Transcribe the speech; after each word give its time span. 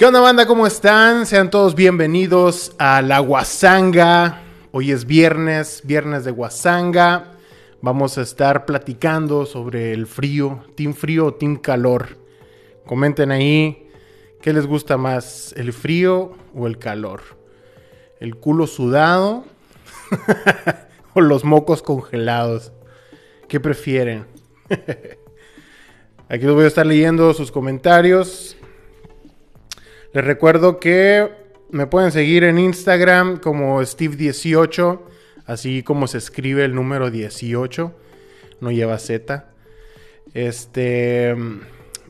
¿Qué 0.00 0.06
onda 0.06 0.20
banda? 0.20 0.46
¿Cómo 0.46 0.66
están? 0.66 1.26
Sean 1.26 1.50
todos 1.50 1.74
bienvenidos 1.74 2.74
a 2.78 3.02
la 3.02 3.18
Guasanga. 3.18 4.40
Hoy 4.72 4.92
es 4.92 5.04
viernes, 5.04 5.82
viernes 5.84 6.24
de 6.24 6.30
Guasanga. 6.30 7.32
Vamos 7.82 8.16
a 8.16 8.22
estar 8.22 8.64
platicando 8.64 9.44
sobre 9.44 9.92
el 9.92 10.06
frío, 10.06 10.64
team 10.74 10.94
frío 10.94 11.26
o 11.26 11.34
team 11.34 11.56
calor. 11.58 12.16
Comenten 12.86 13.30
ahí 13.30 13.90
qué 14.40 14.54
les 14.54 14.66
gusta 14.66 14.96
más, 14.96 15.52
el 15.58 15.74
frío 15.74 16.32
o 16.54 16.66
el 16.66 16.78
calor. 16.78 17.20
El 18.20 18.36
culo 18.36 18.66
sudado 18.66 19.44
o 21.12 21.20
los 21.20 21.44
mocos 21.44 21.82
congelados. 21.82 22.72
¿Qué 23.48 23.60
prefieren? 23.60 24.24
Aquí 26.30 26.46
les 26.46 26.54
voy 26.54 26.64
a 26.64 26.68
estar 26.68 26.86
leyendo 26.86 27.34
sus 27.34 27.52
comentarios. 27.52 28.56
Les 30.12 30.24
recuerdo 30.24 30.80
que 30.80 31.30
me 31.70 31.86
pueden 31.86 32.10
seguir 32.10 32.42
en 32.42 32.58
Instagram 32.58 33.38
como 33.38 33.80
Steve18, 33.80 35.00
así 35.46 35.84
como 35.84 36.08
se 36.08 36.18
escribe 36.18 36.64
el 36.64 36.74
número 36.74 37.12
18, 37.12 37.94
no 38.60 38.72
lleva 38.72 38.98
Z. 38.98 39.48
Este, 40.34 41.36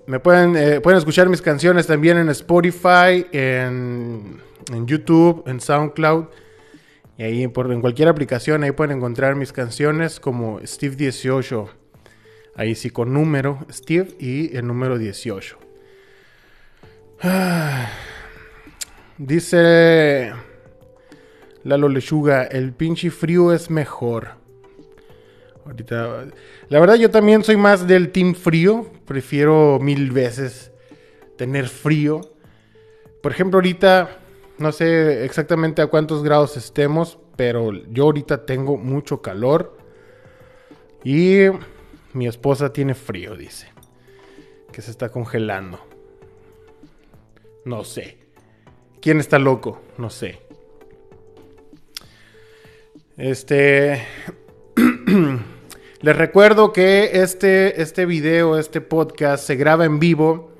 me 0.07 0.19
pueden, 0.19 0.57
eh, 0.57 0.81
pueden 0.81 0.97
escuchar 0.97 1.29
mis 1.29 1.43
canciones 1.43 1.87
también 1.87 2.17
en 2.17 2.31
Spotify, 2.31 3.27
en, 3.33 4.41
en 4.73 4.87
YouTube, 4.87 5.43
en 5.47 5.61
SoundCloud. 5.61 6.25
Y 7.19 7.23
ahí 7.23 7.43
en 7.43 7.81
cualquier 7.83 8.09
aplicación 8.09 8.65
ahí 8.65 8.73
pueden 8.73 8.97
encontrar 8.97 9.37
mis 9.37 9.53
canciones 9.53 10.21
como 10.21 10.59
Steve18. 10.61 11.69
Ahí 12.55 12.75
sí 12.75 12.89
con 12.89 13.13
número, 13.13 13.59
Steve 13.71 14.09
y 14.19 14.57
el 14.57 14.67
número 14.67 14.97
18. 14.97 15.70
Dice 19.19 20.33
Lalo 21.65 21.89
Lechuga, 21.89 22.45
el 22.45 22.73
pinche 22.73 23.11
frío 23.11 23.53
es 23.53 23.71
mejor. 23.71 24.29
Ahorita, 25.67 26.27
la 26.69 26.81
verdad 26.81 26.95
yo 26.95 27.11
también 27.11 27.45
soy 27.45 27.59
más 27.59 27.87
del 27.87 28.11
team 28.11 28.35
frío, 28.35 28.91
prefiero 29.05 29.79
mil 29.81 30.11
veces 30.11 30.73
tener 31.37 31.69
frío. 31.69 32.23
Por 33.23 33.33
ejemplo, 33.33 33.59
ahorita 33.59 34.09
no 34.57 34.73
sé 34.73 35.25
exactamente 35.27 35.83
a 35.83 35.89
cuántos 35.89 36.23
grados 36.23 36.57
estemos, 36.57 37.19
pero 37.37 37.73
yo 37.91 38.05
ahorita 38.05 38.47
tengo 38.47 38.79
mucho 38.79 39.21
calor 39.21 39.77
y 41.05 41.45
mi 42.15 42.27
esposa 42.27 42.73
tiene 42.73 42.95
frío, 42.95 43.37
dice, 43.37 43.69
que 44.73 44.81
se 44.81 44.91
está 44.91 45.11
congelando. 45.11 45.90
No 47.65 47.85
sé. 47.85 48.17
¿Quién 49.01 49.21
está 49.21 49.39
loco? 49.39 49.81
No 49.99 50.11
sé. 50.11 50.41
Este. 53.17 54.03
Les 56.03 56.17
recuerdo 56.17 56.73
que 56.73 57.11
este, 57.21 57.83
este 57.83 58.07
video, 58.07 58.59
este 58.59 58.81
podcast, 58.81 59.47
se 59.47 59.57
graba 59.57 59.85
en 59.85 59.99
vivo. 59.99 60.53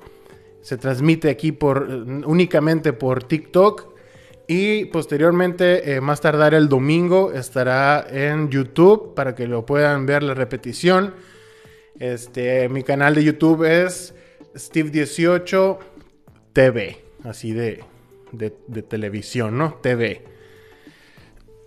Se 0.61 0.77
transmite 0.77 1.29
aquí 1.29 1.51
por 1.51 1.83
únicamente 2.25 2.93
por 2.93 3.23
TikTok. 3.23 3.91
Y 4.47 4.85
posteriormente, 4.85 5.95
eh, 5.95 6.01
más 6.01 6.21
tardar 6.21 6.53
el 6.53 6.67
domingo, 6.69 7.31
estará 7.31 8.05
en 8.11 8.49
YouTube 8.49 9.15
para 9.15 9.33
que 9.33 9.47
lo 9.47 9.65
puedan 9.65 10.05
ver 10.05 10.21
la 10.21 10.33
repetición. 10.33 11.15
Este, 11.99 12.67
mi 12.69 12.83
canal 12.83 13.15
de 13.15 13.23
YouTube 13.23 13.63
es 13.63 14.13
Steve18 14.53 15.79
TV, 16.53 17.01
así 17.23 17.53
de, 17.53 17.83
de, 18.31 18.81
televisión, 18.81 19.57
¿no? 19.57 19.75
TV. 19.81 20.25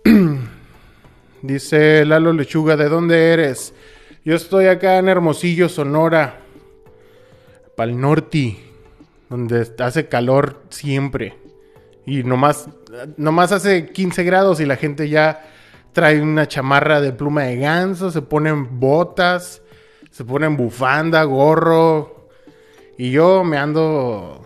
Dice 1.41 2.05
Lalo 2.05 2.33
Lechuga, 2.33 2.75
¿de 2.75 2.89
dónde 2.89 3.31
eres? 3.31 3.73
Yo 4.23 4.35
estoy 4.35 4.65
acá 4.67 4.97
en 4.97 5.09
Hermosillo, 5.09 5.69
Sonora, 5.69 6.39
Pal 7.75 7.99
Norte, 7.99 8.57
donde 9.29 9.67
hace 9.79 10.07
calor 10.07 10.63
siempre. 10.69 11.37
Y 12.05 12.23
nomás, 12.23 12.69
nomás 13.17 13.51
hace 13.51 13.91
15 13.91 14.23
grados 14.23 14.59
y 14.59 14.65
la 14.65 14.75
gente 14.75 15.09
ya 15.09 15.51
trae 15.93 16.21
una 16.21 16.47
chamarra 16.47 17.01
de 17.01 17.13
pluma 17.13 17.43
de 17.43 17.57
ganso, 17.57 18.11
se 18.11 18.21
ponen 18.21 18.79
botas, 18.79 19.61
se 20.11 20.23
ponen 20.23 20.57
bufanda, 20.57 21.23
gorro. 21.23 22.29
Y 22.97 23.11
yo 23.11 23.43
me 23.43 23.57
ando 23.57 24.44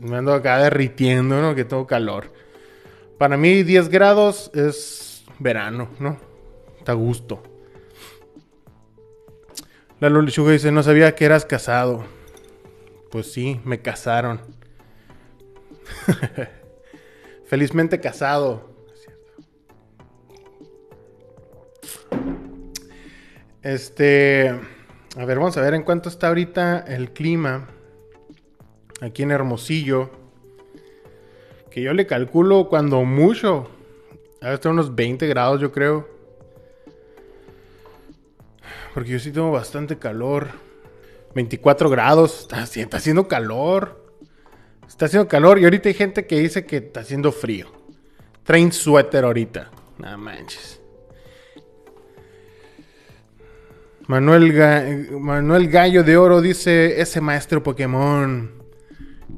me 0.00 0.16
ando 0.16 0.32
acá 0.32 0.58
derritiendo, 0.58 1.40
¿no? 1.40 1.54
Que 1.54 1.64
tengo 1.64 1.86
calor. 1.86 2.32
Para 3.18 3.36
mí 3.36 3.62
10 3.62 3.88
grados 3.88 4.50
es 4.54 5.24
verano, 5.38 5.88
¿no? 5.98 6.18
Está 6.78 6.92
a 6.92 6.96
gusto. 6.96 7.42
La 10.00 10.08
Lolichuga 10.08 10.52
dice, 10.52 10.72
no 10.72 10.82
sabía 10.82 11.14
que 11.14 11.24
eras 11.24 11.44
casado. 11.44 12.04
Pues 13.10 13.32
sí, 13.32 13.60
me 13.64 13.80
casaron. 13.80 14.40
Felizmente 17.46 18.00
casado. 18.00 18.72
Este, 23.62 24.48
a 25.16 25.24
ver, 25.24 25.38
vamos 25.38 25.56
a 25.56 25.60
ver 25.60 25.74
en 25.74 25.84
cuánto 25.84 26.08
está 26.08 26.28
ahorita 26.28 26.80
el 26.80 27.12
clima 27.12 27.68
aquí 29.02 29.24
en 29.24 29.32
Hermosillo, 29.32 30.10
que 31.70 31.82
yo 31.82 31.92
le 31.92 32.06
calculo 32.06 32.68
cuando 32.68 33.04
mucho, 33.04 33.68
hasta 34.40 34.70
unos 34.70 34.94
20 34.94 35.26
grados 35.26 35.60
yo 35.60 35.72
creo. 35.72 36.08
Porque 38.94 39.10
yo 39.10 39.18
sí 39.18 39.32
tengo 39.32 39.50
bastante 39.50 39.98
calor. 39.98 40.48
24 41.34 41.88
grados, 41.90 42.42
está, 42.42 42.62
haciendo 42.96 43.26
calor. 43.26 44.06
Está 44.86 45.06
haciendo 45.06 45.26
calor 45.26 45.58
y 45.58 45.64
ahorita 45.64 45.88
hay 45.88 45.94
gente 45.94 46.26
que 46.26 46.38
dice 46.38 46.66
que 46.66 46.76
está 46.76 47.00
haciendo 47.00 47.32
frío. 47.32 47.72
Traen 48.44 48.70
suéter 48.70 49.24
ahorita. 49.24 49.70
No 49.98 50.18
manches. 50.18 50.80
Manuel, 54.06 55.10
Manuel 55.18 55.68
Gallo 55.68 56.04
de 56.04 56.16
Oro 56.16 56.40
dice, 56.40 57.00
ese 57.00 57.20
maestro 57.20 57.62
Pokémon 57.62 58.61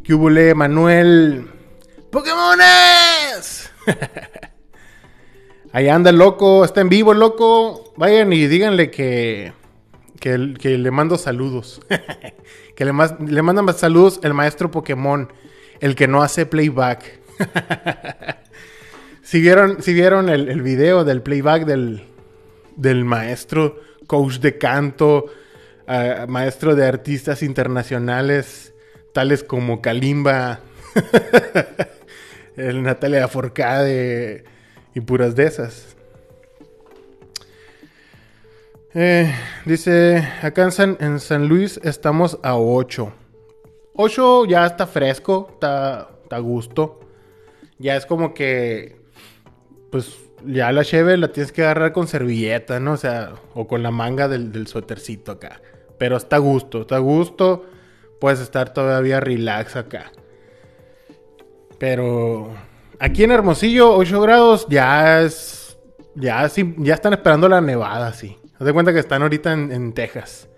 ¿Qué 0.04 0.12
hubo, 0.12 0.28
Manuel? 0.54 1.50
¡Pokémones! 2.10 3.72
Ahí 5.72 5.88
anda 5.88 6.10
el 6.10 6.16
loco, 6.16 6.62
está 6.62 6.82
en 6.82 6.90
vivo 6.90 7.12
el 7.12 7.20
loco. 7.20 7.94
Vayan 7.96 8.30
y 8.34 8.46
díganle 8.46 8.90
que, 8.90 9.54
que, 10.20 10.36
le 10.36 10.90
mando 10.90 11.16
saludos. 11.16 11.80
que 12.76 12.84
le, 12.84 12.92
le 13.26 13.40
mandan 13.40 13.72
saludos 13.74 14.20
el 14.22 14.34
maestro 14.34 14.70
Pokémon, 14.70 15.32
el 15.80 15.94
que 15.94 16.06
no 16.06 16.22
hace 16.22 16.44
playback. 16.44 17.20
si 19.22 19.40
vieron, 19.40 19.82
si 19.82 19.94
vieron 19.94 20.28
el, 20.28 20.60
video 20.60 21.04
del 21.04 21.22
playback 21.22 21.64
del, 21.64 22.04
del 22.76 23.06
maestro, 23.06 23.80
coach 24.06 24.34
de 24.34 24.58
canto, 24.58 25.24
ah, 25.86 26.26
maestro 26.28 26.74
de 26.74 26.86
artistas 26.86 27.42
internacionales 27.42 28.73
tales 29.14 29.44
como 29.44 29.80
Kalimba, 29.80 30.60
el 32.56 32.82
Natalia 32.82 33.28
Forcade 33.28 34.44
y 34.92 35.00
puras 35.00 35.36
de 35.36 35.46
esas. 35.46 35.96
Eh, 38.92 39.32
dice, 39.64 40.28
acá 40.42 40.68
en 40.98 41.20
San, 41.20 41.48
Luis 41.48 41.80
estamos 41.84 42.38
a 42.42 42.58
8. 42.58 43.12
8 43.94 44.44
ya 44.46 44.66
está 44.66 44.86
fresco, 44.88 45.48
está, 45.52 46.08
a 46.30 46.38
gusto. 46.40 47.00
Ya 47.78 47.96
es 47.96 48.06
como 48.06 48.34
que, 48.34 48.96
pues 49.92 50.16
ya 50.44 50.72
la 50.72 50.84
cheve 50.84 51.16
la 51.16 51.28
tienes 51.28 51.52
que 51.52 51.62
agarrar 51.62 51.92
con 51.92 52.08
servilleta, 52.08 52.80
¿no? 52.80 52.94
O 52.94 52.96
sea, 52.96 53.34
o 53.54 53.68
con 53.68 53.84
la 53.84 53.92
manga 53.92 54.26
del, 54.26 54.50
del 54.50 54.66
suétercito 54.66 55.30
acá. 55.30 55.60
Pero 55.98 56.16
está 56.16 56.36
a 56.36 56.40
gusto, 56.40 56.80
está 56.80 56.96
a 56.96 57.00
gusto 57.00 57.66
puedes 58.20 58.40
estar 58.40 58.72
todavía 58.72 59.20
relax 59.20 59.76
acá. 59.76 60.12
Pero 61.78 62.54
aquí 62.98 63.24
en 63.24 63.30
Hermosillo, 63.30 63.94
8 63.96 64.20
grados, 64.20 64.66
ya 64.68 65.22
es. 65.22 65.76
Ya, 66.14 66.48
sí, 66.48 66.74
ya 66.78 66.94
están 66.94 67.12
esperando 67.12 67.48
la 67.48 67.60
nevada, 67.60 68.12
sí. 68.12 68.38
Haz 68.58 68.66
de 68.66 68.72
cuenta 68.72 68.92
que 68.92 69.00
están 69.00 69.22
ahorita 69.22 69.52
en, 69.52 69.92
Texas. 69.92 70.48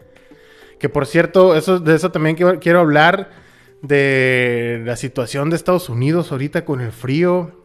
Que 0.79 0.89
por 0.89 1.07
cierto, 1.07 1.57
eso, 1.57 1.81
de 1.81 1.95
eso 1.95 2.13
también 2.13 2.37
quiero, 2.37 2.61
quiero 2.61 2.81
hablar. 2.81 3.47
De 3.83 4.83
la 4.85 4.97
situación 4.97 5.51
de 5.51 5.57
Estados 5.57 5.89
Unidos 5.89 6.33
ahorita 6.33 6.65
con 6.65 6.81
el 6.81 6.93
frío. 6.93 7.63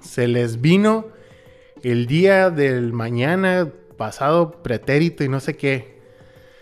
Se 0.00 0.28
les 0.28 0.60
vino 0.60 1.06
el 1.82 2.06
día 2.06 2.50
del 2.50 2.92
mañana 2.92 3.68
pasado 3.96 4.62
pretérito 4.62 5.24
y 5.24 5.28
no 5.28 5.40
sé 5.40 5.56
qué. 5.56 6.00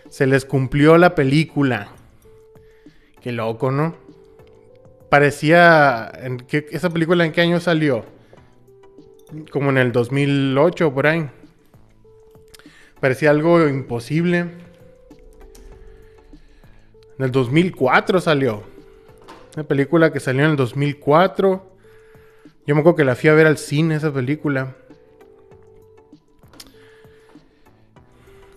Se 0.09 0.27
les 0.27 0.45
cumplió 0.45 0.97
la 0.97 1.15
película. 1.15 1.89
Qué 3.21 3.31
loco, 3.31 3.71
¿no? 3.71 3.95
parecía... 5.09 6.09
Qué- 6.47 6.67
¿Esa 6.71 6.89
película 6.89 7.25
en 7.25 7.33
qué 7.33 7.41
año 7.41 7.59
salió? 7.59 8.05
Como 9.51 9.69
en 9.69 9.77
el 9.77 9.91
2008, 9.91 10.93
por 10.93 11.05
ahí. 11.05 11.29
Parecía 13.01 13.29
algo 13.31 13.67
imposible. 13.67 14.39
En 17.19 17.25
el 17.25 17.31
2004 17.31 18.21
salió. 18.21 18.63
Una 19.55 19.65
película 19.67 20.13
que 20.13 20.21
salió 20.21 20.45
en 20.45 20.51
el 20.51 20.55
2004. 20.55 21.75
Yo 22.65 22.75
me 22.75 22.79
acuerdo 22.79 22.95
que 22.95 23.03
la 23.03 23.15
fui 23.15 23.29
a 23.29 23.33
ver 23.33 23.47
al 23.47 23.57
cine 23.57 23.95
esa 23.95 24.13
película. 24.13 24.77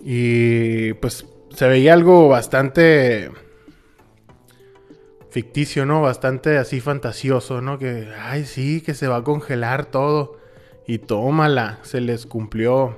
Y 0.00 0.92
pues 0.94 1.26
se 1.50 1.66
veía 1.66 1.94
algo 1.94 2.28
bastante 2.28 3.30
ficticio, 5.34 5.84
¿no? 5.84 6.00
Bastante 6.00 6.58
así 6.58 6.80
fantasioso, 6.80 7.60
¿no? 7.60 7.76
Que, 7.76 8.08
ay, 8.20 8.44
sí, 8.44 8.80
que 8.82 8.94
se 8.94 9.08
va 9.08 9.16
a 9.16 9.24
congelar 9.24 9.86
todo. 9.86 10.38
Y 10.86 10.98
tómala, 10.98 11.80
se 11.82 12.00
les 12.00 12.24
cumplió. 12.24 12.96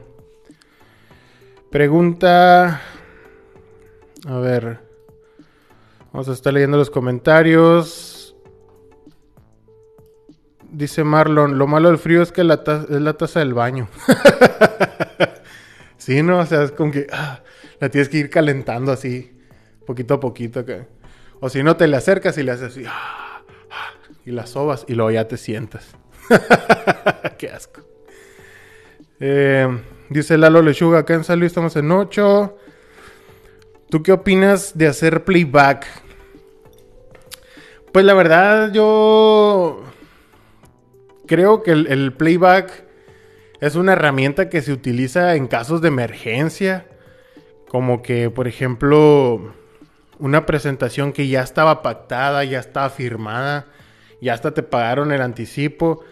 Pregunta... 1.71 2.83
A 4.27 4.39
ver. 4.39 4.81
Vamos 6.13 6.29
a 6.29 6.33
estar 6.33 6.53
leyendo 6.53 6.77
los 6.77 6.91
comentarios. 6.91 8.37
Dice 10.71 11.05
Marlon, 11.05 11.57
lo 11.57 11.67
malo 11.67 11.89
del 11.89 11.97
frío 11.97 12.21
es 12.21 12.33
que 12.33 12.45
la 12.45 12.63
es 12.67 13.01
la 13.01 13.15
taza 13.15 13.39
del 13.39 13.55
baño. 13.55 13.89
sí, 15.97 16.23
¿no? 16.23 16.41
O 16.41 16.45
sea, 16.45 16.65
es 16.65 16.73
como 16.73 16.91
que 16.93 17.07
ah, 17.13 17.43
la 17.81 17.89
tienes 17.89 18.11
que 18.11 18.19
ir 18.19 18.29
calentando 18.29 18.93
así, 18.93 19.39
poquito 19.87 20.15
a 20.15 20.21
poquito. 20.21 20.67
que- 20.67 20.96
O 21.41 21.49
si 21.49 21.63
no, 21.63 21.77
te 21.77 21.87
le 21.87 21.97
acercas 21.97 22.39
y 22.39 22.43
le 22.43 22.53
haces 22.53 22.79
ah, 22.89 23.43
ah, 23.71 23.91
y 24.25 24.31
la 24.31 24.47
sobas 24.47 24.85
y 24.89 24.95
luego 24.95 25.11
ya 25.11 25.29
te 25.29 25.37
sientas. 25.37 25.95
Qué 27.39 27.51
asco. 27.51 27.83
Eh, 29.21 29.67
dice 30.09 30.37
Lalo 30.37 30.63
Lechuga, 30.63 31.01
acá 31.01 31.15
en 31.15 31.25
San 31.25 31.39
Luis 31.39 31.51
estamos 31.51 31.77
en 31.77 31.91
8. 31.91 32.59
¿Tú 33.89 34.03
qué 34.03 34.13
opinas 34.13 34.77
de 34.77 34.89
hacer 34.89 35.25
playback? 35.25 35.87
Pues 37.93 38.05
la 38.05 38.15
verdad, 38.15 38.73
yo 38.73 39.85
creo 41.27 41.63
que 41.63 41.71
el, 41.71 41.87
el 41.87 42.13
playback 42.13 42.85
es 43.61 43.75
una 43.77 43.93
herramienta 43.93 44.49
que 44.49 44.61
se 44.61 44.73
utiliza 44.73 45.37
en 45.37 45.47
casos 45.47 45.81
de 45.81 45.89
emergencia. 45.89 46.87
Como 47.69 48.03
que, 48.03 48.29
por 48.29 48.49
ejemplo, 48.49 49.55
una 50.19 50.47
presentación 50.47 51.13
que 51.13 51.29
ya 51.29 51.43
estaba 51.43 51.83
pactada, 51.83 52.45
ya 52.45 52.59
estaba 52.59 52.91
firmada, 52.91 53.67
ya 54.21 54.35
hasta 54.35 54.53
te 54.53 54.63
pagaron 54.63 55.13
el 55.13 55.21
anticipo 55.21 56.05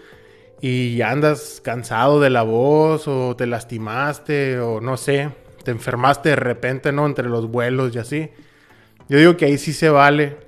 y 0.61 0.97
ya 0.97 1.11
andas 1.11 1.61
cansado 1.63 2.21
de 2.21 2.31
la 2.31 2.43
voz 2.43 3.09
o 3.09 3.37
te 3.37 3.47
lastimaste 3.47 4.61
o 4.61 4.81
no 4.81 4.97
sé, 4.97 5.31
te 5.65 5.71
enfermaste 5.71 6.31
de 6.31 6.37
repente, 6.37 6.93
¿no? 6.93 7.07
Entre 7.07 7.29
los 7.29 7.49
vuelos 7.51 7.95
y 7.95 7.99
así. 7.99 8.31
Yo 9.09 9.19
digo 9.19 9.37
que 9.37 9.47
ahí 9.47 9.59
sí 9.59 9.73
se 9.73 9.89
vale 9.89 10.39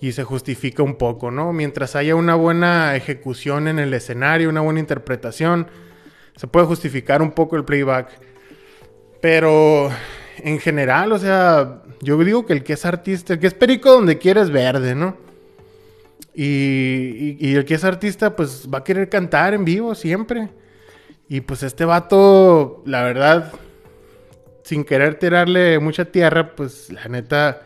y 0.00 0.12
se 0.12 0.22
justifica 0.22 0.82
un 0.82 0.96
poco, 0.96 1.30
¿no? 1.30 1.52
Mientras 1.52 1.96
haya 1.96 2.14
una 2.14 2.34
buena 2.34 2.94
ejecución 2.94 3.68
en 3.68 3.78
el 3.78 3.94
escenario, 3.94 4.48
una 4.48 4.60
buena 4.60 4.80
interpretación, 4.80 5.68
se 6.36 6.46
puede 6.46 6.66
justificar 6.66 7.22
un 7.22 7.32
poco 7.32 7.56
el 7.56 7.64
playback. 7.64 8.10
Pero 9.20 9.90
en 10.38 10.58
general, 10.58 11.12
o 11.12 11.18
sea, 11.18 11.82
yo 12.00 12.18
digo 12.24 12.46
que 12.46 12.52
el 12.54 12.62
que 12.64 12.72
es 12.74 12.84
artista, 12.84 13.34
el 13.34 13.38
que 13.40 13.46
es 13.46 13.54
perico 13.54 13.90
donde 13.92 14.18
quieres 14.18 14.50
verde, 14.50 14.94
¿no? 14.94 15.16
Y, 16.34 16.44
y- 16.44 17.36
y 17.40 17.54
el 17.54 17.64
que 17.64 17.74
es 17.74 17.84
artista, 17.84 18.34
pues 18.34 18.68
va 18.72 18.78
a 18.78 18.84
querer 18.84 19.08
cantar 19.08 19.54
en 19.54 19.64
vivo 19.64 19.94
siempre. 19.94 20.48
Y 21.28 21.40
pues 21.40 21.62
este 21.62 21.84
vato, 21.84 22.82
la 22.86 23.02
verdad, 23.04 23.52
sin 24.62 24.84
querer 24.84 25.14
tirarle 25.18 25.78
mucha 25.78 26.04
tierra, 26.06 26.54
pues 26.54 26.90
la 26.92 27.04
neta, 27.06 27.62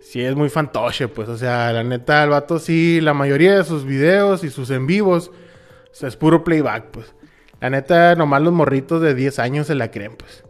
sí 0.00 0.20
es 0.22 0.34
muy 0.34 0.48
fantoche, 0.48 1.08
pues. 1.08 1.28
O 1.28 1.36
sea, 1.38 1.72
la 1.72 1.84
neta, 1.84 2.24
el 2.24 2.30
vato 2.30 2.58
sí, 2.58 3.00
la 3.00 3.14
mayoría 3.14 3.56
de 3.56 3.64
sus 3.64 3.84
videos 3.84 4.42
y 4.44 4.50
sus 4.50 4.70
en 4.70 4.86
vivos, 4.86 5.28
o 5.28 5.94
sea, 5.94 6.08
es 6.08 6.16
puro 6.16 6.42
playback, 6.44 6.86
pues. 6.90 7.14
La 7.60 7.70
neta, 7.70 8.14
nomás 8.16 8.42
los 8.42 8.52
morritos 8.52 9.00
de 9.02 9.14
10 9.14 9.38
años 9.38 9.66
se 9.68 9.74
la 9.74 9.90
creen, 9.90 10.16
pues. 10.16 10.44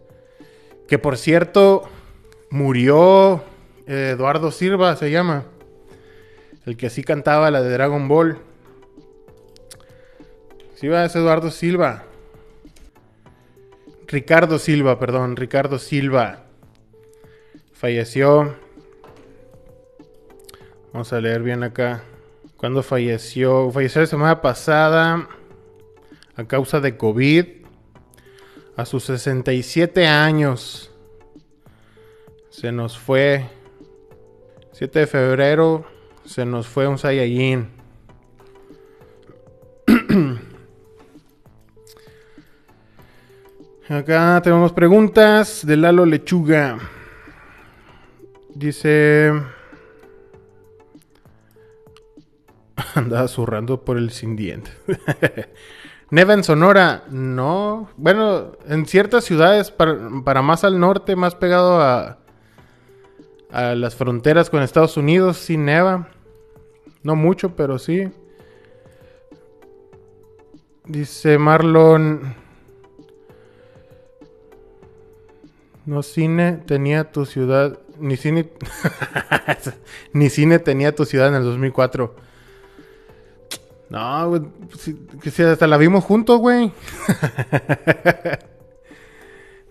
Que 0.89 0.99
por 0.99 1.19
cierto, 1.19 1.89
murió 2.51 3.45
eh, 3.87 4.15
Eduardo 4.15 4.51
Silva, 4.51 4.97
se 4.97 5.11
llama. 5.11 5.45
El 6.65 6.77
que 6.77 6.91
sí 6.91 7.05
cantaba 7.05 7.51
la 7.51 7.63
de 7.63 7.71
Dragon 7.71 8.09
Ball. 8.09 8.39
Sí, 10.75 10.89
va, 10.89 11.05
es 11.05 11.15
Eduardo 11.15 11.51
Silva. 11.51 12.05
Ricardo 14.07 14.59
Silva, 14.59 14.99
perdón, 14.99 15.37
Ricardo 15.37 15.79
Silva. 15.79 16.45
Falleció. 17.75 18.57
Vamos 20.93 21.13
a 21.13 21.21
leer 21.21 21.43
bien 21.43 21.63
acá. 21.63 22.03
¿Cuándo 22.57 22.83
falleció? 22.83 23.71
Falleció 23.71 24.01
la 24.01 24.07
semana 24.07 24.41
pasada 24.41 25.29
a 26.35 26.45
causa 26.45 26.81
de 26.81 26.97
COVID. 26.97 27.58
A 28.79 28.87
sus 28.87 29.05
67 29.05 30.07
años. 30.07 30.91
Se 32.49 32.71
nos 32.71 32.97
fue. 32.97 33.45
7 34.71 35.01
de 35.01 35.07
febrero. 35.09 35.85
Se 36.25 36.47
nos 36.47 36.69
fue 36.69 36.87
un 36.87 36.97
Saiyajin. 36.97 37.71
Acá 43.89 44.41
tenemos 44.45 44.73
preguntas 44.73 45.67
de 45.67 45.77
Lalo 45.77 46.07
Lechuga. 46.07 46.79
Dice. 48.55 49.33
Andaba 52.95 53.27
zurrando 53.27 53.85
por 53.85 53.99
el 53.99 54.13
sin 54.13 54.37
diente. 54.37 54.71
Neva 56.11 56.33
en 56.33 56.43
Sonora, 56.43 57.05
no. 57.11 57.91
Bueno, 57.97 58.53
en 58.67 58.87
ciertas 58.87 59.25
ciudades, 59.25 59.71
para, 59.71 60.43
más 60.43 60.65
al 60.65 60.81
norte, 60.81 61.17
más 61.17 61.35
pegado 61.35 61.83
a, 61.83 62.19
a 63.51 63.75
las 63.75 63.95
fronteras 63.95 64.49
con 64.49 64.63
Estados 64.63 64.97
Unidos, 64.97 65.37
sí 65.37 65.59
neva. 65.59 66.09
No 67.03 67.15
mucho, 67.15 67.55
pero 67.55 67.79
sí. 67.79 68.09
Dice 70.87 71.37
Marlon. 71.37 72.35
No 75.85 76.03
cine 76.03 76.63
tenía 76.67 77.13
tu 77.13 77.27
ciudad. 77.27 77.79
Ni 77.99 78.17
cine. 78.17 78.51
ni 80.13 80.31
cine 80.31 80.59
tenía 80.59 80.95
tu 80.95 81.05
ciudad 81.05 81.29
en 81.29 81.35
el 81.35 81.45
2004. 81.45 82.28
No, 83.91 84.29
güey. 84.29 84.43
sí, 84.79 84.99
que 85.23 85.31
sí, 85.31 85.43
hasta 85.43 85.67
la 85.67 85.79
vimos 85.79 86.05
juntos, 86.05 86.39
güey. 86.41 86.73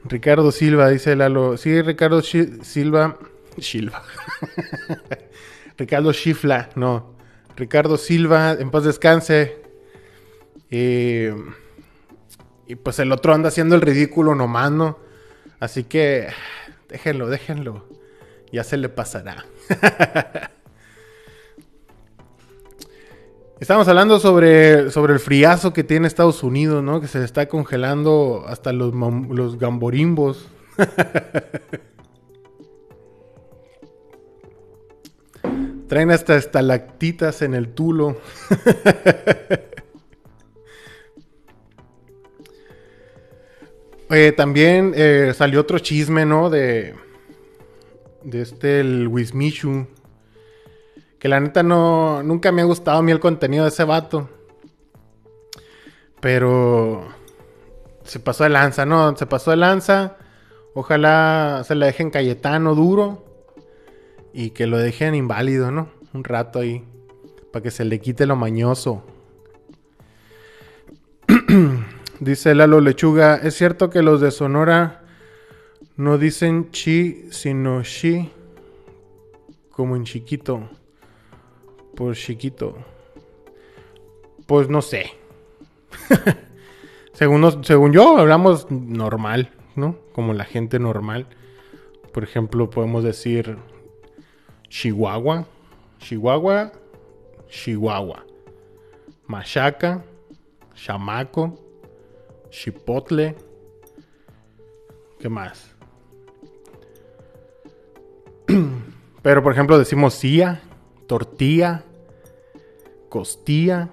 Ricardo 0.05 0.51
Silva, 0.51 0.89
dice 0.89 1.15
Lalo. 1.15 1.57
Sí, 1.57 1.81
Ricardo 1.81 2.21
Silva. 2.21 3.17
Silva. 3.59 4.03
Ricardo 5.77 6.11
Schifla, 6.11 6.69
no. 6.75 7.15
Ricardo 7.55 7.97
Silva, 7.97 8.53
en 8.53 8.71
paz 8.71 8.83
descanse. 8.83 9.61
Y, 10.69 11.27
y 12.67 12.75
pues 12.75 12.99
el 12.99 13.11
otro 13.11 13.33
anda 13.33 13.49
haciendo 13.49 13.75
el 13.75 13.81
ridículo 13.81 14.35
nomás, 14.35 14.71
¿no? 14.71 14.99
Así 15.59 15.83
que 15.83 16.27
déjenlo, 16.89 17.29
déjenlo. 17.29 17.85
Ya 18.51 18.63
se 18.63 18.77
le 18.77 18.89
pasará. 18.89 19.45
Estamos 23.59 23.87
hablando 23.87 24.19
sobre, 24.19 24.91
sobre 24.91 25.13
el 25.13 25.19
friazo 25.19 25.73
que 25.73 25.83
tiene 25.83 26.07
Estados 26.07 26.43
Unidos, 26.43 26.83
¿no? 26.83 27.01
Que 27.01 27.07
se 27.07 27.23
está 27.23 27.47
congelando 27.47 28.45
hasta 28.47 28.71
los, 28.71 28.93
los 28.93 29.57
gamborimbos. 29.57 30.47
Traen 35.87 36.11
hasta 36.11 36.37
estalactitas 36.37 37.41
en 37.41 37.55
el 37.55 37.69
tulo. 37.69 38.17
También 44.37 44.93
eh, 44.95 45.33
salió 45.35 45.61
otro 45.61 45.79
chisme, 45.79 46.27
¿no? 46.27 46.51
De, 46.51 46.93
de 48.23 48.41
este, 48.43 48.81
el 48.81 49.07
Wismichu. 49.07 49.87
Que 51.19 51.27
la 51.27 51.39
neta 51.39 51.63
no, 51.63 52.21
nunca 52.23 52.51
me 52.51 52.61
ha 52.61 52.65
gustado 52.65 52.99
a 52.99 53.01
mí 53.01 53.11
el 53.11 53.19
contenido 53.19 53.63
de 53.63 53.69
ese 53.69 53.83
vato. 53.83 54.29
Pero 56.19 57.07
se 58.03 58.19
pasó 58.19 58.43
de 58.43 58.49
lanza, 58.49 58.85
¿no? 58.85 59.15
Se 59.17 59.25
pasó 59.25 59.51
de 59.51 59.57
lanza. 59.57 60.17
Ojalá 60.73 61.63
se 61.65 61.75
la 61.75 61.87
dejen 61.87 62.11
Cayetano 62.11 62.75
duro. 62.75 63.25
Y 64.33 64.51
que 64.51 64.67
lo 64.67 64.77
dejen 64.77 65.15
inválido, 65.15 65.71
¿no? 65.71 65.89
Un 66.13 66.23
rato 66.23 66.59
ahí. 66.59 66.85
para 67.51 67.63
que 67.63 67.71
se 67.71 67.85
le 67.85 67.99
quite 67.99 68.25
lo 68.25 68.35
mañoso. 68.35 69.03
Dice 72.19 72.55
Lalo 72.55 72.81
Lechuga, 72.81 73.35
¿es 73.35 73.55
cierto 73.55 73.89
que 73.89 74.01
los 74.01 74.21
de 74.21 74.31
Sonora 74.31 75.03
no 75.97 76.17
dicen 76.17 76.71
chi, 76.71 77.27
sino 77.31 77.83
shi? 77.83 78.31
Como 79.71 79.95
en 79.95 80.03
chiquito. 80.03 80.69
Por 81.97 82.15
chiquito. 82.15 82.75
Pues 84.45 84.69
no 84.69 84.83
sé. 84.83 85.13
según, 87.13 87.63
según 87.63 87.91
yo, 87.91 88.17
hablamos 88.17 88.69
normal, 88.69 89.49
¿no? 89.75 89.97
Como 90.13 90.35
la 90.35 90.45
gente 90.45 90.77
normal. 90.77 91.25
Por 92.13 92.23
ejemplo, 92.23 92.69
podemos 92.69 93.03
decir 93.03 93.57
Chihuahua, 94.69 95.47
Chihuahua, 95.97 96.71
Chihuahua. 97.49 98.23
Machaca, 99.25 100.05
chamaco, 100.75 101.59
chipotle. 102.51 103.35
¿Qué 105.19 105.29
más? 105.29 105.73
Pero 109.23 109.41
por 109.41 109.51
ejemplo 109.51 109.79
decimos 109.79 110.13
cia, 110.13 110.61
tortilla, 111.07 111.83
costilla. 113.09 113.89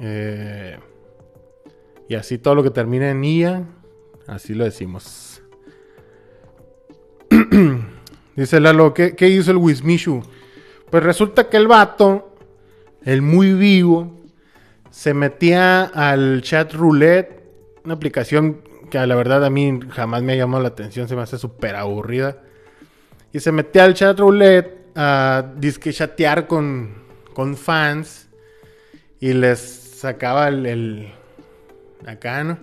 Eh, 0.00 0.78
y 2.08 2.14
así 2.14 2.38
todo 2.38 2.54
lo 2.54 2.62
que 2.62 2.70
termina 2.70 3.10
en 3.10 3.24
ia, 3.24 3.64
así 4.26 4.54
lo 4.54 4.64
decimos. 4.64 5.42
Dice 8.36 8.60
Lalo, 8.60 8.94
¿qué, 8.94 9.14
¿qué, 9.16 9.28
hizo 9.28 9.50
el 9.50 9.56
Wismishu? 9.56 10.22
Pues 10.90 11.02
resulta 11.02 11.48
que 11.48 11.56
el 11.56 11.66
vato, 11.66 12.34
el 13.04 13.20
muy 13.20 13.52
vivo, 13.52 14.16
se 14.90 15.12
metía 15.12 15.82
al 15.84 16.40
chat 16.42 16.72
roulette, 16.72 17.42
una 17.84 17.94
aplicación 17.94 18.62
que 18.90 19.06
la 19.06 19.14
verdad 19.14 19.44
a 19.44 19.50
mí 19.50 19.80
jamás 19.90 20.22
me 20.22 20.32
ha 20.32 20.36
llamado 20.36 20.62
la 20.62 20.70
atención, 20.70 21.08
se 21.08 21.16
me 21.16 21.22
hace 21.22 21.38
súper 21.38 21.76
aburrida. 21.76 22.38
Y 23.32 23.40
se 23.40 23.52
metía 23.52 23.84
al 23.84 23.94
chat 23.94 24.18
roulette 24.18 24.90
a 24.94 25.44
disque 25.56 25.92
chatear 25.92 26.46
con, 26.46 26.94
con 27.38 27.56
fans 27.56 28.28
y 29.20 29.32
les 29.32 29.60
sacaba 29.60 30.48
el, 30.48 31.14
acá, 32.04 32.42
¿no? 32.42 32.58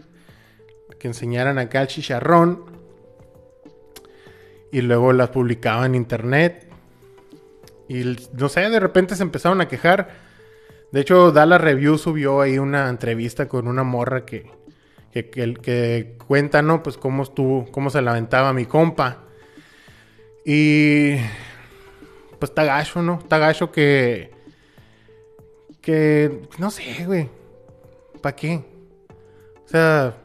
Que 1.00 1.08
enseñaran 1.08 1.58
acá 1.60 1.84
el 1.84 1.88
chicharrón 1.88 2.66
y 4.74 4.82
luego 4.82 5.14
las 5.14 5.30
publicaba 5.30 5.86
en 5.86 5.96
internet. 5.96 6.68
Y 7.88 8.18
no 8.34 8.50
sé, 8.50 8.70
de 8.70 8.82
repente 8.82 9.16
se 9.16 9.24
empezaron 9.24 9.62
a 9.62 9.70
quejar 9.70 10.10
de 10.92 11.00
hecho, 11.00 11.32
Dala 11.32 11.58
Review 11.58 11.98
subió 11.98 12.42
ahí 12.42 12.58
una 12.58 12.90
entrevista 12.90 13.48
con 13.48 13.70
una 13.70 13.84
morra 13.84 14.26
que, 14.26 14.52
que, 15.14 15.30
que, 15.30 16.18
cuenta, 16.28 16.62
¿no? 16.62 16.84
Pues 16.84 16.98
cómo 16.98 17.24
estuvo, 17.24 17.72
cómo 17.72 17.90
se 17.90 18.02
lamentaba 18.02 18.52
mi 18.52 18.66
compa. 18.66 19.24
Y 20.46 21.16
pues 22.40 22.52
está 22.52 22.84
¿no? 23.02 23.20
Está 23.20 23.72
que. 23.72 24.35
Que. 25.86 26.42
No 26.58 26.72
sé, 26.72 27.06
güey. 27.06 27.30
¿Para 28.20 28.36
qué? 28.36 28.66
O 29.66 29.68
sea. 29.68 30.18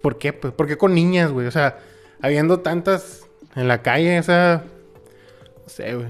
¿Por 0.00 0.16
qué? 0.16 0.32
Pues, 0.32 0.54
¿por 0.54 0.66
qué 0.66 0.78
con 0.78 0.94
niñas, 0.94 1.30
güey? 1.30 1.46
O 1.46 1.50
sea, 1.50 1.78
habiendo 2.22 2.60
tantas 2.60 3.28
en 3.54 3.68
la 3.68 3.82
calle, 3.82 4.18
o 4.18 4.22
sea. 4.22 4.64
No 5.62 5.68
sé, 5.68 5.94
güey. 5.94 6.08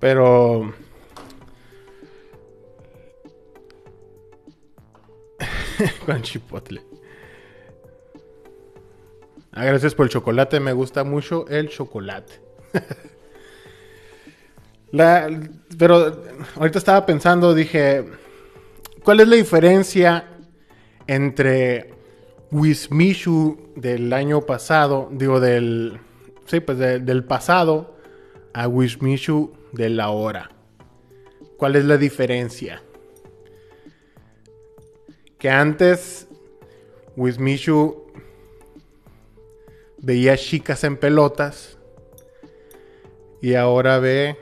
Pero. 0.00 0.72
con 6.06 6.22
chipotle. 6.22 6.80
Ah, 9.52 9.66
gracias 9.66 9.94
por 9.94 10.06
el 10.06 10.10
chocolate, 10.10 10.58
me 10.58 10.72
gusta 10.72 11.04
mucho 11.04 11.46
el 11.48 11.68
chocolate. 11.68 12.40
pero 14.92 16.22
ahorita 16.56 16.78
estaba 16.78 17.06
pensando, 17.06 17.54
dije, 17.54 18.04
¿cuál 19.02 19.20
es 19.20 19.28
la 19.28 19.36
diferencia 19.36 20.28
entre 21.06 21.94
Wismishu 22.50 23.72
del 23.76 24.12
año 24.12 24.42
pasado, 24.42 25.08
digo 25.12 25.40
del, 25.40 25.98
sí, 26.46 26.60
pues 26.60 26.78
del 26.78 27.24
pasado 27.24 27.96
a 28.52 28.68
Wismishu 28.68 29.52
de 29.72 29.88
la 29.88 30.10
hora? 30.10 30.50
¿Cuál 31.56 31.76
es 31.76 31.84
la 31.84 31.96
diferencia? 31.96 32.82
que 35.42 35.50
antes 35.50 36.28
Wismishu 37.16 38.06
veía 39.98 40.36
chicas 40.36 40.84
en 40.84 40.96
pelotas 40.96 41.78
y 43.40 43.54
ahora 43.54 43.98
ve 43.98 44.36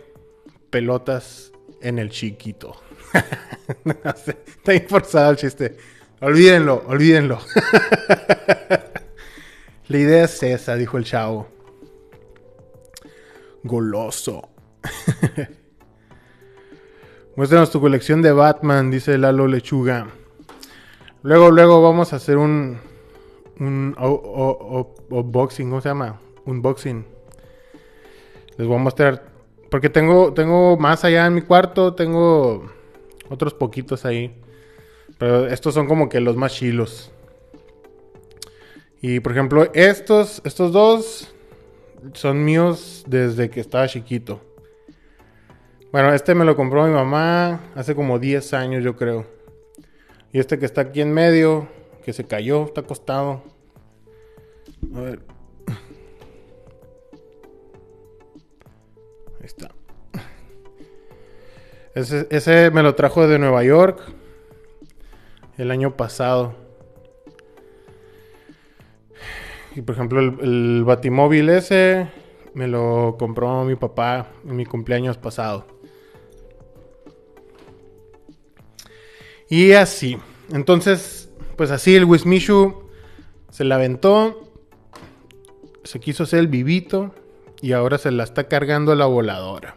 pelotas 0.70 1.52
en 1.80 1.98
el 1.98 2.10
chiquito. 2.10 2.76
está 3.84 4.72
forzado 4.88 5.32
el 5.32 5.36
chiste. 5.36 5.76
Olvídenlo, 6.20 6.84
olvídenlo. 6.86 7.38
La 9.88 9.98
idea 9.98 10.24
es 10.24 10.42
esa, 10.42 10.76
dijo 10.76 10.98
el 10.98 11.04
chavo. 11.04 11.48
Goloso. 13.64 14.48
Muéstranos 17.36 17.70
tu 17.70 17.80
colección 17.80 18.22
de 18.22 18.32
Batman, 18.32 18.90
dice 18.90 19.18
Lalo 19.18 19.46
Lechuga. 19.46 20.08
Luego, 21.22 21.50
luego 21.50 21.82
vamos 21.82 22.12
a 22.12 22.16
hacer 22.16 22.36
un, 22.36 22.78
un 23.58 23.96
unboxing, 25.10 25.68
¿cómo 25.68 25.80
se 25.80 25.88
llama? 25.88 26.20
Unboxing. 26.44 27.06
Les 28.56 28.66
voy 28.66 28.76
a 28.76 28.80
mostrar, 28.80 29.29
porque 29.70 29.88
tengo, 29.88 30.34
tengo 30.34 30.76
más 30.76 31.04
allá 31.04 31.26
en 31.26 31.34
mi 31.34 31.42
cuarto, 31.42 31.94
tengo 31.94 32.70
otros 33.28 33.54
poquitos 33.54 34.04
ahí. 34.04 34.34
Pero 35.18 35.46
estos 35.46 35.74
son 35.74 35.86
como 35.86 36.08
que 36.08 36.20
los 36.20 36.36
más 36.36 36.54
chilos. 36.54 37.12
Y 39.00 39.20
por 39.20 39.32
ejemplo, 39.32 39.70
estos, 39.72 40.42
estos 40.44 40.72
dos 40.72 41.34
son 42.14 42.44
míos 42.44 43.04
desde 43.06 43.48
que 43.48 43.60
estaba 43.60 43.86
chiquito. 43.86 44.40
Bueno, 45.92 46.12
este 46.14 46.34
me 46.34 46.44
lo 46.44 46.56
compró 46.56 46.84
mi 46.86 46.92
mamá 46.92 47.60
hace 47.74 47.94
como 47.94 48.18
10 48.18 48.54
años, 48.54 48.84
yo 48.84 48.96
creo. 48.96 49.26
Y 50.32 50.38
este 50.38 50.58
que 50.58 50.66
está 50.66 50.82
aquí 50.82 51.00
en 51.00 51.12
medio, 51.12 51.68
que 52.04 52.12
se 52.12 52.24
cayó, 52.24 52.64
está 52.64 52.82
acostado. 52.82 53.42
A 54.94 55.00
ver. 55.00 55.39
Ahí 59.40 59.46
está. 59.46 59.70
Ese, 61.94 62.70
me 62.70 62.82
lo 62.82 62.94
trajo 62.94 63.26
de 63.26 63.38
Nueva 63.38 63.64
York 63.64 64.00
el 65.56 65.70
año 65.70 65.96
pasado. 65.96 66.54
Y 69.74 69.82
por 69.82 69.94
ejemplo, 69.94 70.20
el, 70.20 70.84
batimóvil 70.84 71.48
ese 71.48 72.08
me 72.54 72.68
lo 72.68 73.16
compró 73.18 73.64
mi 73.64 73.76
papá 73.76 74.28
en 74.46 74.56
mi 74.56 74.66
cumpleaños 74.66 75.16
pasado. 75.16 75.66
Y 79.48 79.72
así. 79.72 80.18
Entonces, 80.52 81.30
pues 81.56 81.70
así 81.70 81.96
el 81.96 82.04
Wismishu 82.04 82.88
se 83.50 83.64
la 83.64 83.76
aventó. 83.76 84.52
Se 85.82 85.98
quiso 85.98 86.24
hacer 86.24 86.40
el 86.40 86.48
vivito. 86.48 87.14
Y 87.62 87.72
ahora 87.72 87.98
se 87.98 88.10
la 88.10 88.24
está 88.24 88.48
cargando 88.48 88.94
la 88.94 89.06
voladora. 89.06 89.76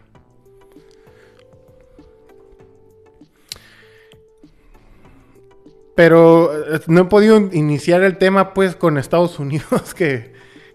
Pero 5.95 6.75
eh, 6.75 6.79
no 6.87 7.01
he 7.01 7.05
podido 7.05 7.37
iniciar 7.51 8.03
el 8.03 8.17
tema 8.17 8.53
pues 8.53 8.75
con 8.75 8.97
Estados 8.97 9.39
Unidos 9.39 9.93
que, 9.93 10.33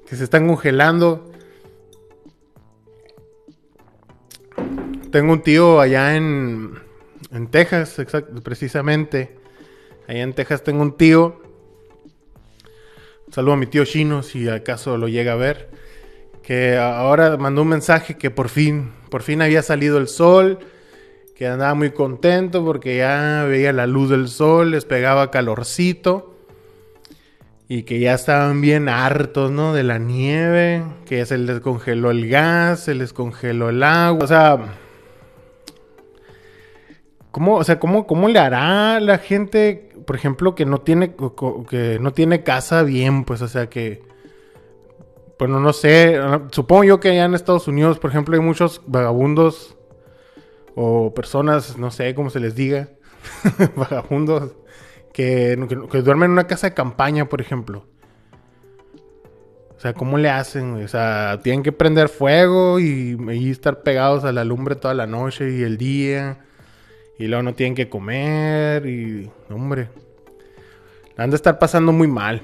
que 0.08 0.16
se 0.16 0.24
están 0.24 0.46
congelando. 0.46 1.30
Tengo 5.10 5.32
un 5.32 5.42
tío 5.42 5.80
allá 5.80 6.16
en, 6.16 6.78
en 7.30 7.48
Texas, 7.48 7.96
precisamente. 8.42 9.38
Allá 10.06 10.22
en 10.22 10.34
Texas 10.34 10.62
tengo 10.62 10.82
un 10.82 10.96
tío. 10.96 11.40
saludo 13.30 13.54
a 13.54 13.56
mi 13.56 13.66
tío 13.66 13.84
Chino 13.84 14.22
si 14.22 14.48
acaso 14.48 14.96
lo 14.98 15.08
llega 15.08 15.32
a 15.32 15.36
ver. 15.36 15.70
Que 16.48 16.78
ahora 16.78 17.36
mandó 17.36 17.60
un 17.60 17.68
mensaje 17.68 18.16
que 18.16 18.30
por 18.30 18.48
fin, 18.48 18.90
por 19.10 19.20
fin 19.20 19.42
había 19.42 19.60
salido 19.60 19.98
el 19.98 20.08
sol. 20.08 20.58
Que 21.36 21.46
andaba 21.46 21.74
muy 21.74 21.90
contento 21.90 22.64
porque 22.64 22.96
ya 22.96 23.44
veía 23.46 23.70
la 23.74 23.86
luz 23.86 24.08
del 24.08 24.28
sol, 24.28 24.70
les 24.70 24.86
pegaba 24.86 25.30
calorcito. 25.30 26.34
y 27.68 27.82
que 27.82 28.00
ya 28.00 28.14
estaban 28.14 28.62
bien 28.62 28.88
hartos, 28.88 29.50
¿no? 29.50 29.74
De 29.74 29.82
la 29.82 29.98
nieve, 29.98 30.82
que 31.04 31.26
se 31.26 31.36
les 31.36 31.60
congeló 31.60 32.10
el 32.10 32.26
gas, 32.30 32.80
se 32.80 32.94
les 32.94 33.12
congeló 33.12 33.68
el 33.68 33.82
agua, 33.82 34.24
o 34.24 34.26
sea... 34.26 34.58
¿Cómo, 37.30 37.56
o 37.56 37.64
sea, 37.64 37.78
cómo, 37.78 38.06
cómo 38.06 38.26
le 38.28 38.38
hará 38.38 39.00
la 39.00 39.18
gente, 39.18 39.90
por 40.06 40.16
ejemplo, 40.16 40.54
que 40.54 40.64
no 40.64 40.80
tiene, 40.80 41.14
que 41.68 41.98
no 42.00 42.12
tiene 42.14 42.42
casa 42.42 42.84
bien, 42.84 43.24
pues, 43.24 43.42
o 43.42 43.48
sea, 43.48 43.68
que... 43.68 44.02
Bueno, 45.38 45.60
no 45.60 45.72
sé, 45.72 46.20
supongo 46.50 46.84
yo 46.84 47.00
que 47.00 47.10
allá 47.10 47.24
en 47.24 47.34
Estados 47.34 47.68
Unidos, 47.68 47.98
por 47.98 48.10
ejemplo, 48.10 48.34
hay 48.34 48.40
muchos 48.40 48.82
vagabundos 48.86 49.76
o 50.74 51.14
personas, 51.14 51.78
no 51.78 51.90
sé 51.90 52.14
cómo 52.14 52.30
se 52.30 52.40
les 52.40 52.54
diga, 52.54 52.88
vagabundos 53.76 54.52
que, 55.18 55.56
duermen 56.04 56.26
en 56.26 56.32
una 56.32 56.46
casa 56.46 56.68
de 56.68 56.74
campaña, 56.74 57.28
por 57.28 57.40
ejemplo. 57.40 57.84
O 59.76 59.80
sea, 59.80 59.92
¿cómo 59.92 60.16
le 60.16 60.30
hacen? 60.30 60.82
O 60.82 60.88
sea, 60.88 61.40
tienen 61.42 61.62
que 61.62 61.72
prender 61.72 62.08
fuego 62.08 62.78
y, 62.78 63.16
estar 63.50 63.82
pegados 63.82 64.24
a 64.24 64.32
la 64.32 64.44
lumbre 64.44 64.76
toda 64.76 64.94
la 64.94 65.06
noche 65.06 65.50
y 65.50 65.62
el 65.62 65.76
día. 65.76 66.44
Y 67.18 67.26
luego 67.26 67.42
no 67.42 67.54
tienen 67.54 67.74
que 67.74 67.88
comer 67.88 68.86
y... 68.86 69.28
Hombre. 69.50 69.88
Han 71.16 71.30
de 71.30 71.36
estar 71.36 71.58
pasando 71.58 71.90
muy 71.92 72.06
mal. 72.06 72.42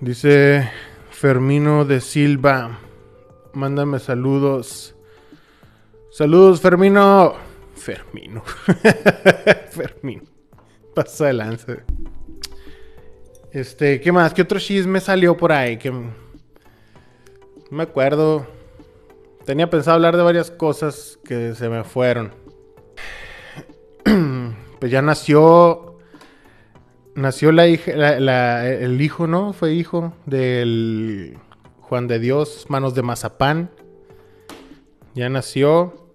Dice 0.00 0.70
Fermino 1.10 1.84
de 1.84 2.00
Silva. 2.00 2.78
Mándame 3.52 3.98
saludos. 3.98 4.94
Saludos, 6.12 6.60
Fermino. 6.60 7.34
Fermino. 7.74 8.42
Fermino. 9.72 10.22
Pasa 10.94 11.26
de 11.26 11.32
lanza. 11.32 11.76
Este, 13.50 14.00
¿qué 14.00 14.12
más? 14.12 14.32
¿Qué 14.34 14.42
otro 14.42 14.60
chisme 14.60 15.00
salió 15.00 15.36
por 15.36 15.50
ahí? 15.50 15.78
Que 15.78 15.90
no 15.90 16.12
me 17.70 17.82
acuerdo. 17.82 18.46
Tenía 19.44 19.68
pensado 19.68 19.96
hablar 19.96 20.16
de 20.16 20.22
varias 20.22 20.50
cosas 20.50 21.18
que 21.24 21.54
se 21.56 21.68
me 21.68 21.82
fueron. 21.82 22.32
pues 24.78 24.92
ya 24.92 25.02
nació. 25.02 25.87
Nació 27.18 27.50
la 27.50 27.66
hija, 27.66 27.90
el 27.90 29.00
hijo, 29.02 29.26
¿no? 29.26 29.52
Fue 29.52 29.72
hijo 29.72 30.12
del 30.24 31.36
Juan 31.80 32.06
de 32.06 32.20
Dios, 32.20 32.66
manos 32.68 32.94
de 32.94 33.02
Mazapán. 33.02 33.72
Ya 35.16 35.28
nació. 35.28 36.12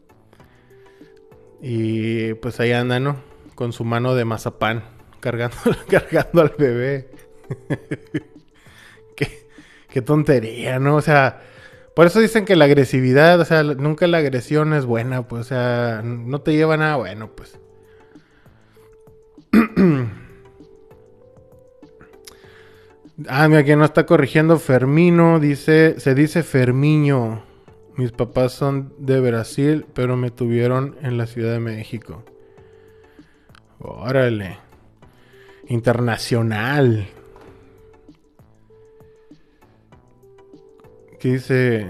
Y 1.61 2.35
pues 2.35 2.61
ahí 2.61 2.71
anda, 2.71 3.01
¿no? 3.01 3.17
Con 3.53 3.73
su 3.73 3.83
mano 3.83 4.15
de 4.15 4.23
mazapán, 4.23 4.85
cargando, 5.19 5.57
cargando 5.89 6.41
al 6.41 6.53
bebé. 6.57 7.09
qué, 9.17 10.01
tontería, 10.01 10.79
¿no? 10.79 10.95
O 10.95 11.01
sea, 11.01 11.41
por 11.97 12.07
eso 12.07 12.21
dicen 12.21 12.45
que 12.45 12.55
la 12.55 12.63
agresividad, 12.63 13.41
o 13.41 13.45
sea, 13.45 13.61
nunca 13.63 14.07
la 14.07 14.19
agresión 14.19 14.73
es 14.73 14.85
buena, 14.85 15.27
pues, 15.27 15.41
o 15.41 15.43
sea, 15.43 16.01
no 16.01 16.39
te 16.39 16.53
lleva 16.53 16.77
nada 16.77 16.95
bueno, 16.95 17.29
pues. 17.35 17.59
ah, 23.27 23.47
mira, 23.47 23.63
que 23.63 23.75
no 23.75 23.85
está 23.85 24.05
corrigiendo 24.05 24.59
Fermino, 24.59 25.39
dice, 25.39 25.99
se 25.99 26.15
dice 26.15 26.43
Fermiño. 26.43 27.43
Mis 27.95 28.11
papás 28.11 28.53
son 28.53 28.93
de 28.97 29.19
Brasil, 29.19 29.85
pero 29.93 30.17
me 30.17 30.31
tuvieron 30.31 30.95
en 31.01 31.17
la 31.17 31.27
Ciudad 31.27 31.53
de 31.53 31.59
México. 31.59 32.23
Órale. 33.79 34.57
Internacional. 35.67 37.07
¿Qué 41.19 41.33
dice? 41.33 41.87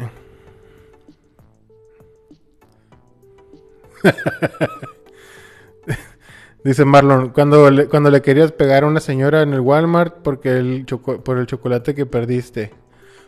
dice 6.64 6.86
Marlon, 6.86 7.30
cuando 7.30 7.70
le, 7.70 7.88
cuando 7.88 8.10
le 8.10 8.22
querías 8.22 8.52
pegar 8.52 8.84
a 8.84 8.88
una 8.88 9.00
señora 9.00 9.42
en 9.42 9.54
el 9.54 9.60
Walmart 9.60 10.18
porque 10.24 10.58
el 10.58 10.86
por 10.86 11.38
el 11.38 11.46
chocolate 11.46 11.94
que 11.94 12.06
perdiste. 12.06 12.72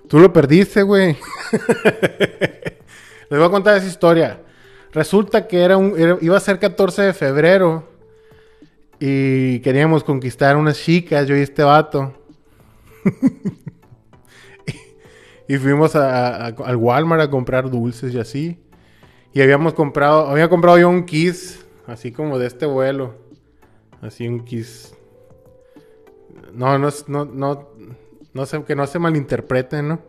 Tú 0.07 0.19
lo 0.19 0.31
perdiste, 0.31 0.83
güey. 0.83 1.17
Les 3.29 3.39
voy 3.39 3.43
a 3.43 3.49
contar 3.49 3.77
esa 3.77 3.87
historia. 3.87 4.41
Resulta 4.93 5.47
que 5.47 5.63
era 5.63 5.77
un, 5.77 6.19
iba 6.21 6.37
a 6.37 6.39
ser 6.39 6.59
14 6.59 7.01
de 7.01 7.13
febrero 7.13 7.89
y 8.99 9.59
queríamos 9.59 10.03
conquistar 10.03 10.55
unas 10.55 10.77
chicas, 10.77 11.27
yo 11.27 11.35
y 11.35 11.41
este 11.41 11.63
vato. 11.63 12.13
y, 15.47 15.57
fuimos 15.57 15.95
al 15.95 16.75
Walmart 16.77 17.23
a 17.23 17.29
comprar 17.29 17.69
dulces 17.69 18.13
y 18.13 18.19
así. 18.19 18.59
Y 19.33 19.41
habíamos 19.41 19.73
comprado, 19.73 20.29
había 20.29 20.47
comprado 20.47 20.77
yo 20.77 20.89
un 20.89 21.03
kiss, 21.03 21.65
así 21.87 22.11
como 22.11 22.39
de 22.39 22.47
este 22.47 22.65
vuelo. 22.65 23.24
Así 24.05 24.27
un 24.27 24.45
kiss. 24.45 24.93
No, 26.53 26.77
no, 26.77 26.89
no, 27.07 27.25
no, 27.25 27.69
no 28.33 28.45
sé, 28.45 28.63
que 28.63 28.75
no 28.75 28.85
se 28.85 28.99
malinterpreten, 28.99 29.87
¿no? 29.87 30.01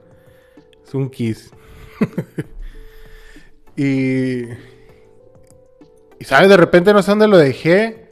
Es 0.84 0.92
un 0.92 1.08
kiss. 1.08 1.50
y. 3.76 4.42
Y, 6.18 6.24
¿sabes? 6.24 6.50
De 6.50 6.56
repente 6.58 6.92
no 6.92 7.02
sé 7.02 7.10
dónde 7.10 7.26
lo 7.26 7.38
dejé. 7.38 8.10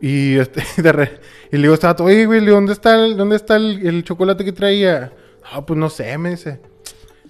Y, 0.00 0.38
este, 0.38 0.62
y 1.50 1.56
le 1.56 1.62
digo, 1.62 1.74
estaba 1.74 2.04
oye, 2.04 2.26
güey, 2.26 2.44
¿dónde 2.46 2.74
está, 2.74 2.94
el, 2.94 3.16
dónde 3.16 3.34
está 3.34 3.56
el, 3.56 4.04
chocolate 4.04 4.44
que 4.44 4.52
traía? 4.52 5.12
Ah, 5.50 5.66
pues 5.66 5.76
no 5.76 5.90
sé, 5.90 6.16
me 6.16 6.30
dice. 6.30 6.60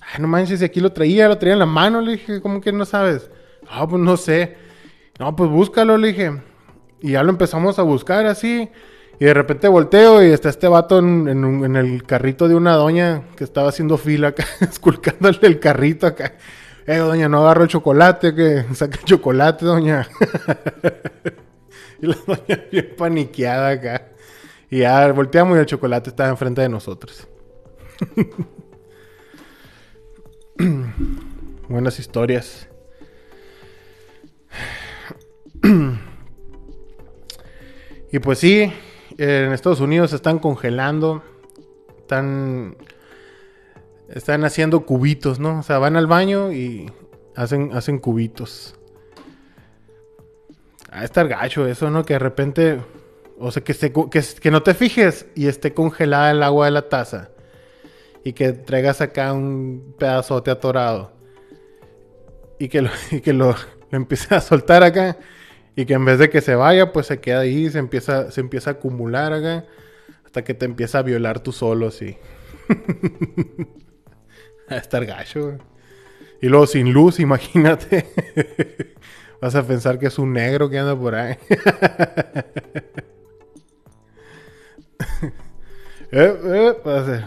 Ay, 0.03 0.21
no 0.21 0.29
manches, 0.29 0.63
aquí 0.63 0.81
lo 0.81 0.93
traía, 0.93 1.27
lo 1.29 1.39
traía 1.39 1.55
en 1.55 1.61
la 1.61 1.67
mano. 1.67 2.03
Le 2.03 2.13
dije, 2.13 2.43
¿cómo 2.43 2.61
que 2.61 2.71
no 2.71 2.85
sabes? 2.85 3.31
Ah, 3.67 3.89
pues 3.89 4.03
no 4.03 4.19
sé. 4.19 4.57
No, 5.19 5.35
pues 5.35 5.49
búscalo, 5.49 5.97
le 5.97 6.09
dije. 6.09 6.33
Y 7.01 7.13
ya 7.13 7.23
lo 7.23 7.31
empezamos 7.31 7.79
a 7.79 7.83
buscar 7.83 8.27
así. 8.27 8.69
Y 9.21 9.25
de 9.25 9.35
repente 9.35 9.67
volteo 9.67 10.23
y 10.25 10.31
está 10.31 10.49
este 10.49 10.69
vato 10.69 10.99
en, 10.99 11.77
el 11.77 12.05
carrito 12.05 12.47
de 12.49 12.55
una 12.55 12.75
doña 12.75 13.23
que 13.37 13.43
estaba 13.43 13.71
haciendo 13.71 13.99
fila 13.99 14.29
acá, 14.29 14.45
esculcándole 14.61 15.39
el 15.43 15.59
carrito 15.59 16.07
acá. 16.07 16.35
Eh, 16.87 16.99
doña, 16.99 17.29
no 17.29 17.41
agarro 17.41 17.65
el 17.65 17.69
chocolate, 17.69 18.35
que 18.35 18.65
saca 18.75 18.99
el 18.99 19.05
chocolate, 19.05 19.65
doña. 19.65 20.09
y 22.01 22.07
la 22.07 22.17
doña 22.27 22.65
bien 22.71 22.95
paniqueada 22.97 23.71
acá. 23.71 24.09
Y 24.71 24.79
ya 24.81 25.11
volteamos 25.13 25.57
y 25.57 25.61
el 25.61 25.67
chocolate 25.67 26.11
estaba 26.11 26.29
enfrente 26.29 26.61
de 26.63 26.69
nosotros. 26.69 27.27
Buenas 31.69 31.99
historias. 31.99 32.69
y 38.11 38.19
pues 38.21 38.39
sí, 38.39 38.73
en 39.19 39.53
Estados 39.53 39.81
Unidos 39.81 40.13
están 40.13 40.39
congelando, 40.39 41.23
están, 41.99 42.77
están 44.09 44.45
haciendo 44.45 44.87
cubitos, 44.87 45.39
¿no? 45.39 45.59
O 45.59 45.63
sea, 45.63 45.79
van 45.79 45.97
al 45.97 46.07
baño 46.07 46.53
y 46.53 46.91
hacen, 47.35 47.71
hacen 47.73 47.99
cubitos. 47.99 48.75
A 50.91 51.05
estar 51.05 51.29
gacho 51.29 51.67
eso, 51.67 51.91
¿no? 51.91 52.05
Que 52.05 52.15
de 52.15 52.19
repente, 52.19 52.81
o 53.39 53.51
sea, 53.51 53.63
que, 53.63 54.51
no 54.51 54.63
te 54.63 54.75
fijes 54.75 55.27
y 55.35 55.47
esté 55.47 55.75
congelada 55.75 56.31
el 56.31 56.43
agua 56.43 56.67
de 56.67 56.73
la 56.73 56.89
taza. 56.89 57.31
Y 58.25 58.33
que 58.33 58.53
traigas 58.53 59.01
acá 59.01 59.33
un 59.33 59.95
pedazote 59.99 60.51
atorado. 60.51 61.13
Y 62.59 62.69
que 62.69 62.83
lo, 62.83 62.91
y 63.11 63.21
que 63.21 63.33
lo, 63.33 63.55
lo 63.91 63.97
empieces 63.97 64.33
a 64.33 64.41
soltar 64.41 64.83
acá. 64.83 65.19
Y 65.79 65.87
que 65.87 65.95
en 65.95 66.05
vez 66.05 66.19
de 66.19 66.29
que 66.29 66.41
se 66.41 66.57
vaya, 66.57 66.93
pues 66.93 67.07
se 67.07 67.21
queda 67.21 67.39
ahí, 67.39 67.71
se 67.71 67.79
empieza, 67.79 68.33
se 68.33 68.41
empieza 68.41 68.71
a 68.71 68.73
acumular 68.73 69.33
acá, 69.33 69.65
hasta 70.25 70.43
que 70.43 70.53
te 70.53 70.65
empieza 70.65 70.99
a 70.99 71.03
violar 71.03 71.39
tú 71.39 71.53
solo, 71.53 71.93
sí. 71.93 72.19
a 74.69 74.77
estar 74.77 75.07
gacho, 75.07 75.57
Y 76.43 76.49
luego 76.49 76.67
sin 76.67 76.93
luz, 76.93 77.21
imagínate. 77.21 78.09
Vas 79.41 79.55
a 79.55 79.65
pensar 79.65 80.01
que 80.01 80.07
es 80.07 80.19
un 80.19 80.33
negro 80.33 80.69
que 80.69 80.81
anda 80.81 80.99
por 80.99 81.15
ahí. 81.15 81.37
eh, 86.11 86.11
eh, 86.11 86.77
va 86.85 86.99
a 86.99 87.05
ser. 87.05 87.25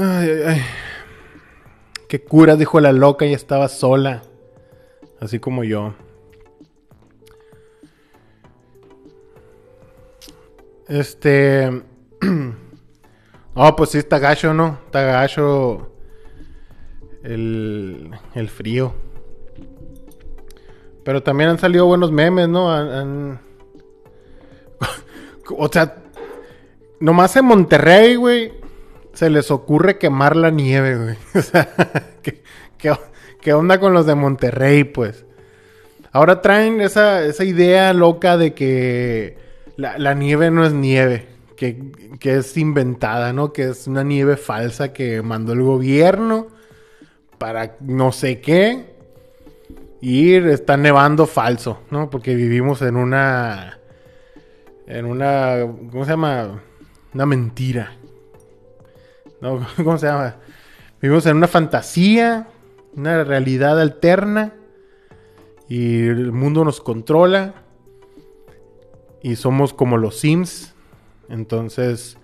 Ay, 0.00 0.30
ay, 0.30 0.42
ay. 0.46 0.60
Qué 2.06 2.22
cura, 2.22 2.54
dijo 2.54 2.78
la 2.80 2.92
loca 2.92 3.26
y 3.26 3.32
estaba 3.32 3.66
sola. 3.68 4.22
Así 5.20 5.40
como 5.40 5.64
yo. 5.64 5.92
Este. 10.86 11.82
oh, 13.54 13.74
pues 13.74 13.90
sí, 13.90 13.98
está 13.98 14.20
gacho, 14.20 14.54
¿no? 14.54 14.78
Está 14.86 15.02
gacho. 15.02 15.92
el, 17.24 18.12
el 18.36 18.48
frío. 18.48 18.94
Pero 21.04 21.24
también 21.24 21.50
han 21.50 21.58
salido 21.58 21.86
buenos 21.86 22.12
memes, 22.12 22.48
¿no? 22.48 22.68
o 25.58 25.68
sea, 25.72 25.96
nomás 27.00 27.34
en 27.34 27.46
Monterrey, 27.46 28.14
güey, 28.14 28.57
se 29.18 29.30
les 29.30 29.50
ocurre 29.50 29.98
quemar 29.98 30.36
la 30.36 30.50
nieve, 30.50 30.96
güey. 30.96 31.16
O 31.34 31.42
sea, 31.42 31.68
¿qué, 33.40 33.52
onda 33.52 33.80
con 33.80 33.92
los 33.92 34.06
de 34.06 34.14
Monterrey, 34.14 34.84
pues? 34.84 35.24
Ahora 36.12 36.40
traen 36.40 36.80
esa, 36.80 37.26
idea 37.42 37.92
loca 37.92 38.36
de 38.36 38.54
que 38.54 39.36
la, 39.76 40.14
nieve 40.14 40.52
no 40.52 40.64
es 40.64 40.72
nieve, 40.72 41.26
que, 41.56 41.90
que, 42.20 42.36
es 42.36 42.56
inventada, 42.56 43.32
¿no? 43.32 43.52
Que 43.52 43.70
es 43.70 43.88
una 43.88 44.04
nieve 44.04 44.36
falsa 44.36 44.92
que 44.92 45.20
mandó 45.20 45.52
el 45.52 45.62
gobierno 45.62 46.46
para 47.38 47.74
no 47.80 48.12
sé 48.12 48.40
qué. 48.40 48.84
Y 50.00 50.34
está 50.34 50.76
nevando 50.76 51.26
falso, 51.26 51.80
¿no? 51.90 52.08
Porque 52.08 52.36
vivimos 52.36 52.82
en 52.82 52.94
una... 52.94 53.80
En 54.86 55.06
una... 55.06 55.56
¿Cómo 55.90 56.04
se 56.04 56.12
llama? 56.12 56.62
Una 57.12 57.26
mentira. 57.26 57.98
¿No? 59.40 59.66
¿Cómo 59.76 59.98
se 59.98 60.06
llama? 60.06 60.36
Vivimos 61.00 61.26
en 61.26 61.36
una 61.36 61.48
fantasía, 61.48 62.48
una 62.94 63.22
realidad 63.24 63.80
alterna 63.80 64.54
y 65.68 66.06
el 66.08 66.32
mundo 66.32 66.64
nos 66.64 66.80
controla 66.80 67.54
y 69.22 69.36
somos 69.36 69.72
como 69.72 69.96
los 69.96 70.18
Sims. 70.18 70.74
Entonces 71.28 72.18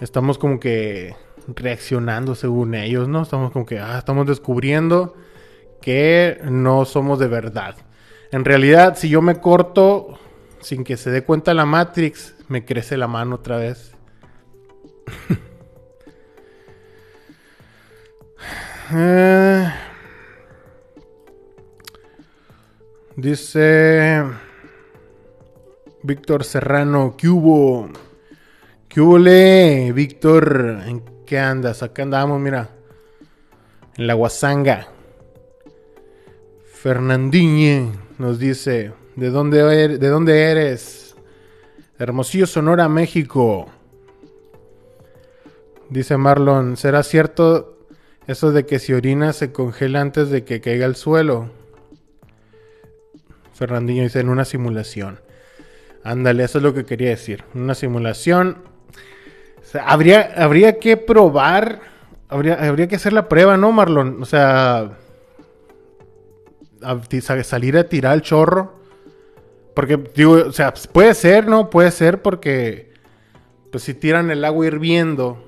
estamos 0.00 0.38
como 0.38 0.60
que 0.60 1.16
reaccionando 1.48 2.34
según 2.34 2.74
ellos, 2.74 3.08
¿no? 3.08 3.22
Estamos 3.22 3.52
como 3.52 3.66
que 3.66 3.78
ah, 3.78 3.98
estamos 3.98 4.26
descubriendo 4.26 5.14
que 5.80 6.40
no 6.44 6.84
somos 6.84 7.18
de 7.18 7.28
verdad. 7.28 7.76
En 8.32 8.44
realidad, 8.44 8.96
si 8.96 9.08
yo 9.08 9.22
me 9.22 9.40
corto 9.40 10.18
sin 10.60 10.84
que 10.84 10.96
se 10.96 11.10
dé 11.10 11.22
cuenta 11.22 11.54
la 11.54 11.64
Matrix, 11.64 12.34
me 12.48 12.64
crece 12.64 12.96
la 12.96 13.06
mano 13.06 13.36
otra 13.36 13.56
vez. 13.56 13.94
Dice 23.16 24.22
Víctor 26.04 26.44
Serrano, 26.44 27.16
¿qué 27.18 27.28
hubo? 27.28 27.88
¿Qué 28.88 29.00
hubo? 29.00 29.18
Víctor, 29.92 30.82
¿en 30.86 31.02
qué 31.26 31.40
andas? 31.40 31.82
Acá 31.82 32.04
andamos, 32.04 32.40
mira. 32.40 32.76
En 33.96 34.06
la 34.06 34.14
Guasanga. 34.14 34.86
Fernandiñe 36.72 37.90
nos 38.18 38.38
dice, 38.38 38.92
¿de 39.16 39.30
dónde, 39.30 39.62
er-, 39.62 39.98
¿de 39.98 40.08
dónde 40.08 40.42
eres? 40.42 41.16
Hermosillo, 41.98 42.46
Sonora, 42.46 42.88
México. 42.88 43.66
Dice 45.90 46.16
Marlon, 46.16 46.76
¿será 46.76 47.02
cierto 47.02 47.75
eso 48.26 48.50
de 48.50 48.66
que 48.66 48.78
si 48.78 48.92
orina 48.92 49.32
se 49.32 49.52
congela 49.52 50.00
antes 50.00 50.30
de 50.30 50.44
que 50.44 50.60
caiga 50.60 50.86
al 50.86 50.96
suelo. 50.96 51.50
Fernandinho 53.54 54.02
dice 54.02 54.20
en 54.20 54.28
una 54.28 54.44
simulación. 54.44 55.20
Ándale, 56.02 56.44
eso 56.44 56.58
es 56.58 56.64
lo 56.64 56.74
que 56.74 56.84
quería 56.84 57.10
decir. 57.10 57.44
Una 57.54 57.74
simulación. 57.74 58.58
habría, 59.84 60.32
habría 60.36 60.78
que 60.78 60.96
probar. 60.96 61.80
Habría, 62.28 62.54
habría 62.54 62.88
que 62.88 62.96
hacer 62.96 63.12
la 63.12 63.28
prueba, 63.28 63.56
¿no, 63.56 63.70
Marlon? 63.72 64.22
O 64.22 64.26
sea. 64.26 64.98
salir 67.42 67.78
a 67.78 67.84
tirar 67.84 68.14
el 68.14 68.22
chorro. 68.22 68.74
Porque, 69.74 69.98
digo, 70.14 70.32
o 70.32 70.52
sea, 70.52 70.74
puede 70.92 71.14
ser, 71.14 71.46
¿no? 71.46 71.70
Puede 71.70 71.92
ser 71.92 72.22
porque. 72.22 72.92
Pues 73.70 73.84
si 73.84 73.94
tiran 73.94 74.30
el 74.30 74.44
agua 74.44 74.66
hirviendo 74.66 75.44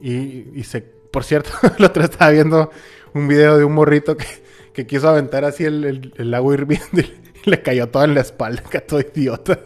y 0.00 0.62
se 0.64 0.95
por 1.16 1.24
cierto, 1.24 1.48
el 1.78 1.82
otro 1.82 2.04
estaba 2.04 2.30
viendo 2.30 2.70
un 3.14 3.26
video 3.26 3.56
de 3.56 3.64
un 3.64 3.72
morrito 3.72 4.18
que, 4.18 4.86
quiso 4.86 5.08
aventar 5.08 5.46
así 5.46 5.64
el, 5.64 6.34
agua 6.34 6.52
hirviendo 6.52 7.00
y 7.00 7.48
le 7.48 7.62
cayó 7.62 7.88
todo 7.88 8.04
en 8.04 8.14
la 8.14 8.20
espalda, 8.20 8.62
que 8.70 8.82
todo 8.82 9.00
idiota. 9.00 9.58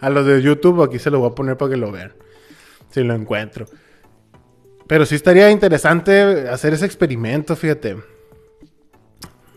A 0.00 0.10
los 0.10 0.26
de 0.26 0.42
YouTube 0.42 0.82
aquí 0.82 0.98
se 0.98 1.12
lo 1.12 1.20
voy 1.20 1.30
a 1.30 1.34
poner 1.36 1.56
para 1.56 1.70
que 1.70 1.76
lo 1.76 1.92
vean. 1.92 2.12
Si 2.90 3.04
lo 3.04 3.14
encuentro. 3.14 3.66
Pero 4.88 5.06
sí 5.06 5.14
estaría 5.14 5.48
interesante 5.52 6.48
hacer 6.48 6.74
ese 6.74 6.86
experimento, 6.86 7.54
fíjate. 7.54 7.98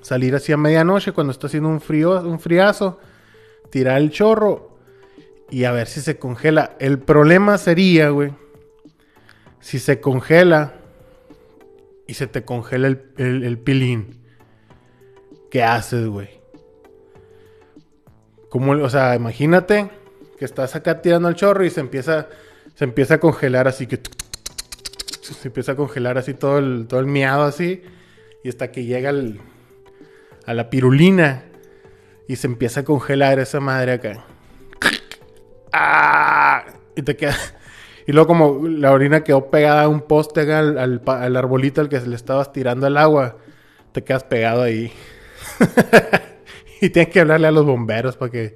Salir 0.02 0.36
así 0.36 0.52
a 0.52 0.58
medianoche 0.58 1.14
cuando 1.14 1.32
está 1.32 1.48
haciendo 1.48 1.70
un 1.70 1.82
frío, 1.82 2.22
un 2.22 2.40
friazo, 2.40 3.00
tirar 3.72 3.98
el 3.98 4.12
chorro 4.12 4.78
y 5.50 5.64
a 5.64 5.72
ver 5.72 5.88
si 5.88 6.00
se 6.00 6.20
congela. 6.20 6.76
El 6.78 7.00
problema 7.00 7.58
sería, 7.58 8.12
güey, 8.12 8.34
si 9.60 9.80
se 9.80 10.00
congela 10.00 10.74
y 12.08 12.16
se 12.16 12.28
te 12.28 12.44
congela 12.44 12.88
el, 12.88 13.60
pilín, 13.60 14.20
¿qué 15.52 15.64
haces, 15.64 16.08
güey? 16.08 16.30
Como, 18.50 18.72
o 18.72 18.90
sea, 18.90 19.16
imagínate 19.16 19.90
que 20.38 20.46
estás 20.46 20.76
acá 20.76 21.02
tirando 21.02 21.30
el 21.30 21.36
chorro 21.36 21.64
y 21.66 21.70
se 21.70 21.82
empieza, 21.82 22.28
se 22.74 22.86
empieza 22.86 23.16
a 23.16 23.20
congelar 23.20 23.68
así 23.68 23.86
que 23.86 24.00
se 25.22 25.48
empieza 25.48 25.74
a 25.74 25.76
congelar 25.76 26.18
así 26.18 26.34
todo 26.34 26.58
el, 26.58 26.88
todo 26.88 27.00
el 27.00 27.06
miado 27.06 27.44
así 27.44 27.84
y 28.44 28.50
hasta 28.50 28.72
que 28.72 28.86
llega 28.86 29.12
a 30.46 30.54
la 30.54 30.70
pirulina 30.70 31.44
y 32.28 32.36
se 32.36 32.48
empieza 32.48 32.82
a 32.82 32.84
congelar 32.84 33.40
esa 33.40 33.60
madre 33.60 33.94
acá. 33.94 34.26
¡Ah! 35.72 36.66
Y 36.96 37.02
te 37.02 37.16
queda, 37.16 37.36
y 38.10 38.12
luego 38.12 38.26
como 38.26 38.68
la 38.68 38.92
orina 38.92 39.24
quedó 39.24 39.52
pegada 39.52 39.84
a 39.84 39.88
un 39.88 40.02
poste 40.02 40.52
al, 40.52 40.80
al, 41.06 41.36
arbolito 41.36 41.80
al 41.80 41.90
que 41.90 42.00
se 42.00 42.08
le 42.08 42.16
estabas 42.16 42.52
tirando 42.52 42.88
el 42.88 42.98
agua, 42.98 43.38
te 43.92 44.04
quedas 44.04 44.24
pegado 44.24 44.64
ahí. 44.64 44.92
y 46.82 46.90
tienes 46.90 47.14
que 47.14 47.20
hablarle 47.20 47.46
a 47.46 47.52
los 47.52 47.68
bomberos 47.68 48.18
para 48.18 48.32
que 48.32 48.56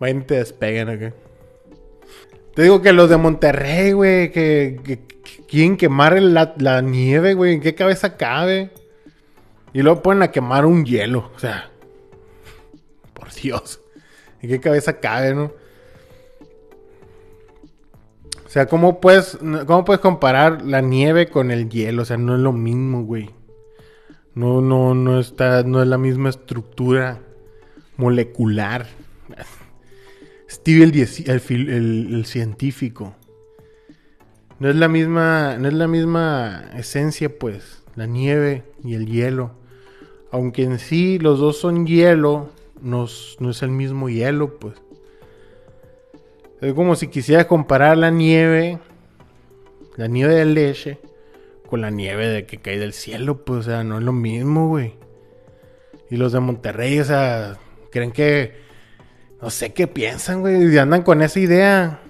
vayan 0.00 0.22
y 0.22 0.24
te 0.24 0.34
despeguen 0.34 1.14
Te 2.56 2.62
digo 2.62 2.82
que 2.82 2.92
los 2.92 3.08
de 3.08 3.18
Monterrey, 3.18 3.92
güey, 3.92 4.32
que, 4.32 4.98
quieren 5.46 5.76
quemar 5.76 6.20
la, 6.20 6.54
la 6.58 6.80
nieve, 6.80 7.34
güey. 7.34 7.54
¿En 7.54 7.60
qué 7.60 7.76
cabeza 7.76 8.16
cabe? 8.16 8.72
Y 9.72 9.82
luego 9.82 10.02
ponen 10.02 10.24
a 10.24 10.32
quemar 10.32 10.66
un 10.66 10.84
hielo. 10.84 11.30
O 11.36 11.38
sea, 11.38 11.70
por 13.12 13.32
Dios. 13.32 13.80
¿En 14.42 14.50
qué 14.50 14.58
cabeza 14.58 14.98
cabe, 14.98 15.36
no? 15.36 15.52
O 18.48 18.50
sea, 18.50 18.64
¿cómo 18.64 18.98
puedes, 18.98 19.36
¿cómo 19.66 19.84
puedes 19.84 20.00
comparar 20.00 20.62
la 20.62 20.80
nieve 20.80 21.28
con 21.28 21.50
el 21.50 21.68
hielo? 21.68 22.00
O 22.00 22.04
sea, 22.06 22.16
no 22.16 22.34
es 22.34 22.40
lo 22.40 22.54
mismo, 22.54 23.04
güey. 23.04 23.28
No, 24.34 24.62
no, 24.62 24.94
no 24.94 25.20
está, 25.20 25.64
no 25.64 25.82
es 25.82 25.86
la 25.86 25.98
misma 25.98 26.30
estructura 26.30 27.20
molecular. 27.98 28.86
Steve 30.50 30.84
el, 30.84 32.24
científico. 32.24 33.14
No 34.60 34.70
es 34.70 34.76
la 34.76 34.88
misma, 34.88 35.58
no 35.58 35.68
es 35.68 35.74
la 35.74 35.86
misma 35.86 36.70
esencia, 36.74 37.38
pues, 37.38 37.82
la 37.96 38.06
nieve 38.06 38.64
y 38.82 38.94
el 38.94 39.04
hielo. 39.04 39.50
Aunque 40.30 40.62
en 40.62 40.78
sí 40.78 41.18
los 41.18 41.38
dos 41.38 41.58
son 41.58 41.86
hielo, 41.86 42.48
no, 42.80 43.06
no 43.40 43.50
es 43.50 43.62
el 43.62 43.72
mismo 43.72 44.08
hielo, 44.08 44.58
pues. 44.58 44.80
Es 46.60 46.74
como 46.74 46.96
si 46.96 47.06
quisiera 47.06 47.46
comparar 47.46 47.96
la 47.96 48.10
nieve, 48.10 48.78
la 49.96 50.08
nieve 50.08 50.34
de 50.34 50.44
leche, 50.44 50.98
con 51.68 51.80
la 51.80 51.90
nieve 51.90 52.26
de 52.26 52.46
que 52.46 52.58
cae 52.58 52.78
del 52.78 52.92
cielo. 52.92 53.44
Pues, 53.44 53.60
o 53.60 53.62
sea, 53.62 53.84
no 53.84 53.98
es 53.98 54.04
lo 54.04 54.12
mismo, 54.12 54.68
güey. 54.68 54.94
Y 56.10 56.16
los 56.16 56.32
de 56.32 56.40
Monterrey, 56.40 56.98
o 56.98 57.04
sea, 57.04 57.58
creen 57.92 58.10
que. 58.10 58.66
No 59.40 59.50
sé 59.50 59.72
qué 59.72 59.86
piensan, 59.86 60.40
güey. 60.40 60.74
Y 60.74 60.78
andan 60.78 61.02
con 61.02 61.22
esa 61.22 61.38
idea. 61.38 62.00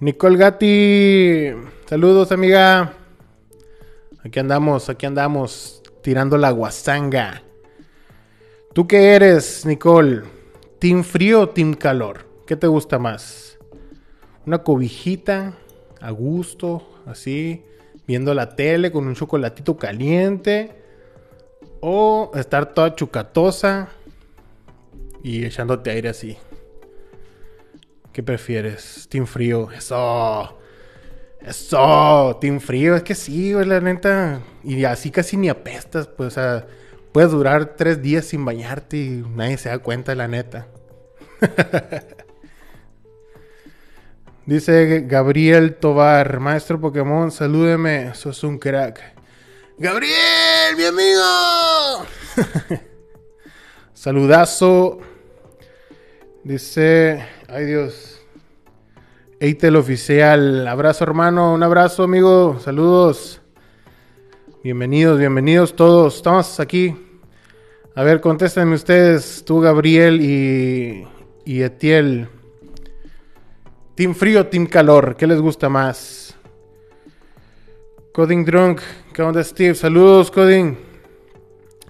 Nicole 0.00 0.36
Gatti. 0.36 1.52
Saludos, 1.86 2.32
amiga. 2.32 2.92
Aquí 4.22 4.38
andamos, 4.40 4.90
aquí 4.90 5.06
andamos. 5.06 5.82
Tirando 6.02 6.36
la 6.36 6.50
guasanga. 6.50 7.42
¿Tú 8.74 8.86
qué 8.86 9.14
eres, 9.14 9.64
Nicole? 9.64 10.22
¿Team 10.78 11.04
frío 11.04 11.42
o 11.42 11.48
team 11.48 11.74
calor? 11.74 12.31
¿Qué 12.52 12.56
te 12.56 12.66
gusta 12.66 12.98
más? 12.98 13.56
¿Una 14.44 14.62
cobijita 14.62 15.54
a 16.02 16.10
gusto, 16.10 16.86
así, 17.06 17.64
viendo 18.06 18.34
la 18.34 18.54
tele 18.56 18.92
con 18.92 19.06
un 19.06 19.14
chocolatito 19.14 19.78
caliente? 19.78 20.70
¿O 21.80 22.30
estar 22.34 22.74
toda 22.74 22.94
chucatosa 22.94 23.88
y 25.22 25.46
echándote 25.46 25.92
aire 25.92 26.10
así? 26.10 26.36
¿Qué 28.12 28.22
prefieres? 28.22 29.06
Team 29.08 29.24
frío. 29.24 29.70
Eso. 29.70 30.58
Eso, 31.40 32.36
Team 32.38 32.60
Frío, 32.60 32.96
es 32.96 33.02
que 33.02 33.14
sí, 33.14 33.54
güey, 33.54 33.64
la 33.64 33.80
neta. 33.80 34.42
Y 34.62 34.84
así 34.84 35.10
casi 35.10 35.38
ni 35.38 35.48
apestas, 35.48 36.06
pues, 36.06 36.26
o 36.26 36.30
sea, 36.32 36.66
puedes 37.12 37.30
durar 37.30 37.76
tres 37.78 38.02
días 38.02 38.26
sin 38.26 38.44
bañarte 38.44 38.98
y 38.98 39.24
nadie 39.34 39.56
se 39.56 39.70
da 39.70 39.78
cuenta, 39.78 40.14
la 40.14 40.28
neta. 40.28 40.68
Dice 44.44 45.04
Gabriel 45.06 45.76
Tobar, 45.76 46.40
maestro 46.40 46.80
Pokémon, 46.80 47.30
salúdeme, 47.30 48.12
sos 48.14 48.42
un 48.42 48.58
crack. 48.58 49.00
Gabriel, 49.78 50.76
mi 50.76 50.84
amigo. 50.84 52.06
Saludazo. 53.94 54.98
Dice, 56.42 57.24
ay 57.46 57.66
Dios. 57.66 58.20
Eitel 59.38 59.76
oficial, 59.76 60.66
abrazo 60.66 61.04
hermano, 61.04 61.54
un 61.54 61.62
abrazo 61.62 62.02
amigo, 62.02 62.58
saludos. 62.58 63.40
Bienvenidos, 64.64 65.20
bienvenidos 65.20 65.76
todos, 65.76 66.16
estamos 66.16 66.58
aquí. 66.58 66.96
A 67.94 68.02
ver, 68.02 68.20
contéstenme 68.20 68.74
ustedes, 68.74 69.44
tú 69.44 69.60
Gabriel 69.60 70.20
y, 70.20 71.06
y 71.44 71.62
Etiel. 71.62 72.28
Team 73.94 74.14
frío, 74.14 74.46
team 74.46 74.66
calor, 74.66 75.16
¿qué 75.16 75.26
les 75.26 75.38
gusta 75.38 75.68
más? 75.68 76.34
Coding 78.14 78.44
Drunk, 78.44 78.80
¿qué 79.12 79.20
onda 79.20 79.44
Steve? 79.44 79.74
Saludos 79.74 80.30
Coding. 80.30 80.76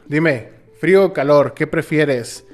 Dime, 0.08 0.48
frío 0.80 1.04
o 1.04 1.12
calor, 1.12 1.54
¿qué 1.54 1.68
prefieres? 1.68 2.44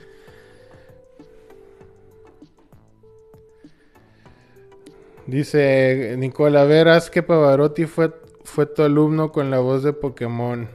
Dice 5.26 6.14
Nicola, 6.18 6.64
verás 6.64 7.08
que 7.08 7.22
Pavarotti 7.22 7.86
fue, 7.86 8.14
fue 8.44 8.66
tu 8.66 8.82
alumno 8.82 9.32
con 9.32 9.50
la 9.50 9.60
voz 9.60 9.82
de 9.82 9.94
Pokémon. 9.94 10.68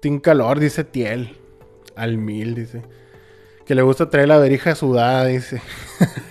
Team 0.00 0.20
calor, 0.20 0.58
dice 0.60 0.84
Tiel. 0.84 1.38
Al 1.96 2.18
mil, 2.18 2.54
dice. 2.54 2.82
Que 3.72 3.76
le 3.76 3.80
gusta 3.80 4.10
traer 4.10 4.28
la 4.28 4.36
verija 4.36 4.74
sudada, 4.74 5.24
dice. 5.24 5.62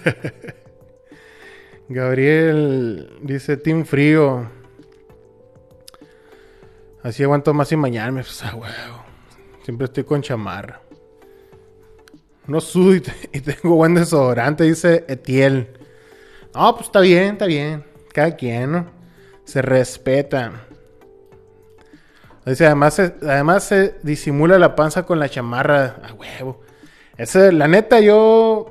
Gabriel 1.90 3.18
dice 3.24 3.58
Team 3.58 3.84
Frío. 3.84 4.48
Así 7.02 7.24
aguanto 7.24 7.52
más 7.56 7.70
sin 7.70 7.82
bañarme. 7.82 8.22
Pues, 8.22 8.44
ah, 8.44 8.54
Siempre 9.64 9.86
estoy 9.86 10.04
con 10.04 10.22
chamarra. 10.22 10.84
No 12.46 12.62
sudo 12.62 12.94
y, 12.94 13.02
tengo 13.02 13.76
buen 13.76 13.96
desodorante, 13.96 14.64
dice 14.66 15.04
Etiel. 15.08 15.80
No, 16.54 16.76
pues 16.76 16.90
está 16.90 17.00
bien, 17.00 17.34
está 17.34 17.48
bien. 17.48 17.84
Cada 18.14 18.36
quien, 18.36 18.72
¿no? 18.72 18.92
Se 19.46 19.64
respeta. 19.64 20.68
Dice, 22.46 22.68
además, 22.68 23.00
además 23.00 23.64
se 23.64 23.96
disimula 24.04 24.60
la 24.60 24.76
panza 24.76 25.08
con 25.08 25.18
la 25.18 25.28
chamarra. 25.28 26.02
A 26.04 26.14
huevo 26.14 26.62
la 27.18 27.68
neta, 27.68 28.00
yo 28.00 28.68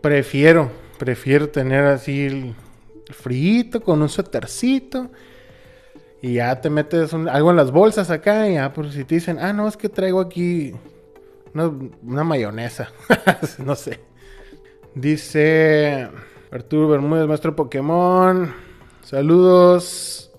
prefiero, 0.00 0.70
prefiero 0.98 1.48
tener 1.48 1.84
así 1.84 2.26
el, 2.26 2.54
frío 3.12 3.80
con 3.82 4.02
un 4.02 4.08
suétercito. 4.08 5.10
Y 6.20 6.34
ya 6.34 6.60
te 6.60 6.70
metes 6.70 7.12
algo 7.12 7.50
en 7.50 7.56
las 7.56 7.72
bolsas 7.72 8.10
acá 8.10 8.48
y 8.48 8.54
ya, 8.54 8.72
por 8.72 8.90
si 8.92 9.04
te 9.04 9.16
dicen, 9.16 9.38
ah, 9.40 9.52
no, 9.52 9.66
es 9.66 9.76
que 9.76 9.88
traigo 9.88 10.20
aquí 10.20 10.72
una, 11.52 12.24
mayonesa. 12.24 12.92
no 13.58 13.74
sé. 13.74 14.00
Dice 14.94 16.08
Arturo 16.52 16.88
Bermúdez, 16.88 17.26
maestro 17.26 17.56
Pokémon. 17.56 18.54
Saludos. 19.02 20.30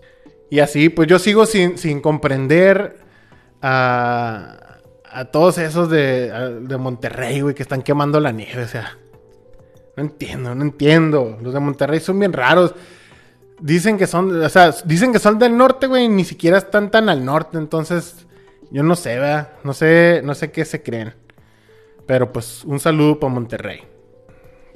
Y 0.49 0.59
así, 0.59 0.87
pues 0.87 1.09
yo 1.09 1.19
sigo 1.19 1.45
sin, 1.45 1.77
sin 1.77 1.99
comprender 1.99 2.99
a, 3.61 4.62
a 5.13 5.25
todos 5.25 5.57
esos 5.59 5.89
de, 5.89 6.59
de 6.61 6.77
Monterrey, 6.77 7.41
güey, 7.41 7.53
que 7.53 7.63
están 7.63 7.81
quemando 7.81 8.19
la 8.19 8.31
nieve, 8.31 8.63
o 8.63 8.67
sea. 8.67 8.97
No 9.95 10.03
entiendo, 10.03 10.55
no 10.55 10.63
entiendo. 10.63 11.37
Los 11.41 11.53
de 11.53 11.59
Monterrey 11.59 11.99
son 11.99 12.19
bien 12.19 12.33
raros. 12.33 12.73
Dicen 13.59 13.97
que 13.97 14.07
son, 14.07 14.43
o 14.43 14.49
sea, 14.49 14.73
dicen 14.85 15.13
que 15.13 15.19
son 15.19 15.37
del 15.37 15.55
norte, 15.55 15.87
güey, 15.87 16.09
ni 16.09 16.25
siquiera 16.25 16.57
están 16.57 16.89
tan 16.89 17.09
al 17.09 17.23
norte, 17.23 17.57
entonces 17.57 18.25
yo 18.71 18.81
no 18.81 18.95
sé, 18.95 19.19
¿verdad? 19.19 19.49
No 19.63 19.73
sé, 19.73 20.21
no 20.23 20.33
sé 20.33 20.51
qué 20.51 20.65
se 20.65 20.81
creen. 20.81 21.13
Pero 22.07 22.33
pues 22.33 22.63
un 22.65 22.79
saludo 22.79 23.19
para 23.19 23.33
Monterrey. 23.33 23.83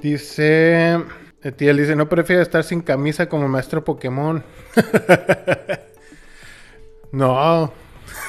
Dice, 0.00 1.02
Etiel 1.42 1.76
dice, 1.76 1.96
no 1.96 2.08
prefiero 2.08 2.40
estar 2.40 2.62
sin 2.62 2.80
camisa 2.80 3.28
como 3.28 3.48
maestro 3.48 3.84
Pokémon. 3.84 4.42
no. 7.12 7.72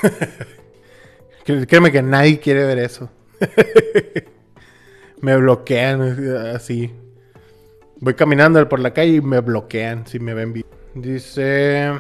Créeme 1.44 1.92
que 1.92 2.02
nadie 2.02 2.40
quiere 2.40 2.66
ver 2.66 2.80
eso. 2.80 3.10
me 5.22 5.36
bloquean 5.38 6.02
así. 6.56 6.92
Voy 7.98 8.14
caminando 8.14 8.68
por 8.70 8.80
la 8.80 8.94
calle 8.94 9.16
y 9.16 9.22
me 9.22 9.40
bloquean 9.40 10.06
si 10.08 10.20
me 10.20 10.34
ven. 10.34 10.64
Dice... 10.94 11.92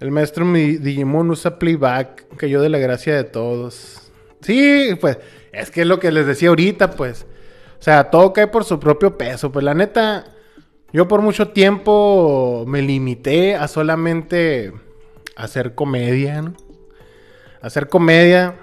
El 0.00 0.12
maestro 0.12 0.46
Digimon 0.52 1.28
usa 1.30 1.58
playback, 1.58 2.36
cayó 2.36 2.62
de 2.62 2.68
la 2.68 2.78
gracia 2.78 3.16
de 3.16 3.24
todos. 3.24 4.12
Sí, 4.40 4.90
pues 5.00 5.18
es 5.52 5.72
que 5.72 5.80
es 5.80 5.86
lo 5.88 5.98
que 5.98 6.12
les 6.12 6.24
decía 6.24 6.50
ahorita, 6.50 6.92
pues. 6.92 7.26
O 7.80 7.82
sea, 7.82 8.04
todo 8.04 8.32
cae 8.32 8.46
por 8.46 8.64
su 8.64 8.78
propio 8.78 9.18
peso. 9.18 9.50
Pues 9.50 9.64
la 9.64 9.74
neta, 9.74 10.24
yo 10.92 11.08
por 11.08 11.20
mucho 11.20 11.48
tiempo 11.48 12.64
me 12.68 12.80
limité 12.80 13.56
a 13.56 13.66
solamente 13.66 14.72
hacer 15.34 15.74
comedia, 15.74 16.42
¿no? 16.42 16.54
Hacer 17.60 17.88
comedia, 17.88 18.54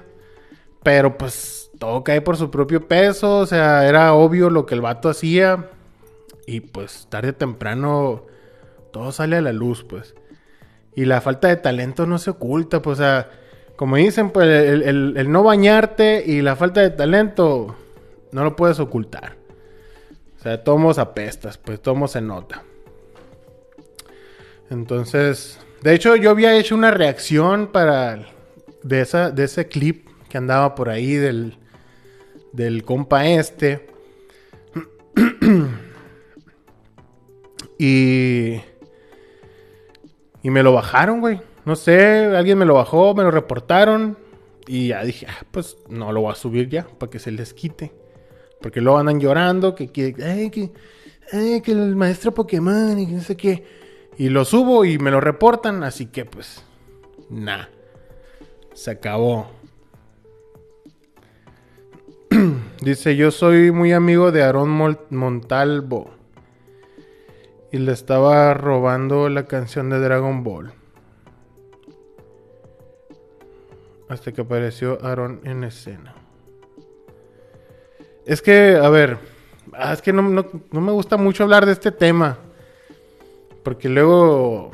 pero 0.84 1.18
pues 1.18 1.72
todo 1.80 2.04
cae 2.04 2.22
por 2.22 2.38
su 2.38 2.52
propio 2.52 2.88
peso, 2.88 3.40
o 3.40 3.46
sea, 3.46 3.88
era 3.88 4.14
obvio 4.14 4.50
lo 4.50 4.66
que 4.66 4.76
el 4.76 4.82
vato 4.82 5.10
hacía 5.10 5.70
y 6.46 6.62
pues 6.62 7.08
tarde 7.10 7.30
o 7.30 7.36
temprano 7.36 8.26
todo 8.92 9.12
sale 9.12 9.36
a 9.36 9.42
la 9.42 9.52
luz, 9.52 9.84
pues. 9.84 10.16
Y 10.96 11.06
la 11.06 11.20
falta 11.20 11.50
de 11.50 11.58
talento 11.58 12.06
no 12.06 12.18
se 12.18 12.30
oculta, 12.30 12.82
pues, 12.82 13.00
o 13.00 13.02
sea, 13.02 13.30
como 13.76 13.98
dicen, 13.98 14.30
pues 14.30 14.48
el, 14.48 15.30
no 15.30 15.44
bañarte 15.44 16.24
y 16.26 16.42
la 16.42 16.56
falta 16.56 16.82
de 16.82 16.92
talento 16.92 17.76
no 18.32 18.44
lo 18.44 18.56
puedes 18.56 18.80
ocultar. 18.80 19.36
O 20.40 20.42
sea, 20.42 20.64
tomos 20.64 20.98
apestas, 20.98 21.58
pues 21.58 21.82
tomos 21.82 22.12
se 22.12 22.22
nota. 22.22 22.64
Entonces, 24.70 25.60
de 25.82 25.94
hecho 25.94 26.16
yo 26.16 26.30
había 26.30 26.56
hecho 26.56 26.76
una 26.76 26.92
reacción 26.92 27.68
para 27.68 28.28
de, 28.86 29.02
esa, 29.02 29.32
de 29.32 29.44
ese 29.44 29.68
clip 29.68 30.08
que 30.30 30.38
andaba 30.38 30.76
por 30.76 30.90
ahí 30.90 31.16
del, 31.16 31.58
del 32.54 32.84
compa 32.84 33.28
este. 33.28 33.88
y. 37.80 38.62
Y 40.44 40.52
me 40.52 40.62
lo 40.62 40.74
bajaron, 40.74 41.22
güey. 41.22 41.42
No 41.66 41.76
sé, 41.76 42.26
alguien 42.26 42.60
me 42.60 42.66
lo 42.66 42.76
bajó, 42.76 43.16
me 43.16 43.24
lo 43.24 43.32
reportaron. 43.32 44.18
Y 44.68 44.90
ya 44.90 45.04
dije, 45.04 45.26
ah, 45.28 45.44
pues 45.52 45.78
no 45.90 46.12
lo 46.12 46.22
voy 46.22 46.32
a 46.32 46.36
subir 46.36 46.70
ya, 46.70 46.86
para 46.86 47.10
que 47.10 47.18
se 47.18 47.32
les 47.32 47.56
quite. 47.56 47.92
Porque 48.62 48.82
luego 48.82 49.00
andan 49.00 49.20
llorando, 49.20 49.74
que, 49.74 49.92
que, 49.92 50.14
que, 50.14 51.62
que 51.62 51.72
el 51.72 51.96
maestro 51.96 52.34
Pokémon 52.34 53.00
y 53.00 53.08
no 53.08 53.22
sé 53.22 53.36
qué. 53.36 53.66
Y 54.18 54.30
lo 54.30 54.46
subo 54.46 54.86
y 54.86 55.00
me 55.00 55.10
lo 55.10 55.20
reportan, 55.20 55.84
así 55.84 56.06
que 56.06 56.26
pues, 56.26 56.64
nada. 57.30 57.70
Se 58.76 58.92
acabó. 58.92 59.48
Dice, 62.82 63.16
yo 63.16 63.32
soy 63.32 63.72
muy 63.72 63.94
amigo 63.94 64.34
de 64.34 64.44
Aaron 64.44 64.70
Montalvo. 65.10 66.12
Y 67.72 67.78
le 67.78 67.94
estaba 67.94 68.54
robando 68.54 69.30
la 69.30 69.46
canción 69.46 69.90
de 69.90 70.00
Dragon 70.00 70.44
Ball. 70.44 70.74
Hasta 74.10 74.34
que 74.34 74.42
apareció 74.42 75.00
Aaron 75.04 75.40
en 75.46 75.64
escena. 75.64 76.14
Es 78.26 78.42
que, 78.42 78.76
a 78.76 78.90
ver, 78.90 79.18
ah, 79.72 79.94
es 79.94 80.02
que 80.02 80.12
no 80.12 80.22
me 80.22 80.92
gusta 80.92 81.16
mucho 81.16 81.44
hablar 81.44 81.66
de 81.66 81.72
este 81.72 81.94
tema. 81.94 82.38
Porque 83.64 83.88
luego 83.88 84.72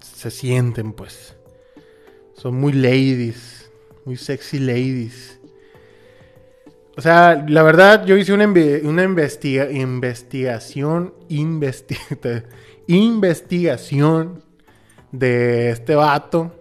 se 0.00 0.30
sienten, 0.30 0.94
pues. 0.94 1.36
Son 2.42 2.56
muy 2.56 2.72
ladies, 2.72 3.70
muy 4.04 4.16
sexy 4.16 4.58
ladies. 4.58 5.38
O 6.96 7.00
sea, 7.00 7.46
la 7.48 7.62
verdad, 7.62 8.04
yo 8.04 8.16
hice 8.16 8.32
una, 8.32 8.52
una 8.82 9.04
investigación, 9.04 11.14
investigación 12.88 14.42
de 15.12 15.70
este 15.70 15.94
vato. 15.94 16.52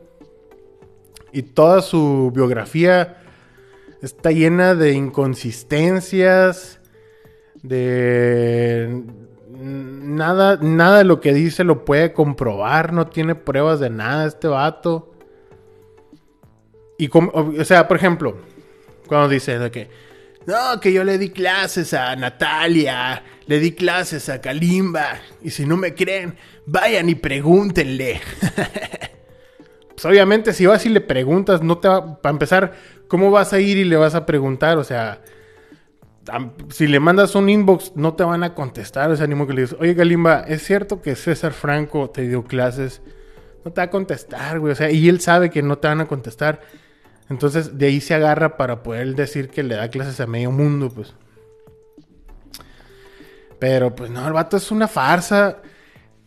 Y 1.31 1.41
toda 1.41 1.81
su 1.81 2.31
biografía 2.31 3.17
está 4.03 4.29
llena 4.29 4.75
de 4.75 4.91
inconsistencias, 4.91 6.79
de, 7.63 9.01
nada, 9.49 10.59
nada 10.61 10.99
de 10.99 11.05
lo 11.05 11.21
que 11.21 11.33
dice 11.33 11.63
lo 11.63 11.85
puede 11.85 12.13
comprobar, 12.13 12.93
no 12.93 13.07
tiene 13.07 13.33
pruebas 13.33 13.79
de 13.79 13.89
nada 13.89 14.27
este 14.27 14.47
vato. 14.47 15.10
Y 17.01 17.09
o 17.11 17.65
sea, 17.65 17.87
por 17.87 17.97
ejemplo, 17.97 18.37
cuando 19.07 19.27
dice 19.27 19.57
de 19.57 19.71
que, 19.71 19.89
no, 20.45 20.79
que 20.79 20.93
yo 20.93 21.03
le 21.03 21.17
di 21.17 21.31
clases 21.31 21.95
a 21.95 22.15
Natalia, 22.15 23.23
le 23.47 23.59
di 23.59 23.71
clases 23.71 24.29
a 24.29 24.39
Kalimba, 24.39 25.19
y 25.41 25.49
si 25.49 25.65
no 25.65 25.77
me 25.77 25.95
creen, 25.95 26.37
vayan 26.67 27.09
y 27.09 27.15
pregúntenle. 27.15 28.21
pues 29.89 30.05
obviamente 30.05 30.53
si 30.53 30.67
vas 30.67 30.85
y 30.85 30.89
le 30.89 31.01
preguntas, 31.01 31.63
no 31.63 31.79
te 31.79 31.87
va, 31.87 32.21
para 32.21 32.33
empezar, 32.33 32.73
¿cómo 33.07 33.31
vas 33.31 33.51
a 33.51 33.59
ir 33.59 33.77
y 33.77 33.83
le 33.83 33.95
vas 33.95 34.13
a 34.13 34.27
preguntar? 34.27 34.77
O 34.77 34.83
sea, 34.83 35.23
si 36.69 36.85
le 36.85 36.99
mandas 36.99 37.33
un 37.33 37.49
inbox, 37.49 37.93
no 37.95 38.13
te 38.13 38.23
van 38.23 38.43
a 38.43 38.53
contestar. 38.53 39.09
O 39.09 39.15
sea, 39.15 39.25
ni 39.25 39.47
que 39.47 39.53
le 39.53 39.61
dices, 39.61 39.77
oye 39.79 39.95
Kalimba, 39.95 40.41
¿es 40.41 40.61
cierto 40.61 41.01
que 41.01 41.15
César 41.15 41.53
Franco 41.53 42.11
te 42.11 42.27
dio 42.27 42.43
clases? 42.43 43.01
No 43.65 43.71
te 43.71 43.81
va 43.81 43.85
a 43.85 43.89
contestar, 43.89 44.59
güey. 44.59 44.73
O 44.73 44.75
sea, 44.75 44.91
y 44.91 45.09
él 45.09 45.19
sabe 45.19 45.49
que 45.49 45.63
no 45.63 45.79
te 45.79 45.87
van 45.87 46.01
a 46.01 46.05
contestar. 46.05 46.61
Entonces 47.31 47.77
de 47.77 47.85
ahí 47.85 48.01
se 48.01 48.13
agarra 48.13 48.57
para 48.57 48.83
poder 48.83 49.15
decir 49.15 49.49
que 49.49 49.63
le 49.63 49.75
da 49.75 49.87
clases 49.87 50.19
a 50.19 50.27
medio 50.27 50.51
mundo, 50.51 50.89
pues. 50.89 51.13
Pero 53.57 53.95
pues 53.95 54.11
no, 54.11 54.27
el 54.27 54.33
vato 54.33 54.57
es 54.57 54.69
una 54.69 54.89
farsa. 54.89 55.61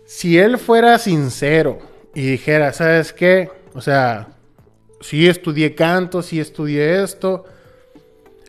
Si 0.06 0.38
él 0.38 0.56
fuera 0.56 0.98
sincero 0.98 1.78
y 2.14 2.22
dijera, 2.22 2.72
¿sabes 2.72 3.12
qué? 3.12 3.50
O 3.74 3.82
sea, 3.82 4.28
sí 5.02 5.28
estudié 5.28 5.74
canto, 5.74 6.22
sí 6.22 6.40
estudié 6.40 7.02
esto. 7.02 7.44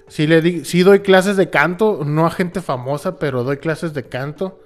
Sí, 0.08 0.26
le 0.26 0.42
di, 0.42 0.64
sí 0.64 0.84
doy 0.84 1.02
clases 1.02 1.36
de 1.36 1.50
canto, 1.50 2.04
no 2.06 2.26
a 2.26 2.32
gente 2.32 2.62
famosa, 2.62 3.20
pero 3.20 3.44
doy 3.44 3.58
clases 3.58 3.94
de 3.94 4.04
canto. 4.08 4.62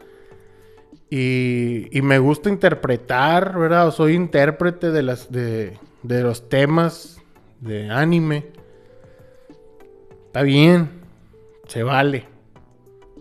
Y, 1.09 1.87
y 1.97 2.03
me 2.03 2.19
gusta 2.19 2.49
interpretar, 2.49 3.57
¿verdad? 3.57 3.89
soy 3.89 4.13
intérprete 4.13 4.91
de, 4.91 5.01
las, 5.01 5.31
de, 5.31 5.79
de 6.03 6.21
los 6.21 6.49
temas 6.49 7.18
de 7.61 7.89
anime. 7.89 8.47
Está 10.27 10.43
bien, 10.43 11.01
se 11.67 11.83
vale, 11.83 12.27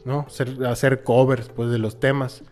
¿no? 0.05 0.27
Hacer, 0.67 1.03
covers, 1.03 1.49
pues, 1.49 1.71
de 1.71 1.79
los 1.79 1.99
temas. 1.99 2.43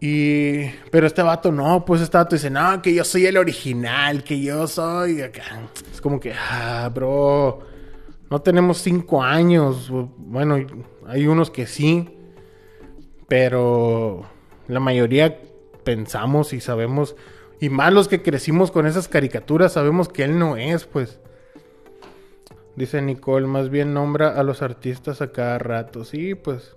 Y. 0.00 0.66
Pero 0.90 1.06
este 1.06 1.22
vato 1.22 1.52
no, 1.52 1.84
pues 1.84 2.00
este 2.00 2.16
vato 2.16 2.36
dice, 2.36 2.50
no, 2.50 2.80
que 2.82 2.94
yo 2.94 3.04
soy 3.04 3.26
el 3.26 3.36
original, 3.36 4.24
que 4.24 4.40
yo 4.40 4.66
soy. 4.66 5.20
Es 5.92 6.00
como 6.00 6.20
que, 6.20 6.32
ah, 6.32 6.90
bro. 6.94 7.60
No 8.30 8.40
tenemos 8.40 8.78
cinco 8.78 9.22
años. 9.22 9.90
Bueno, 9.90 10.56
hay 11.06 11.26
unos 11.26 11.50
que 11.50 11.66
sí. 11.66 12.12
Pero 13.28 14.22
la 14.68 14.80
mayoría 14.80 15.38
pensamos 15.84 16.52
y 16.52 16.60
sabemos 16.60 17.16
y 17.60 17.70
más 17.70 17.92
los 17.92 18.08
que 18.08 18.22
crecimos 18.22 18.70
con 18.70 18.86
esas 18.86 19.08
caricaturas 19.08 19.72
sabemos 19.72 20.08
que 20.08 20.24
él 20.24 20.38
no 20.38 20.56
es, 20.56 20.84
pues. 20.84 21.18
Dice 22.74 23.00
Nicole, 23.00 23.46
más 23.46 23.70
bien 23.70 23.94
nombra 23.94 24.38
a 24.38 24.42
los 24.42 24.60
artistas 24.60 25.22
a 25.22 25.32
cada 25.32 25.58
rato. 25.58 26.04
Sí, 26.04 26.34
pues 26.34 26.76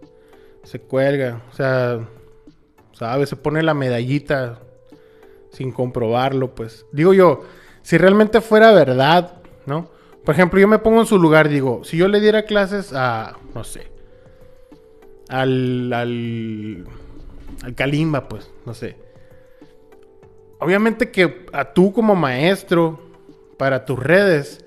se 0.64 0.80
cuelga. 0.80 1.42
O 1.52 1.56
sea, 1.56 2.00
¿sabes? 2.94 3.28
Se 3.28 3.36
pone 3.36 3.62
la 3.64 3.74
medallita 3.74 4.60
sin 5.52 5.74
comprobarlo, 5.74 6.56
pues. 6.56 6.86
Digo 6.94 7.14
yo, 7.14 7.42
si 7.82 7.98
realmente 7.98 8.40
fuera 8.40 8.72
verdad, 8.72 9.42
¿no? 9.66 9.90
Por 10.24 10.36
ejemplo, 10.36 10.60
yo 10.60 10.68
me 10.68 10.80
pongo 10.80 11.02
en 11.02 11.08
su 11.08 11.18
lugar, 11.18 11.50
digo, 11.50 11.84
si 11.84 11.98
yo 11.98 12.08
le 12.08 12.22
diera 12.22 12.44
clases 12.44 12.94
a, 12.94 13.38
no 13.56 13.64
sé, 13.64 13.92
al, 15.28 15.92
al, 15.92 16.86
al 17.64 17.76
Kalimba, 17.76 18.30
pues, 18.30 18.52
no 18.66 18.74
sé 18.74 19.09
obviamente 20.60 21.10
que 21.10 21.46
a 21.52 21.74
tú 21.74 21.92
como 21.92 22.16
maestro, 22.16 23.02
para 23.58 23.86
tus 23.86 24.00
redes, 24.00 24.64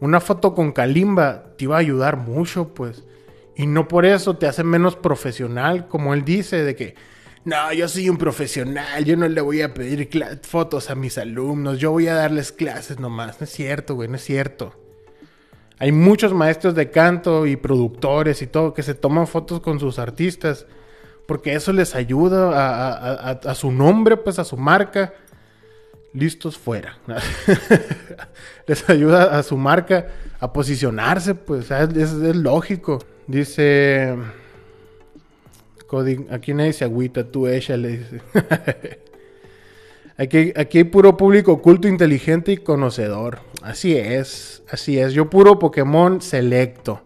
una 0.00 0.20
foto 0.20 0.54
con 0.54 0.72
Kalimba 0.72 1.54
te 1.56 1.64
iba 1.64 1.76
a 1.76 1.80
ayudar 1.80 2.16
mucho, 2.16 2.68
pues. 2.74 3.04
Y 3.56 3.66
no 3.66 3.88
por 3.88 4.06
eso 4.06 4.36
te 4.36 4.46
hace 4.46 4.62
menos 4.62 4.94
profesional, 4.94 5.88
como 5.88 6.14
él 6.14 6.24
dice, 6.24 6.62
de 6.62 6.76
que, 6.76 6.94
no, 7.44 7.72
yo 7.72 7.88
soy 7.88 8.08
un 8.08 8.16
profesional, 8.16 9.04
yo 9.04 9.16
no 9.16 9.26
le 9.26 9.40
voy 9.40 9.62
a 9.62 9.74
pedir 9.74 10.08
fotos 10.42 10.90
a 10.90 10.94
mis 10.94 11.18
alumnos, 11.18 11.78
yo 11.78 11.90
voy 11.90 12.06
a 12.06 12.14
darles 12.14 12.52
clases 12.52 13.00
nomás. 13.00 13.40
No 13.40 13.44
es 13.44 13.50
cierto, 13.50 13.94
güey, 13.96 14.08
no 14.08 14.16
es 14.16 14.24
cierto. 14.24 14.74
Hay 15.80 15.92
muchos 15.92 16.32
maestros 16.34 16.74
de 16.74 16.90
canto 16.90 17.46
y 17.46 17.56
productores 17.56 18.42
y 18.42 18.46
todo 18.46 18.74
que 18.74 18.82
se 18.82 18.94
toman 18.94 19.26
fotos 19.26 19.60
con 19.60 19.80
sus 19.80 19.98
artistas 19.98 20.66
porque 21.26 21.54
eso 21.54 21.72
les 21.72 21.94
ayuda 21.94 22.50
a, 22.52 23.30
a 23.30 23.54
su 23.54 23.70
nombre, 23.70 24.16
pues 24.16 24.38
a 24.38 24.44
su 24.44 24.56
marca 24.56 25.12
listos 26.12 26.58
fuera. 26.58 26.98
Les 28.66 28.88
ayuda 28.88 29.38
a 29.38 29.42
su 29.42 29.56
marca 29.56 30.08
a 30.40 30.52
posicionarse, 30.52 31.34
pues 31.34 31.70
es, 31.70 32.12
lógico. 32.12 32.98
Dice 33.26 34.16
Cody, 35.86 36.26
aquí 36.30 36.54
nadie 36.54 36.72
se 36.72 36.84
agüita, 36.84 37.24
tú 37.24 37.46
ella 37.46 37.76
le 37.76 37.98
dice. 37.98 38.20
aquí, 40.16 40.52
aquí 40.56 40.78
hay 40.78 40.84
puro 40.84 41.16
público 41.16 41.60
culto, 41.60 41.88
inteligente 41.88 42.52
y 42.52 42.56
conocedor. 42.58 43.40
Así 43.62 43.96
es, 43.96 44.62
así 44.70 44.98
es. 44.98 45.12
Yo 45.12 45.28
puro 45.28 45.58
Pokémon 45.58 46.20
selecto. 46.20 47.02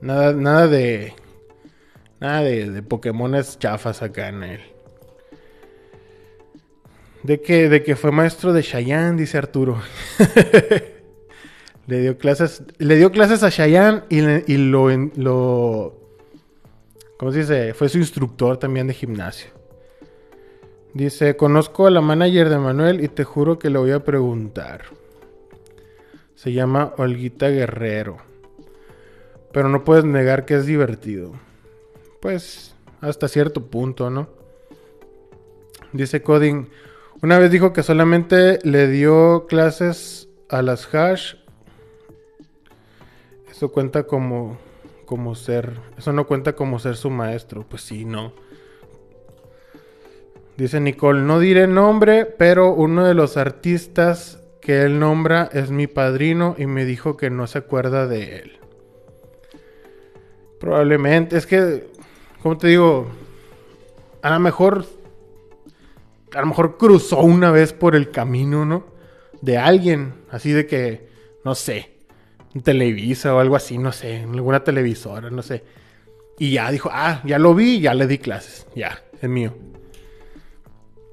Nada, 0.00 0.32
nada 0.32 0.66
de. 0.66 1.14
Nada 2.20 2.42
de, 2.42 2.70
de 2.70 2.82
Pokémones 2.82 3.58
chafas 3.58 4.02
acá 4.02 4.28
en 4.28 4.42
él. 4.42 4.60
De 7.22 7.40
que, 7.40 7.68
de 7.68 7.82
que 7.82 7.96
fue 7.96 8.12
maestro 8.12 8.52
de 8.52 8.62
Cheyenne, 8.62 9.16
dice 9.16 9.38
Arturo. 9.38 9.78
le 11.86 12.00
dio 12.00 12.18
clases, 12.18 12.62
le 12.78 12.96
dio 12.96 13.10
clases 13.10 13.42
a 13.42 13.50
Cheyenne 13.50 14.02
y, 14.08 14.56
lo, 14.56 14.88
lo, 15.16 15.98
¿cómo 17.18 17.32
se 17.32 17.40
dice? 17.40 17.74
Fue 17.74 17.88
su 17.88 17.98
instructor 17.98 18.56
también 18.56 18.86
de 18.86 18.94
gimnasio. 18.94 19.50
Dice, 20.94 21.36
conozco 21.36 21.86
a 21.86 21.90
la 21.90 22.00
manager 22.00 22.48
de 22.48 22.58
Manuel 22.58 23.02
y 23.02 23.08
te 23.08 23.24
juro 23.24 23.58
que 23.58 23.70
le 23.70 23.78
voy 23.78 23.92
a 23.92 24.04
preguntar. 24.04 24.84
Se 26.34 26.52
llama 26.52 26.94
Olguita 26.98 27.48
Guerrero. 27.48 28.18
Pero 29.52 29.68
no 29.68 29.84
puedes 29.84 30.04
negar 30.04 30.44
que 30.44 30.54
es 30.54 30.66
divertido. 30.66 31.32
Pues 32.20 32.74
hasta 33.00 33.28
cierto 33.28 33.66
punto, 33.66 34.10
¿no? 34.10 34.28
Dice 35.92 36.22
Coding, 36.22 36.68
una 37.22 37.38
vez 37.38 37.50
dijo 37.50 37.72
que 37.72 37.82
solamente 37.82 38.58
le 38.62 38.88
dio 38.88 39.46
clases 39.48 40.28
a 40.48 40.62
las 40.62 40.92
hash. 40.94 41.34
Eso 43.50 43.72
cuenta 43.72 44.04
como, 44.04 44.58
como 45.04 45.34
ser. 45.34 45.80
Eso 45.96 46.12
no 46.12 46.26
cuenta 46.26 46.54
como 46.54 46.78
ser 46.78 46.96
su 46.96 47.10
maestro. 47.10 47.66
Pues 47.68 47.82
sí, 47.82 48.04
no. 48.04 48.32
Dice 50.56 50.80
Nicole, 50.80 51.22
no 51.22 51.38
diré 51.38 51.66
nombre, 51.66 52.24
pero 52.24 52.72
uno 52.72 53.04
de 53.04 53.14
los 53.14 53.36
artistas 53.36 54.40
que 54.60 54.82
él 54.82 54.98
nombra 54.98 55.48
es 55.52 55.70
mi 55.70 55.86
padrino 55.86 56.54
y 56.58 56.66
me 56.66 56.84
dijo 56.84 57.16
que 57.16 57.30
no 57.30 57.46
se 57.46 57.58
acuerda 57.58 58.06
de 58.06 58.38
él. 58.38 58.58
Probablemente, 60.60 61.36
es 61.36 61.46
que, 61.46 61.88
como 62.42 62.58
te 62.58 62.68
digo, 62.68 63.06
a 64.22 64.30
lo 64.30 64.40
mejor 64.40 64.84
a 66.34 66.40
lo 66.40 66.46
mejor 66.46 66.76
cruzó 66.76 67.20
una 67.20 67.50
vez 67.50 67.72
por 67.72 67.94
el 67.96 68.10
camino, 68.10 68.64
¿no? 68.64 68.86
De 69.40 69.58
alguien, 69.58 70.14
así 70.30 70.52
de 70.52 70.66
que, 70.66 71.08
no 71.44 71.54
sé, 71.54 71.98
Televisa 72.62 73.34
o 73.34 73.38
algo 73.38 73.56
así, 73.56 73.78
no 73.78 73.92
sé, 73.92 74.16
en 74.16 74.34
alguna 74.34 74.64
televisora, 74.64 75.30
no 75.30 75.42
sé. 75.42 75.64
Y 76.38 76.52
ya 76.52 76.70
dijo, 76.70 76.90
ah, 76.92 77.20
ya 77.24 77.38
lo 77.38 77.54
vi, 77.54 77.80
ya 77.80 77.94
le 77.94 78.06
di 78.06 78.18
clases, 78.18 78.66
ya, 78.74 79.02
es 79.20 79.28
mío. 79.28 79.54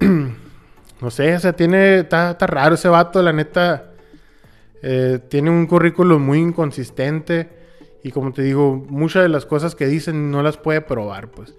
no 0.00 1.10
sé, 1.10 1.34
o 1.34 1.40
sea, 1.40 1.52
tiene, 1.54 2.00
está, 2.00 2.36
raro 2.40 2.74
ese 2.74 2.88
vato, 2.88 3.22
la 3.22 3.32
neta. 3.32 3.92
Eh, 4.82 5.18
tiene 5.28 5.50
un 5.50 5.66
currículum 5.66 6.22
muy 6.22 6.38
inconsistente. 6.38 7.48
Y 8.02 8.12
como 8.12 8.32
te 8.32 8.42
digo, 8.42 8.76
muchas 8.88 9.24
de 9.24 9.28
las 9.28 9.46
cosas 9.46 9.74
que 9.74 9.86
dicen 9.86 10.30
no 10.30 10.42
las 10.42 10.58
puede 10.58 10.80
probar, 10.80 11.30
pues. 11.30 11.54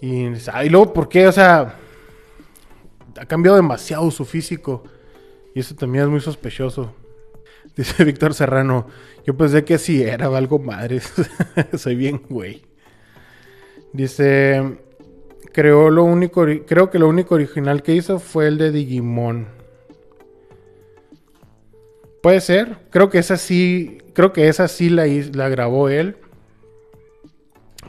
Y, 0.00 0.26
y 0.26 0.68
luego, 0.68 0.92
¿por 0.92 1.08
qué? 1.08 1.28
O 1.28 1.32
sea, 1.32 1.76
ha 3.18 3.26
cambiado 3.26 3.56
demasiado 3.56 4.10
su 4.10 4.24
físico. 4.24 4.84
Y 5.54 5.60
eso 5.60 5.74
también 5.74 6.04
es 6.04 6.10
muy 6.10 6.20
sospechoso. 6.20 6.94
Dice 7.76 8.04
Víctor 8.04 8.34
Serrano, 8.34 8.86
yo 9.24 9.36
pensé 9.36 9.64
que 9.64 9.78
sí 9.78 10.02
era 10.02 10.26
algo 10.26 10.58
madre. 10.58 11.00
Soy 11.76 11.94
bien 11.94 12.22
güey. 12.28 12.62
Dice, 13.92 14.78
creo, 15.52 15.90
lo 15.90 16.04
único, 16.04 16.46
creo 16.66 16.90
que 16.90 16.98
lo 16.98 17.08
único 17.08 17.34
original 17.34 17.82
que 17.82 17.94
hizo 17.94 18.18
fue 18.18 18.48
el 18.48 18.58
de 18.58 18.70
Digimon. 18.70 19.48
Puede 22.22 22.40
ser, 22.40 22.76
creo 22.90 23.08
que 23.08 23.18
esa 23.18 23.36
sí, 23.36 23.98
creo 24.12 24.32
que 24.32 24.48
esa 24.48 24.68
sí 24.68 24.90
la, 24.90 25.06
la 25.06 25.48
grabó 25.48 25.88
él. 25.88 26.16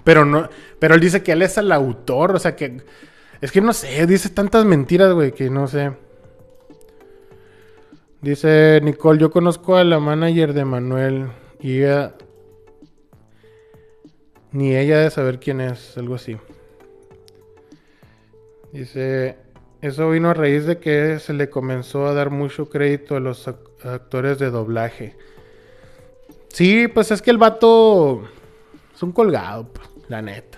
Pero 0.03 0.26
no, 0.26 0.49
pero 0.80 0.95
él 0.95 1.01
dice 1.01 1.22
que 1.22 1.34
él 1.34 1.41
es 1.41 1.57
el 1.57 1.72
autor, 1.72 2.36
o 2.36 2.39
sea 2.39 2.55
que 2.55 2.82
es 3.42 3.52
que 3.52 3.62
no 3.62 3.74
sé, 3.74 4.06
dice 4.06 4.30
tantas 4.30 4.66
mentiras, 4.66 5.14
güey, 5.14 5.32
que 5.32 5.50
no 5.50 5.68
sé. 5.68 5.92
Dice 8.22 8.80
Nicole, 8.84 9.20
yo 9.20 9.32
conozco 9.32 9.78
a 9.78 9.84
la 9.84 10.00
manager 10.00 10.54
de 10.54 10.64
Manuel 10.64 11.32
y 11.60 11.80
ella 11.80 12.14
ni 14.52 14.76
ella 14.76 15.00
de 15.00 15.10
saber 15.10 15.39
quién 15.39 15.62
es, 15.62 15.98
algo 15.98 16.16
así. 16.16 16.38
Dice, 18.72 19.38
eso 19.82 20.10
vino 20.10 20.30
a 20.30 20.34
raíz 20.34 20.66
de 20.66 20.78
que 20.78 21.20
se 21.20 21.34
le 21.34 21.50
comenzó 21.50 22.06
a 22.06 22.14
dar 22.14 22.30
mucho 22.30 22.70
crédito 22.70 23.16
a 23.16 23.20
los 23.20 23.48
actores 23.48 24.39
de 24.39 24.52
doblaje. 24.52 25.16
Sí, 26.50 26.88
pues 26.88 27.12
es 27.12 27.22
que 27.22 27.32
el 27.32 27.38
vato 27.38 28.24
es 28.94 29.02
un 29.02 29.14
colgado, 29.14 29.68
pues, 29.74 29.89
la 30.10 30.22
neta. 30.22 30.51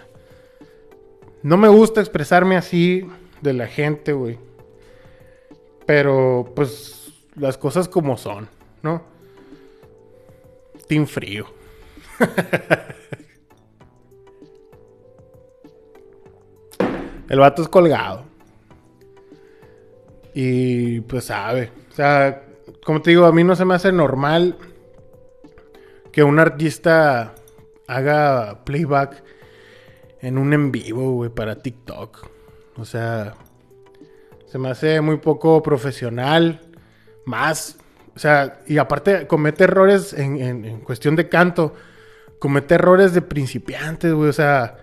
No 1.44 1.58
me 1.58 1.68
gusta 1.68 2.00
expresarme 2.00 2.56
así 2.56 3.06
de 3.41 3.54
la 3.54 3.68
gente, 3.68 4.14
güey. 4.14 4.39
Pero, 5.86 6.54
pues, 6.56 7.12
las 7.36 7.58
cosas 7.58 7.89
como 7.89 8.16
son, 8.18 8.48
¿no? 8.82 9.04
Team 10.88 11.06
frío. 11.06 11.46
el 17.30 17.39
vato 17.39 17.62
es 17.62 17.68
colgado. 17.68 18.24
Y 20.34 21.02
pues 21.02 21.26
sabe. 21.26 21.74
O 21.91 21.94
sea, 21.94 22.46
como 22.86 23.02
te 23.02 23.10
digo, 23.12 23.26
a 23.26 23.34
mí 23.34 23.44
no 23.44 23.58
se 23.58 23.66
me 23.66 23.76
hace 23.76 23.91
normal 23.91 24.56
que 26.12 26.24
un 26.24 26.39
artista 26.39 27.36
haga 27.88 28.64
playback 28.64 29.24
en 30.24 30.38
un 30.38 30.53
en 30.53 30.71
vivo, 30.71 31.11
güey, 31.11 31.30
para 31.30 31.61
TikTok. 31.61 32.28
O 32.78 32.86
sea, 32.86 33.36
se 34.47 34.57
me 34.57 34.69
hace 34.69 35.01
muy 35.01 35.17
poco 35.17 35.61
profesional. 35.61 36.61
Más, 37.26 37.78
o 38.15 38.19
sea, 38.19 38.61
y 38.65 38.78
aparte 38.78 39.28
comete 39.28 39.65
errores 39.65 40.13
en, 40.13 40.80
cuestión 40.80 41.15
de 41.15 41.28
canto. 41.28 41.74
Comete 42.39 42.76
errores 42.76 43.13
de 43.13 43.21
principiantes, 43.21 44.13
güey. 44.13 44.30
O 44.30 44.34
sea, 44.34 44.78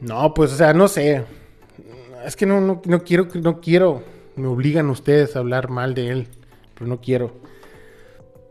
no, 0.00 0.32
pues, 0.32 0.52
o 0.52 0.56
sea, 0.56 0.72
no 0.72 0.86
sé. 0.86 1.24
Es 2.24 2.36
que 2.36 2.46
no, 2.46 2.60
no, 2.60 2.80
no 2.84 3.02
quiero, 3.02 3.26
no 3.34 3.60
quiero. 3.60 4.04
Me 4.36 4.46
obligan 4.46 4.88
ustedes 4.88 5.34
a 5.34 5.40
hablar 5.40 5.68
mal 5.68 5.94
de 5.94 6.10
él. 6.10 6.28
Pero 6.74 6.86
no 6.86 7.00
quiero. 7.00 7.32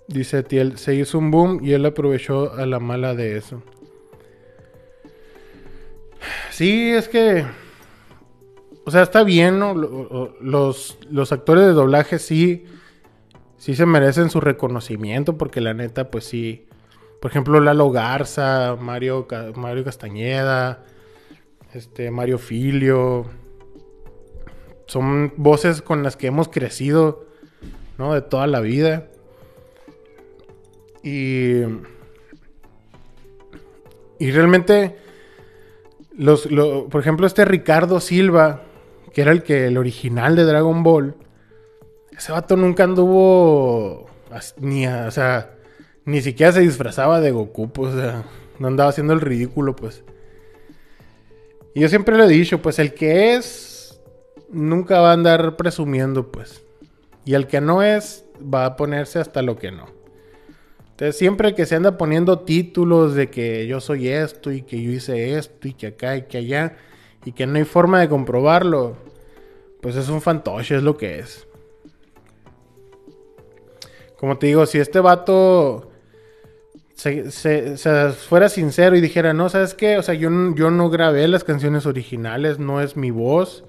Dice 0.09 0.43
Tiel, 0.43 0.77
se 0.77 0.95
hizo 0.95 1.17
un 1.17 1.31
boom 1.31 1.59
y 1.63 1.71
él 1.71 1.85
aprovechó 1.85 2.53
a 2.53 2.65
la 2.65 2.79
mala 2.79 3.15
de 3.15 3.37
eso. 3.37 3.63
Sí, 6.51 6.91
es 6.91 7.07
que. 7.07 7.45
O 8.85 8.91
sea, 8.91 9.01
está 9.01 9.23
bien, 9.23 9.59
¿no? 9.59 9.73
Los, 9.73 10.97
los 11.09 11.31
actores 11.31 11.65
de 11.65 11.73
doblaje 11.73 12.19
sí. 12.19 12.65
Sí 13.57 13.75
se 13.75 13.85
merecen 13.85 14.29
su 14.29 14.41
reconocimiento 14.41 15.37
porque 15.37 15.59
la 15.59 15.73
neta, 15.73 16.11
pues 16.11 16.25
sí. 16.25 16.67
Por 17.19 17.31
ejemplo, 17.31 17.59
Lalo 17.59 17.89
Garza, 17.89 18.77
Mario, 18.79 19.27
Mario 19.55 19.83
Castañeda, 19.83 20.83
este, 21.73 22.11
Mario 22.11 22.37
Filio. 22.37 23.25
Son 24.85 25.33
voces 25.35 25.81
con 25.81 26.03
las 26.03 26.15
que 26.15 26.27
hemos 26.27 26.49
crecido, 26.49 27.25
¿no? 27.97 28.13
De 28.13 28.21
toda 28.21 28.45
la 28.45 28.59
vida. 28.59 29.07
Y. 31.03 31.61
Y 34.19 34.31
realmente 34.31 34.95
por 36.89 37.01
ejemplo, 37.01 37.27
este 37.27 37.45
Ricardo 37.45 37.99
Silva, 37.99 38.63
que 39.13 39.21
era 39.21 39.31
el 39.31 39.43
que 39.43 39.67
el 39.67 39.77
original 39.77 40.35
de 40.35 40.43
Dragon 40.43 40.83
Ball, 40.83 41.15
ese 42.15 42.31
vato 42.31 42.55
nunca 42.55 42.83
anduvo 42.85 44.07
ni, 44.57 44.87
o 44.87 45.11
sea, 45.11 45.55
ni 46.05 46.21
siquiera 46.21 46.51
se 46.51 46.61
disfrazaba 46.61 47.21
de 47.21 47.31
Goku, 47.31 47.71
pues, 47.71 47.93
o 47.93 48.23
no 48.59 48.67
andaba 48.67 48.89
haciendo 48.89 49.13
el 49.13 49.21
ridículo, 49.21 49.75
pues. 49.75 50.03
Y 51.73 51.81
yo 51.81 51.89
siempre 51.89 52.17
le 52.17 52.25
he 52.25 52.27
dicho, 52.27 52.61
pues 52.61 52.79
el 52.79 52.93
que 52.93 53.35
es 53.35 54.01
nunca 54.49 55.01
va 55.01 55.11
a 55.11 55.13
andar 55.13 55.57
presumiendo, 55.57 56.31
pues. 56.31 56.63
Y 57.25 57.33
el 57.33 57.47
que 57.47 57.59
no 57.59 57.83
es 57.83 58.25
va 58.41 58.65
a 58.65 58.75
ponerse 58.75 59.19
hasta 59.19 59.41
lo 59.41 59.57
que 59.57 59.71
no. 59.71 59.87
Entonces, 60.95 61.17
siempre 61.17 61.53
que 61.53 61.65
se 61.65 61.75
anda 61.75 61.97
poniendo 61.97 62.39
títulos 62.39 63.15
de 63.15 63.29
que 63.29 63.67
yo 63.67 63.81
soy 63.81 64.07
esto 64.07 64.49
y 64.49 64.61
que 64.61 64.81
yo 64.81 64.91
hice 64.91 65.37
esto 65.37 65.67
y 65.67 65.73
que 65.73 65.87
acá 65.87 66.15
y 66.15 66.21
que 66.21 66.37
allá 66.37 66.77
y 67.25 67.33
que 67.33 67.45
no 67.45 67.57
hay 67.57 67.65
forma 67.65 67.99
de 67.99 68.07
comprobarlo, 68.07 68.95
pues 69.81 69.97
es 69.97 70.07
un 70.07 70.21
fantoche, 70.21 70.77
es 70.77 70.83
lo 70.83 70.95
que 70.95 71.19
es. 71.19 71.49
Como 74.17 74.37
te 74.37 74.47
digo, 74.47 74.65
si 74.65 74.79
este 74.79 75.01
vato 75.01 75.91
se, 76.93 77.25
fuera 78.13 78.47
sincero 78.47 78.95
y 78.95 79.01
dijera, 79.01 79.33
no, 79.33 79.49
¿sabes 79.49 79.73
qué? 79.73 79.97
O 79.97 80.01
sea, 80.01 80.13
yo, 80.13 80.29
yo 80.55 80.71
no 80.71 80.89
grabé 80.89 81.27
las 81.27 81.43
canciones 81.43 81.85
originales, 81.85 82.57
no 82.57 82.79
es 82.79 82.95
mi 82.95 83.11
voz, 83.11 83.65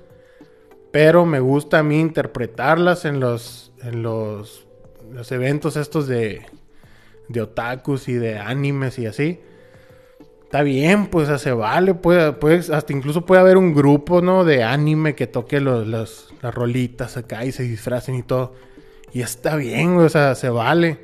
pero 0.93 1.27
me 1.27 1.41
gusta 1.41 1.81
a 1.81 1.83
mí 1.83 1.99
interpretarlas 1.99 3.05
en 3.05 3.19
los, 3.19 3.73
en 3.83 4.05
los, 4.05 4.69
los 5.11 5.33
eventos 5.33 5.77
estos 5.77 6.07
de 6.07 6.47
de 7.29 7.43
otakus 7.43 8.09
y 8.09 8.15
de 8.15 8.39
animes 8.39 8.99
y 8.99 9.07
así. 9.07 9.41
Está 10.45 10.63
bien, 10.63 11.07
pues 11.09 11.41
se 11.41 11.53
vale, 11.53 11.95
puede, 11.95 12.35
hasta 12.73 12.93
incluso 12.93 13.27
puede 13.27 13.41
haber 13.41 13.57
un 13.57 13.75
grupo, 13.75 14.23
¿no? 14.23 14.45
De 14.45 14.63
anime 14.63 15.15
que 15.15 15.27
toque 15.27 15.61
los, 15.61 15.87
las 15.89 16.29
rolitas 16.43 17.17
acá 17.17 17.45
y 17.45 17.53
se 17.53 17.65
disfracen 17.65 18.15
y 18.15 18.23
todo. 18.23 18.55
Y 19.13 19.23
está 19.23 19.57
bien, 19.57 19.97
o 19.97 20.09
sea, 20.09 20.35
se 20.35 20.49
vale. 20.49 20.99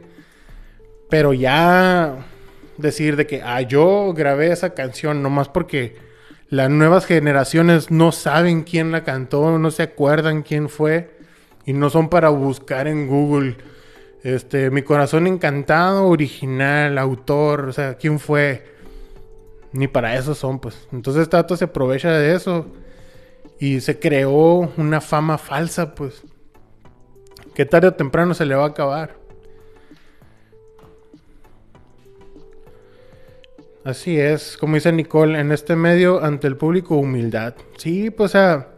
Pero 1.09 1.33
ya 1.33 2.17
decir 2.77 3.17
de 3.17 3.27
que, 3.27 3.43
ah, 3.43 3.63
yo 3.63 4.13
grabé 4.15 4.53
esa 4.53 4.75
canción 4.75 5.23
nomás 5.23 5.49
porque 5.49 5.97
las 6.49 6.71
nuevas 6.71 7.07
generaciones 7.07 7.91
no 7.91 8.13
saben 8.13 8.63
quién 8.63 8.93
la 8.93 9.05
cantó, 9.05 9.59
no 9.59 9.71
se 9.71 9.83
acuerdan 9.83 10.43
quién 10.43 10.69
fue 10.69 11.17
y 11.65 11.73
no 11.73 11.91
son 11.91 12.09
para 12.09 12.29
buscar 12.29 12.89
en 12.89 13.09
Google 13.09 13.57
este, 14.23 14.71
mi 14.71 14.83
corazón 14.83 15.27
encantado, 15.27 16.07
original, 16.07 16.97
autor, 16.99 17.69
o 17.69 17.73
sea, 17.73 17.95
¿quién 17.95 18.21
fue? 18.21 18.65
Ni 19.73 19.89
para 19.89 20.17
eso 20.17 20.35
son, 20.35 20.61
pues. 20.61 20.89
Entonces 20.93 21.29
Tato 21.29 21.57
se 21.57 21.65
aprovecha 21.65 22.13
de 22.13 22.35
eso 22.35 22.67
y 23.59 23.81
se 23.81 23.99
creó 23.99 24.73
una 24.77 25.01
fama 25.01 25.39
falsa, 25.39 25.95
pues. 25.95 26.23
Que 27.55 27.67
tarde 27.67 27.89
o 27.89 27.95
temprano 27.95 28.35
se 28.35 28.47
le 28.47 28.55
va 28.55 28.65
a 28.65 28.69
acabar. 28.69 29.17
Así 33.85 34.17
es, 34.17 34.57
como 34.57 34.77
dice 34.77 34.93
Nicole, 34.93 35.41
en 35.41 35.51
este 35.51 35.75
medio 35.75 36.23
ante 36.23 36.47
el 36.47 36.57
público 36.57 36.97
humildad. 36.97 37.55
Sí, 37.79 38.11
pues 38.11 38.31
o 38.31 38.33
sea, 38.33 38.72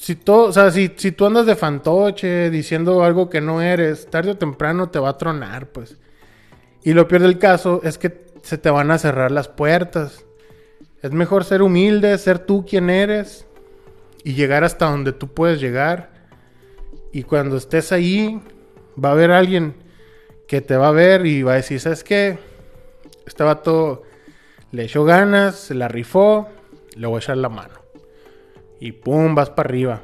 si, 0.00 0.16
todo, 0.16 0.44
o 0.44 0.52
sea, 0.52 0.70
si, 0.70 0.88
tú 0.88 1.26
andas 1.26 1.44
de 1.44 1.56
fantoche 1.56 2.48
diciendo 2.48 3.04
algo 3.04 3.28
que 3.28 3.42
no 3.42 3.60
eres, 3.60 4.08
tarde 4.08 4.30
o 4.30 4.38
temprano 4.38 4.88
te 4.88 4.98
va 4.98 5.10
a 5.10 5.18
tronar, 5.18 5.66
pues. 5.66 5.98
Y 6.82 6.94
lo 6.94 7.06
peor 7.06 7.20
del 7.20 7.38
caso 7.38 7.82
es 7.84 7.98
que 7.98 8.24
se 8.42 8.56
te 8.56 8.70
van 8.70 8.90
a 8.90 8.98
cerrar 8.98 9.30
las 9.30 9.48
puertas. 9.48 10.24
Es 11.02 11.12
mejor 11.12 11.44
ser 11.44 11.60
humilde, 11.60 12.16
ser 12.16 12.38
tú 12.38 12.64
quien 12.64 12.88
eres 12.88 13.46
y 14.24 14.32
llegar 14.32 14.64
hasta 14.64 14.90
donde 14.90 15.12
tú 15.12 15.28
puedes 15.28 15.60
llegar. 15.60 16.10
Y 17.12 17.24
cuando 17.24 17.58
estés 17.58 17.92
ahí, 17.92 18.40
va 19.02 19.10
a 19.10 19.12
haber 19.12 19.30
alguien 19.30 19.74
que 20.48 20.62
te 20.62 20.78
va 20.78 20.88
a 20.88 20.92
ver 20.92 21.26
y 21.26 21.42
va 21.42 21.52
a 21.52 21.56
decir, 21.56 21.78
¿sabes 21.78 22.04
qué? 22.04 22.38
Este 23.26 23.44
vato 23.44 24.04
le 24.72 24.84
echó 24.84 25.04
ganas, 25.04 25.56
se 25.56 25.74
la 25.74 25.88
rifó, 25.88 26.48
le 26.96 27.06
voy 27.06 27.16
a 27.16 27.18
echar 27.18 27.36
la 27.36 27.50
mano 27.50 27.79
y 28.80 28.92
pum, 28.92 29.34
vas 29.34 29.50
para 29.50 29.68
arriba. 29.68 30.00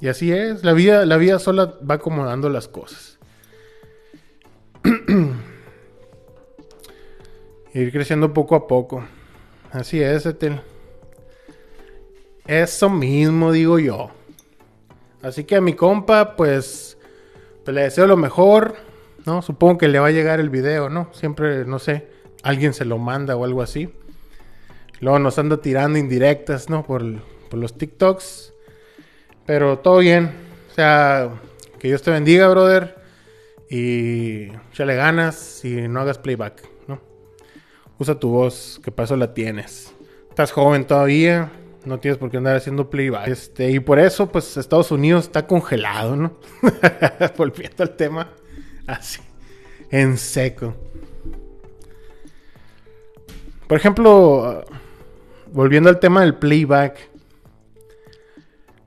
Y 0.00 0.08
así 0.08 0.30
es, 0.30 0.64
la 0.64 0.74
vida, 0.74 1.06
la 1.06 1.16
vida 1.16 1.38
sola 1.38 1.74
va 1.88 1.94
acomodando 1.94 2.50
las 2.50 2.68
cosas. 2.68 3.18
Ir 7.72 7.90
creciendo 7.90 8.32
poco 8.32 8.54
a 8.54 8.66
poco. 8.66 9.02
Así 9.72 10.00
es, 10.00 10.26
Etel. 10.26 10.60
Eso 12.46 12.90
mismo 12.90 13.50
digo 13.50 13.78
yo. 13.78 14.10
Así 15.22 15.44
que 15.44 15.56
a 15.56 15.62
mi 15.62 15.72
compa, 15.72 16.36
pues, 16.36 16.98
pues, 17.64 17.74
le 17.74 17.84
deseo 17.84 18.06
lo 18.06 18.18
mejor, 18.18 18.76
¿no? 19.24 19.40
Supongo 19.40 19.78
que 19.78 19.88
le 19.88 19.98
va 19.98 20.08
a 20.08 20.12
llegar 20.12 20.38
el 20.38 20.50
video, 20.50 20.90
¿no? 20.90 21.08
Siempre, 21.14 21.64
no 21.64 21.78
sé, 21.78 22.08
alguien 22.42 22.74
se 22.74 22.84
lo 22.84 22.98
manda 22.98 23.36
o 23.36 23.44
algo 23.44 23.62
así. 23.62 23.90
Luego 25.00 25.18
nos 25.18 25.38
anda 25.38 25.62
tirando 25.62 25.98
indirectas, 25.98 26.68
¿no? 26.68 26.84
Por, 26.84 27.22
los 27.52 27.76
TikToks. 27.76 28.52
Pero 29.46 29.78
todo 29.78 29.98
bien. 29.98 30.32
O 30.70 30.74
sea, 30.74 31.30
que 31.78 31.88
Dios 31.88 32.02
te 32.02 32.10
bendiga, 32.10 32.48
brother. 32.48 32.96
Y 33.68 34.48
le 34.78 34.94
ganas 34.94 35.64
y 35.64 35.88
no 35.88 36.00
hagas 36.00 36.18
playback, 36.18 36.62
¿no? 36.86 37.00
usa 37.98 38.18
tu 38.18 38.28
voz, 38.28 38.80
que 38.84 38.90
paso 38.90 39.16
la 39.16 39.34
tienes. 39.34 39.92
Estás 40.28 40.52
joven 40.52 40.86
todavía, 40.86 41.50
no 41.84 41.98
tienes 42.00 42.18
por 42.18 42.30
qué 42.30 42.36
andar 42.36 42.56
haciendo 42.56 42.90
playback. 42.90 43.28
Este, 43.28 43.70
y 43.70 43.80
por 43.80 43.98
eso, 43.98 44.30
pues 44.30 44.56
Estados 44.56 44.90
Unidos 44.90 45.24
está 45.24 45.46
congelado, 45.46 46.16
¿no? 46.16 46.38
Volviendo 47.36 47.82
al 47.82 47.96
tema, 47.96 48.30
así, 48.86 49.20
en 49.90 50.18
seco. 50.18 50.74
Por 53.66 53.78
ejemplo, 53.78 54.64
volviendo 55.52 55.88
al 55.88 55.98
tema 55.98 56.20
del 56.20 56.34
playback, 56.34 56.96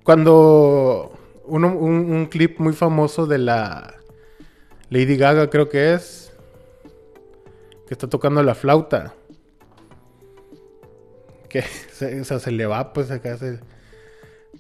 cuando 0.08 1.12
un, 1.48 2.28
clip 2.28 2.60
muy 2.60 2.72
famoso 2.72 3.28
de 3.28 3.40
la 3.40 3.96
Lady 4.90 5.18
Gaga, 5.18 5.50
creo 5.50 5.68
que 5.68 5.96
es, 5.96 6.32
que 7.86 7.94
está 7.94 8.08
tocando 8.08 8.42
la 8.42 8.56
flauta, 8.56 9.16
que 11.50 11.62
se, 11.92 12.22
o 12.22 12.24
sea, 12.24 12.40
se 12.40 12.54
le 12.54 12.66
va, 12.66 12.94
pues 12.94 13.12
acá 13.12 13.36
se, 13.36 13.60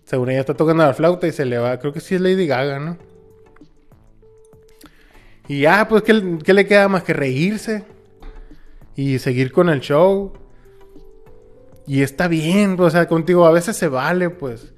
según 0.04 0.32
ella 0.32 0.42
está 0.42 0.54
tocando 0.54 0.86
la 0.86 0.94
flauta 0.94 1.28
y 1.28 1.32
se 1.32 1.46
le 1.46 1.58
va, 1.58 1.80
creo 1.80 1.94
que 1.94 2.02
sí 2.02 2.16
es 2.16 2.20
Lady 2.20 2.46
Gaga, 2.46 2.80
¿no? 2.80 2.98
Y 5.48 5.62
ya, 5.62 5.88
pues, 5.88 6.04
¿qué, 6.04 6.40
¿qué, 6.44 6.54
le 6.54 6.68
queda 6.68 6.90
más 6.90 7.04
que 7.04 7.14
reírse? 7.14 7.86
Y 8.98 9.18
seguir 9.20 9.54
con 9.54 9.70
el 9.70 9.80
show. 9.80 10.34
Y 11.86 12.02
está 12.02 12.28
bien, 12.28 12.76
pues, 12.76 12.88
o 12.88 12.92
sea, 12.98 13.08
contigo 13.08 13.46
a 13.46 13.52
veces 13.52 13.78
se 13.78 13.88
vale, 13.88 14.30
pues. 14.30 14.74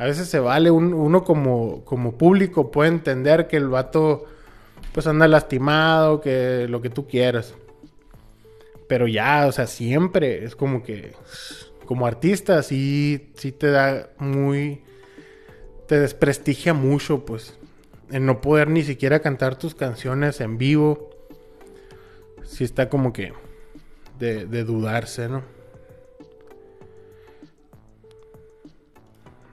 A 0.00 0.06
veces 0.06 0.28
se 0.28 0.38
vale, 0.40 0.70
uno 0.70 1.24
como, 1.24 1.84
público 2.16 2.70
puede 2.70 2.88
entender 2.88 3.48
que 3.48 3.58
el 3.58 3.68
vato, 3.68 4.24
pues, 4.94 5.06
anda 5.06 5.28
lastimado, 5.28 6.22
que 6.22 6.66
lo 6.70 6.80
que 6.80 6.88
tú 6.88 7.06
quieras. 7.06 7.54
Pero 8.88 9.06
ya, 9.06 9.44
o 9.46 9.52
sea, 9.52 9.66
siempre 9.66 10.42
es 10.42 10.56
como 10.56 10.82
que, 10.82 11.12
como 11.84 12.06
artista, 12.06 12.62
sí, 12.62 13.30
sí 13.36 13.52
te 13.52 13.70
da 13.70 14.08
muy, 14.16 14.80
te 15.86 16.00
desprestigia 16.00 16.72
mucho, 16.72 17.26
pues, 17.26 17.58
en 18.10 18.24
no 18.24 18.40
poder 18.40 18.68
ni 18.68 18.82
siquiera 18.82 19.20
cantar 19.20 19.56
tus 19.56 19.74
canciones 19.74 20.40
en 20.40 20.56
vivo. 20.56 21.10
Sí 22.44 22.64
está 22.64 22.88
como 22.88 23.12
que 23.12 23.34
de, 24.18 24.64
dudarse, 24.64 25.28
¿no? 25.28 25.42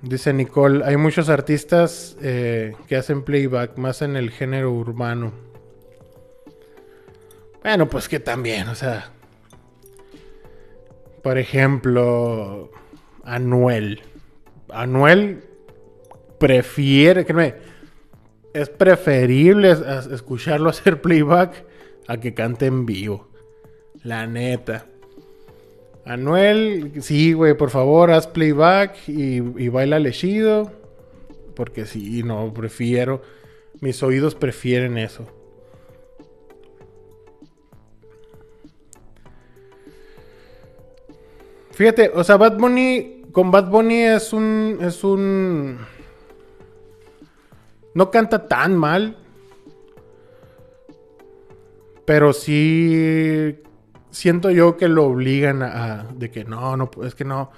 Dice 0.02 0.32
Nicole, 0.32 0.86
hay 0.86 0.95
muchos 0.95 1.30
artistas 1.30 2.18
eh, 2.22 2.76
que 2.88 2.95
hacen 2.95 3.24
playback 3.24 3.78
más 3.78 4.02
en 4.02 4.16
el 4.16 4.30
género 4.30 4.72
urbano. 4.72 5.32
Bueno, 7.64 7.89
pues 7.89 8.08
que 8.08 8.20
también, 8.20 8.68
o 8.70 8.76
sea, 8.76 9.12
por 11.24 11.38
ejemplo, 11.38 12.72
Anuel. 13.24 14.02
Anuel 14.70 15.43
prefiere, 16.39 17.26
me 17.34 17.56
es 18.54 18.70
preferible 18.70 19.76
escucharlo 20.12 20.70
hacer 20.72 21.02
playback 21.02 21.66
a 22.08 22.18
que 22.18 22.34
cante 22.34 22.68
en 22.68 22.86
vivo. 22.86 23.30
La 24.04 24.28
neta. 24.28 24.86
Anuel, 26.08 26.93
sí, 27.01 27.34
güey, 27.34 27.53
por 27.58 27.70
favor, 27.70 28.12
haz 28.12 28.28
playback 28.28 28.95
y, 29.08 29.68
baila 29.68 29.99
lechido. 29.99 30.72
Porque 31.53 31.86
sí, 31.86 32.24
no, 32.24 32.53
prefiero. 32.53 33.22
Mis 33.82 34.01
oídos 34.03 34.34
prefieren 34.34 34.97
eso. 34.97 35.28
Fíjate, 41.72 42.12
o 42.14 42.24
sea, 42.24 42.38
Bad 42.38 42.58
Bunny. 42.58 43.24
Con 43.34 43.51
Bad 43.51 43.70
Bunny 43.70 44.03
es 44.03 44.32
un. 44.32 44.78
Es 44.82 45.03
un. 45.03 45.78
No 47.93 48.10
canta 48.12 48.47
tan 48.47 48.76
mal. 48.78 49.18
Pero 52.05 52.32
sí. 52.32 53.58
Siento 54.12 54.49
yo 54.51 54.78
que 54.78 54.88
lo 54.88 55.05
obligan 55.05 55.62
a. 55.64 56.08
de 56.14 56.32
que 56.32 56.45
no, 56.45 56.78
no, 56.78 56.89
es 57.03 57.16
que 57.16 57.26
no. 57.26 57.51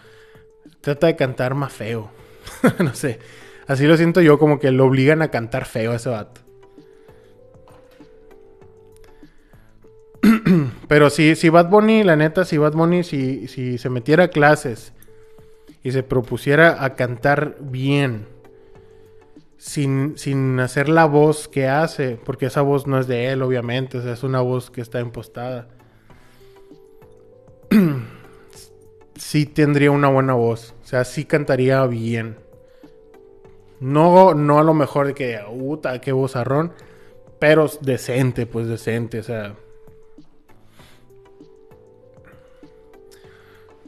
Trata 0.82 1.08
de 1.08 1.16
cantar 1.16 1.56
más 1.56 1.74
feo. 1.74 2.12
no 2.80 2.94
sé. 2.94 3.20
Así 3.68 3.86
lo 3.86 3.98
siento 3.98 4.22
yo, 4.22 4.40
como 4.40 4.60
que 4.60 4.72
lo 4.72 4.86
obligan 4.86 5.22
a 5.22 5.30
cantar 5.30 5.66
feo 5.66 5.92
a 5.92 5.96
ese 5.98 6.10
vato. 6.10 6.42
Pero 10.88 11.10
si, 11.10 11.36
si 11.36 11.50
Bad 11.50 11.70
Bunny, 11.70 12.04
la 12.04 12.16
neta, 12.16 12.46
si 12.46 12.58
Bad 12.58 12.74
Bunny, 12.74 13.04
si, 13.04 13.48
si 13.48 13.78
se 13.78 13.90
metiera 13.90 14.26
a 14.26 14.28
clases 14.30 14.94
y 15.84 15.92
se 15.92 16.04
propusiera 16.04 16.84
a 16.84 16.96
cantar 16.96 17.58
bien, 17.62 18.26
sin, 19.58 20.18
sin 20.18 20.60
hacer 20.60 20.90
la 20.90 21.06
voz 21.06 21.48
que 21.48 21.68
hace, 21.68 22.18
porque 22.24 22.48
esa 22.48 22.62
voz 22.62 22.88
no 22.88 23.00
es 23.00 23.08
de 23.08 23.28
él, 23.28 23.42
obviamente, 23.42 24.00
o 24.00 24.02
sea, 24.02 24.14
es 24.14 24.24
una 24.24 24.42
voz 24.42 24.72
que 24.72 24.82
está 24.82 25.00
impostada. 25.00 25.68
sí 29.16 29.46
tendría 29.46 29.92
una 29.92 30.10
buena 30.10 30.34
voz, 30.34 30.74
o 30.84 30.86
sea, 30.86 31.04
sí 31.04 31.26
cantaría 31.26 31.86
bien. 31.86 32.38
No, 33.80 34.34
no 34.34 34.60
a 34.60 34.64
lo 34.64 34.74
mejor 34.74 35.08
de 35.08 35.14
que, 35.14 35.40
puta, 35.48 36.00
qué 36.02 36.12
vozarrón, 36.12 36.74
pero 37.40 37.70
decente, 37.82 38.46
pues 38.46 38.68
decente, 38.68 39.20
o 39.20 39.24
sea. 39.24 39.56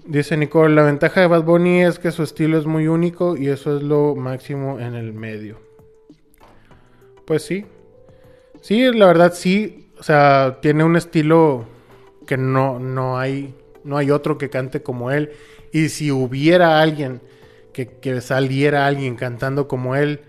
Dice 0.06 0.36
Nicole, 0.36 0.74
la 0.74 0.84
ventaja 0.84 1.22
de 1.22 1.28
Bad 1.28 1.44
Bunny 1.44 1.84
es 1.84 2.00
que 2.00 2.12
su 2.12 2.24
estilo 2.24 2.58
es 2.58 2.66
muy 2.66 2.88
único 2.88 3.38
y 3.38 3.50
eso 3.50 3.78
es 3.78 3.84
lo 3.84 4.16
máximo 4.16 4.80
en 4.80 4.96
el 4.96 5.14
medio. 5.14 5.60
Pues 7.26 7.44
sí. 7.44 7.66
Sí, 8.62 8.92
la 8.92 9.06
verdad 9.06 9.34
sí. 9.34 9.90
O 10.00 10.04
sea, 10.04 10.60
tiene 10.62 10.84
un 10.84 10.96
estilo 10.96 11.66
que 12.26 12.36
no, 12.36 12.80
no, 12.80 13.18
hay, 13.20 13.56
no 13.84 13.98
hay 13.98 14.12
otro 14.12 14.38
que 14.38 14.50
cante 14.50 14.82
como 14.82 15.12
él. 15.12 15.32
Y 15.72 15.90
si 15.90 16.12
hubiera 16.12 16.82
alguien 16.82 17.22
que, 17.74 18.22
saliera 18.22 18.86
alguien 18.86 19.16
cantando 19.16 19.68
como 19.68 19.96
él, 19.96 20.22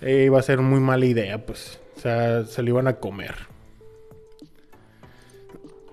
eh, 0.00 0.24
iba 0.26 0.38
a 0.38 0.42
ser 0.42 0.60
muy 0.60 0.80
mala 0.80 1.06
idea, 1.06 1.44
pues. 1.44 1.80
O 1.96 2.00
sea, 2.00 2.44
se 2.44 2.62
lo 2.62 2.70
iban 2.70 2.88
a 2.88 2.94
comer. 2.94 3.34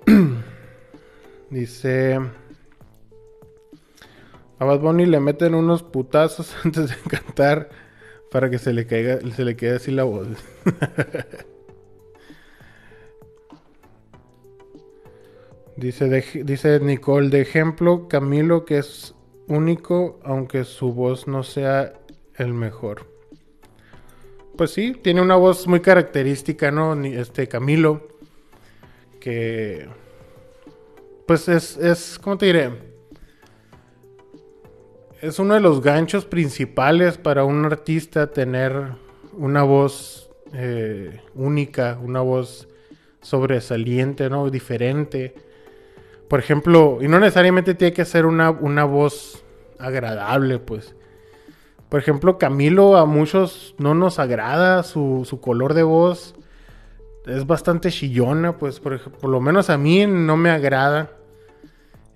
Dice... 1.50 2.20
A 4.60 4.64
Bad 4.66 4.80
Bunny 4.80 5.08
le 5.08 5.20
meten 5.20 5.56
unos 5.56 5.82
putazos 5.82 6.56
antes 6.64 6.90
de 6.90 6.96
cantar 7.10 7.70
para 8.32 8.48
que 8.52 8.60
se 8.60 8.74
le 8.74 8.86
caiga, 8.86 9.20
se 9.36 9.44
le 9.44 9.56
quede 9.56 9.78
así 9.78 9.90
la 9.90 10.04
voz. 10.04 10.28
dice, 15.76 16.24
dice 16.44 16.80
Nicole, 16.80 17.30
de 17.30 17.42
ejemplo, 17.42 18.08
Camilo 18.08 18.66
que 18.66 18.80
es 18.80 19.16
único, 19.48 20.20
aunque 20.24 20.64
su 20.64 20.94
voz 20.94 21.28
no 21.28 21.44
sea 21.44 21.94
el 22.36 22.54
mejor. 22.54 23.08
Pues 24.58 24.72
sí, 24.72 24.94
tiene 25.02 25.22
una 25.22 25.36
voz 25.36 25.68
muy 25.68 25.80
característica, 25.80 26.72
¿no? 26.72 27.02
Este 27.04 27.48
Camilo. 27.48 28.08
Que. 29.20 29.88
Pues 31.26 31.48
es, 31.48 31.78
es, 31.78 32.20
¿cómo 32.20 32.38
te 32.38 32.48
diré? 32.48 32.92
es 35.22 35.38
uno 35.38 35.54
de 35.54 35.60
los 35.60 35.82
ganchos 35.82 36.26
principales 36.26 37.18
para 37.18 37.46
un 37.46 37.64
artista 37.64 38.32
tener 38.32 38.74
una 39.34 39.62
voz 39.62 40.32
eh, 40.54 41.22
única, 41.36 42.00
una 42.02 42.22
voz 42.22 42.68
sobresaliente, 43.22 44.30
¿no? 44.32 44.50
Diferente. 44.50 45.36
Por 46.32 46.40
ejemplo, 46.40 47.00
y 47.02 47.10
no 47.10 47.20
necesariamente 47.20 47.76
tiene 47.76 47.92
que 47.92 48.06
ser 48.06 48.26
una, 48.26 48.52
una 48.52 48.86
voz 48.86 49.44
agradable, 49.78 50.60
pues. 50.60 50.96
Por 51.90 52.00
ejemplo, 52.00 52.38
Camilo 52.38 52.96
a 52.96 53.06
muchos 53.06 53.76
no 53.80 53.96
nos 53.96 54.18
agrada 54.18 54.84
su, 54.84 55.26
su 55.26 55.42
color 55.42 55.74
de 55.74 55.84
voz. 55.84 56.36
Es 57.26 57.46
bastante 57.46 57.92
chillona, 57.92 58.58
pues 58.58 58.80
por, 58.80 59.12
por, 59.12 59.30
lo 59.30 59.42
menos 59.42 59.70
a 59.70 59.78
mí 59.78 60.08
no 60.08 60.38
me 60.38 60.52
agrada 60.52 61.12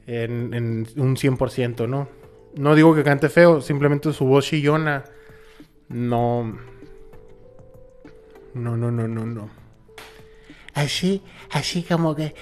en, 0.07 0.53
en 0.53 0.88
un 0.95 1.18
100%, 1.18 1.86
¿no? 1.89 2.07
No 2.55 2.74
digo 2.74 2.95
que 2.95 3.03
cante 3.03 3.28
feo, 3.28 3.59
simplemente 3.59 4.13
su 4.13 4.24
voz 4.24 4.45
chillona. 4.45 5.03
No. 5.89 6.57
No, 8.53 8.78
no, 8.78 8.91
no, 8.91 9.09
no, 9.09 9.26
no. 9.26 9.49
Así, 10.74 11.22
así 11.51 11.84
como 11.84 12.16
que. 12.16 12.34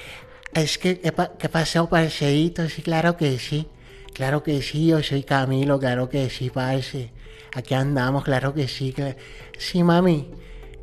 Es 0.54 0.78
que, 0.78 0.99
¿qué, 0.99 1.49
pasó, 1.49 1.89
parcerito? 1.89 2.68
Sí, 2.70 2.82
claro 2.82 3.18
que 3.18 3.39
sí. 3.39 3.68
Claro 4.14 4.43
que 4.43 4.62
sí, 4.62 4.88
yo 4.88 5.01
soy 5.01 5.24
Camilo, 5.24 5.80
claro 5.80 6.08
que 6.08 6.30
sí, 6.30 6.49
parce. 6.51 7.12
Aquí 7.56 7.74
andamos, 7.74 8.24
claro 8.24 8.54
que 8.54 8.68
sí. 8.68 8.93
Sí, 9.58 9.84
mami. 9.84 10.30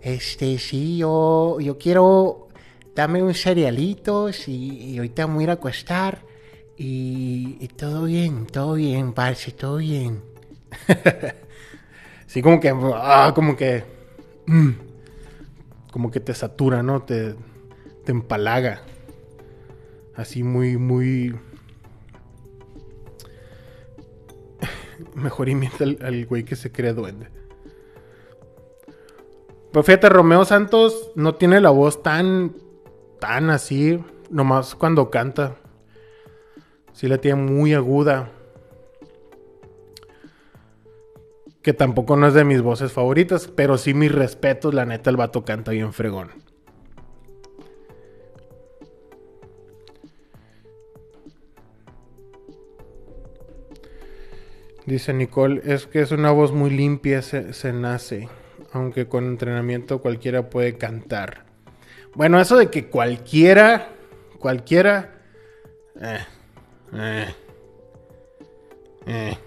Este, 0.03 0.59
sí, 0.59 0.99
yo, 0.99 1.59
yo 1.61 1.79
quiero 1.79 2.49
dame 2.95 3.23
un 3.23 3.35
cerealito 3.35 4.31
y, 4.47 4.51
y 4.51 4.97
ahorita 4.99 5.27
me 5.27 5.35
voy 5.35 5.43
a 5.43 5.45
ir 5.45 5.51
a 5.51 5.55
acostar. 5.55 6.23
Y, 6.77 7.59
y 7.61 7.69
todo 7.69 8.05
bien, 8.05 8.47
todo 8.47 8.75
bien, 8.75 9.13
parce, 9.13 9.53
todo 9.53 9.77
bien. 9.77 10.23
Sí, 12.27 12.43
como 12.43 12.61
que. 12.61 12.73
Ah, 12.95 13.33
como 13.35 13.57
que. 13.57 13.83
mm, 14.47 14.71
como 15.91 16.13
que 16.13 16.21
te 16.21 16.33
satura, 16.33 16.81
¿no? 16.81 17.03
Te, 17.03 17.35
te 18.05 18.13
empalaga. 18.13 18.83
Así 20.15 20.43
muy, 20.43 20.77
muy. 20.77 21.35
Mejor 25.15 25.49
al, 25.49 25.99
al 26.03 26.27
güey 26.27 26.45
que 26.45 26.57
se 26.57 26.71
cree 26.73 26.93
duende. 26.93 27.29
Pero 29.73 29.83
fíjate, 29.83 30.09
Romeo 30.09 30.45
Santos 30.45 31.11
no 31.15 31.35
tiene 31.37 31.61
la 31.61 31.71
voz 31.71 32.03
tan. 32.03 32.55
tan 33.19 33.51
así. 33.51 34.03
Nomás 34.31 34.75
cuando 34.75 35.11
canta. 35.11 35.57
Sí 36.93 37.09
la 37.09 37.19
tiene 37.19 37.41
muy 37.43 37.73
aguda. 37.75 38.31
Que 41.63 41.73
tampoco 41.73 42.17
no 42.17 42.27
es 42.27 42.35
de 42.35 42.45
mis 42.45 42.63
voces 42.63 42.93
favoritas, 42.93 43.47
pero 43.49 43.77
sí 43.77 43.93
mis 43.93 44.11
respetos, 44.11 44.73
la 44.73 44.87
neta 44.87 45.11
el 45.11 45.17
vato 45.17 45.45
canta 45.45 45.73
bien 45.73 45.93
fregón. 45.93 46.50
Dice 54.91 55.13
Nicole, 55.13 55.63
es 55.65 55.87
que 55.87 56.01
es 56.01 56.11
una 56.11 56.33
voz 56.33 56.51
muy 56.51 56.69
limpia, 56.69 57.23
se, 57.23 57.73
nace, 57.73 58.29
aunque 58.73 59.07
con 59.07 59.25
entrenamiento 59.25 60.01
cualquiera 60.01 60.51
puede 60.51 60.79
cantar. 60.79 61.45
Bueno, 62.17 62.41
eso 62.41 62.57
de 62.57 62.71
que 62.71 62.87
cualquiera, 62.87 63.91
cualquiera, 64.41 65.15
eh, 66.01 66.19
eh, 66.93 67.35
eh 69.07 69.39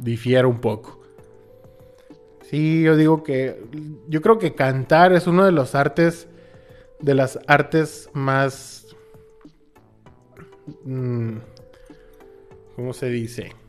difiere 0.00 0.48
un 0.48 0.60
poco. 0.60 1.00
Sí, 2.50 2.82
yo 2.82 2.96
digo 2.96 3.22
que 3.22 3.56
yo 4.08 4.20
creo 4.20 4.40
que 4.40 4.56
cantar 4.56 5.12
es 5.12 5.28
uno 5.28 5.44
de 5.44 5.52
los 5.52 5.76
artes 5.76 6.26
de 6.98 7.14
las 7.14 7.38
artes 7.46 8.10
más 8.14 8.88
mm, 10.82 11.36
¿cómo 12.74 12.92
se 12.92 13.08
dice? 13.10 13.59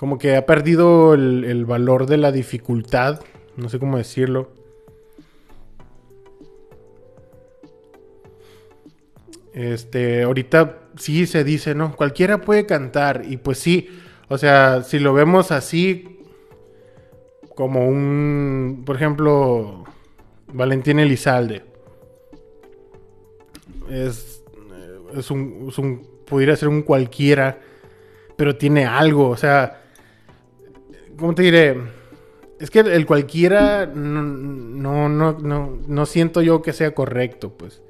Como 0.00 0.16
que 0.16 0.34
ha 0.34 0.46
perdido 0.46 1.12
el, 1.12 1.66
valor 1.66 2.06
de 2.06 2.16
la 2.16 2.32
dificultad, 2.32 3.20
no 3.58 3.68
sé 3.68 3.78
cómo 3.78 3.98
decirlo. 3.98 4.50
Este, 9.52 10.22
ahorita 10.22 10.78
sí 10.96 11.26
se 11.26 11.44
dice, 11.44 11.74
¿no? 11.74 11.94
Cualquiera 11.96 12.40
puede 12.40 12.64
cantar. 12.64 13.24
Y 13.28 13.36
pues 13.36 13.58
sí, 13.58 13.90
o 14.28 14.38
sea, 14.38 14.84
si 14.84 14.98
lo 15.00 15.12
vemos 15.12 15.52
así, 15.52 16.22
como 17.54 17.86
un, 17.86 18.84
por 18.86 18.96
ejemplo, 18.96 19.84
Valentín 20.50 20.98
Elizalde. 20.98 21.62
Es, 23.90 24.42
es 25.14 25.30
un, 25.30 26.08
pudiera 26.24 26.56
ser 26.56 26.68
un 26.68 26.80
cualquiera, 26.80 27.58
pero 28.34 28.56
tiene 28.56 28.86
algo, 28.86 29.28
o 29.28 29.36
sea, 29.36 29.79
¿cómo 31.20 31.34
te 31.34 31.42
diré? 31.42 31.76
Es 32.58 32.70
que 32.70 32.80
el 32.80 33.06
cualquiera 33.06 33.86
no, 33.86 35.08
no, 35.08 35.38
no, 35.38 35.78
no, 35.86 36.06
siento 36.06 36.42
yo 36.42 36.62
que 36.62 36.72
sea 36.72 36.94
correcto, 36.94 37.50
pues. 37.50 37.82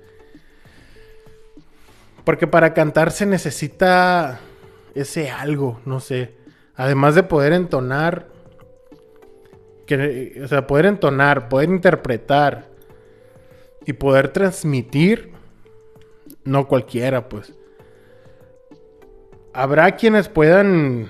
Porque 2.24 2.46
para 2.46 2.74
cantar 2.74 3.10
se 3.10 3.26
necesita 3.26 4.40
ese 4.94 5.30
algo, 5.30 5.80
no 5.86 6.00
sé. 6.00 6.34
Además 6.74 7.14
de 7.14 7.22
poder 7.22 7.52
entonar, 7.52 8.28
que, 9.86 10.40
o 10.44 10.48
sea, 10.48 10.66
poder 10.66 10.86
entonar, 10.86 11.48
poder 11.48 11.70
interpretar 11.70 12.68
y 13.86 13.92
poder 13.94 14.28
transmitir, 14.28 15.32
no 16.44 16.68
cualquiera, 16.68 17.28
pues. 17.28 17.54
Habrá 19.52 19.96
quienes 19.96 20.28
puedan 20.28 21.08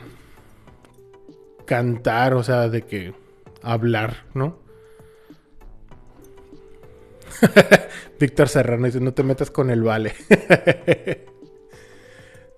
cantar, 1.71 2.35
o 2.35 2.43
sea, 2.43 2.69
de 2.69 2.83
que 2.83 3.15
hablar, 3.63 4.25
¿no? 4.35 4.59
Víctor 8.19 8.49
Serrano 8.49 8.87
dice, 8.87 8.99
no 8.99 9.15
te 9.15 9.23
metas 9.23 9.53
con 9.53 9.71
el 9.71 9.85
vale. 9.85 10.13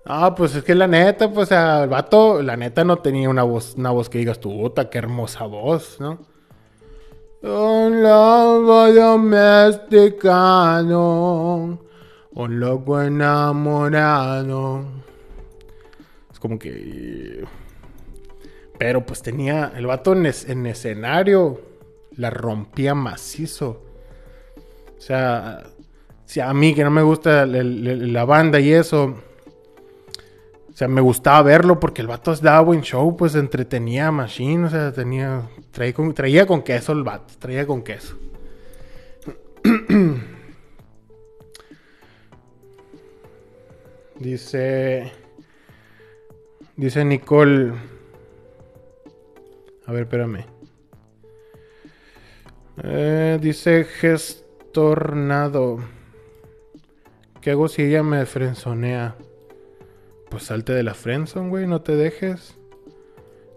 Ah, 0.05 0.35
pues 0.35 0.53
es 0.53 0.65
que 0.65 0.75
la 0.75 0.85
neta, 0.85 1.31
pues 1.31 1.49
el 1.49 1.87
vato, 1.87 2.41
la 2.41 2.57
neta 2.57 2.83
no 2.83 2.97
tenía 2.97 3.29
una 3.29 3.43
voz, 3.43 3.75
una 3.77 3.91
voz 3.91 4.09
que 4.09 4.17
digas 4.17 4.37
tu 4.37 4.49
puta, 4.49 4.89
qué 4.89 4.97
hermosa 4.97 5.45
voz, 5.45 5.97
¿no? 6.01 6.19
Un 7.41 8.03
lobo 8.03 8.91
domesticano, 8.91 11.79
un 12.33 12.59
loco 12.59 13.01
enamorado. 13.01 14.83
Es 16.33 16.37
como 16.37 16.59
que... 16.59 17.45
Pero 18.83 19.05
pues 19.05 19.21
tenía, 19.21 19.71
el 19.77 19.85
vato 19.85 20.11
en, 20.11 20.25
en 20.25 20.65
escenario 20.65 21.61
la 22.17 22.29
rompía 22.29 22.93
macizo. 22.93 23.81
O 24.97 25.01
sea, 25.01 25.63
si 26.25 26.41
a 26.41 26.53
mí 26.53 26.75
que 26.75 26.83
no 26.83 26.91
me 26.91 27.01
gusta 27.01 27.45
la 27.45 28.25
banda 28.25 28.59
y 28.59 28.73
eso, 28.73 29.05
o 29.05 30.73
sea, 30.73 30.89
me 30.89 30.99
gustaba 30.99 31.41
verlo 31.43 31.79
porque 31.79 32.01
el 32.01 32.09
vato 32.09 32.35
daba 32.35 32.59
buen 32.59 32.81
show, 32.81 33.15
pues 33.15 33.35
entretenía 33.35 34.07
a 34.07 34.11
Machine, 34.11 34.65
o 34.65 34.69
sea, 34.69 34.91
tenía, 34.91 35.43
traía 35.71 35.93
con, 35.93 36.13
traía 36.13 36.45
con 36.45 36.61
queso 36.61 36.91
el 36.91 37.03
vato, 37.03 37.35
traía 37.39 37.65
con 37.65 37.83
queso. 37.83 38.17
dice, 44.19 45.09
dice 46.75 47.05
Nicole, 47.05 47.93
a 49.85 49.91
ver, 49.91 50.03
espérame. 50.03 50.45
Eh, 52.83 53.37
dice 53.41 53.83
Gestornado. 53.83 55.79
¿Qué 57.41 57.51
hago 57.51 57.67
si 57.67 57.83
ella 57.83 58.03
me 58.03 58.25
frenzonea? 58.25 59.15
Pues 60.29 60.43
salte 60.43 60.73
de 60.73 60.83
la 60.83 60.93
friendzone, 60.93 61.49
güey, 61.49 61.67
no 61.67 61.81
te 61.81 61.95
dejes. 61.95 62.55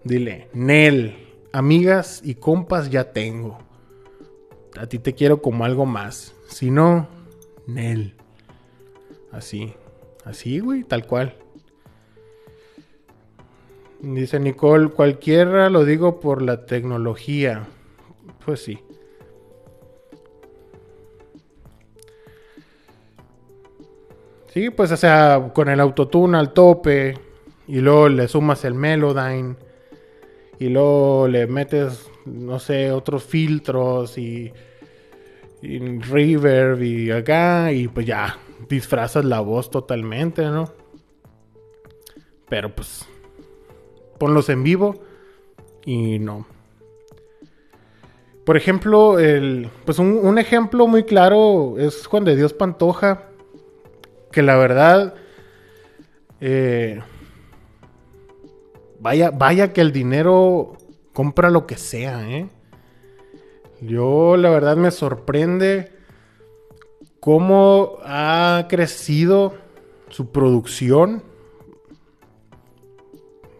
Dile, 0.03 0.49
Nel, 0.53 1.15
amigas 1.53 2.21
y 2.23 2.35
compas 2.35 2.89
ya 2.91 3.13
tengo. 3.13 3.57
A 4.77 4.87
ti 4.87 4.99
te 4.99 5.15
quiero 5.15 5.41
como 5.41 5.65
algo 5.65 5.85
más. 5.85 6.35
Si 6.49 6.69
no, 6.69 7.07
Nel. 7.65 8.13
Así, 9.31 9.73
así, 10.23 10.59
güey, 10.59 10.83
tal 10.83 11.07
cual. 11.07 11.35
Dice 13.99 14.39
Nicole, 14.39 14.89
cualquiera 14.89 15.69
lo 15.69 15.83
digo 15.83 16.19
por 16.19 16.41
la 16.41 16.65
tecnología. 16.65 17.67
Pues 18.45 18.63
sí. 18.63 18.79
Sí, 24.53 24.69
pues 24.69 24.91
o 24.91 24.97
sea, 24.97 25.51
con 25.53 25.69
el 25.69 25.79
autotune 25.79 26.37
al 26.37 26.53
tope 26.53 27.17
y 27.67 27.79
luego 27.79 28.09
le 28.09 28.27
sumas 28.27 28.65
el 28.65 28.73
Melodyne 28.73 29.55
y 30.59 30.69
luego 30.69 31.27
le 31.27 31.45
metes, 31.47 32.09
no 32.25 32.59
sé, 32.59 32.91
otros 32.91 33.23
filtros 33.23 34.17
y, 34.17 34.51
y 35.61 35.99
reverb 35.99 36.81
y 36.81 37.11
acá 37.11 37.71
y 37.71 37.87
pues 37.87 38.05
ya 38.05 38.37
disfrazas 38.69 39.25
la 39.25 39.41
voz 39.41 39.69
totalmente, 39.69 40.43
¿no? 40.45 40.71
Pero 42.49 42.73
pues 42.73 43.05
ponlos 44.17 44.49
en 44.49 44.63
vivo 44.63 45.01
y 45.85 46.19
no. 46.19 46.45
Por 48.45 48.55
ejemplo, 48.55 49.19
el, 49.19 49.69
pues 49.85 49.99
un, 49.99 50.37
ejemplo 50.37 50.87
muy 50.87 51.03
claro 51.03 51.75
es 51.77 52.07
Juan 52.07 52.23
de 52.23 52.35
Dios 52.35 52.53
Pantoja 52.53 53.23
que 54.31 54.41
la 54.41 54.55
verdad, 54.55 55.15
eh, 56.39 57.01
vaya, 58.99 59.31
vaya 59.31 59.73
que 59.73 59.81
el 59.81 59.91
dinero 59.91 60.77
compra 61.13 61.49
lo 61.49 61.67
que 61.67 61.75
sea, 61.75 62.29
¿eh? 62.29 62.47
Yo 63.81 64.37
la 64.37 64.49
verdad 64.49 64.75
me 64.77 64.91
sorprende 64.91 65.91
cómo 67.19 67.97
ha 68.03 68.65
crecido 68.69 69.55
su 70.09 70.31
producción, 70.31 71.21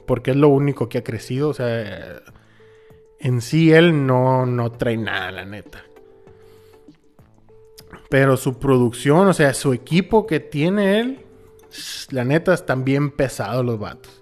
porque 0.07 0.31
es 0.31 0.37
lo 0.37 0.49
único 0.49 0.89
que 0.89 0.97
ha 0.99 1.03
crecido, 1.03 1.49
o 1.49 1.53
sea, 1.53 2.23
en 3.19 3.41
sí 3.41 3.71
él 3.71 4.07
no, 4.07 4.45
no 4.45 4.71
trae 4.71 4.97
nada, 4.97 5.31
la 5.31 5.45
neta. 5.45 5.83
Pero 8.09 8.37
su 8.37 8.57
producción, 8.57 9.27
o 9.27 9.33
sea, 9.33 9.53
su 9.53 9.73
equipo 9.73 10.25
que 10.25 10.39
tiene 10.39 10.99
él, 10.99 11.25
la 12.09 12.23
neta 12.23 12.53
están 12.53 12.85
bien 12.85 13.11
pesados 13.11 13.65
los 13.65 13.77
vatos. 13.77 14.21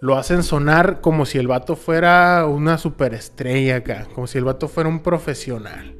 Lo 0.00 0.16
hacen 0.16 0.42
sonar 0.42 1.00
como 1.00 1.24
si 1.24 1.38
el 1.38 1.46
vato 1.46 1.76
fuera 1.76 2.44
una 2.46 2.76
superestrella 2.76 3.76
acá, 3.76 4.06
como 4.14 4.26
si 4.26 4.36
el 4.38 4.44
vato 4.44 4.68
fuera 4.68 4.88
un 4.88 5.00
profesional. 5.00 5.94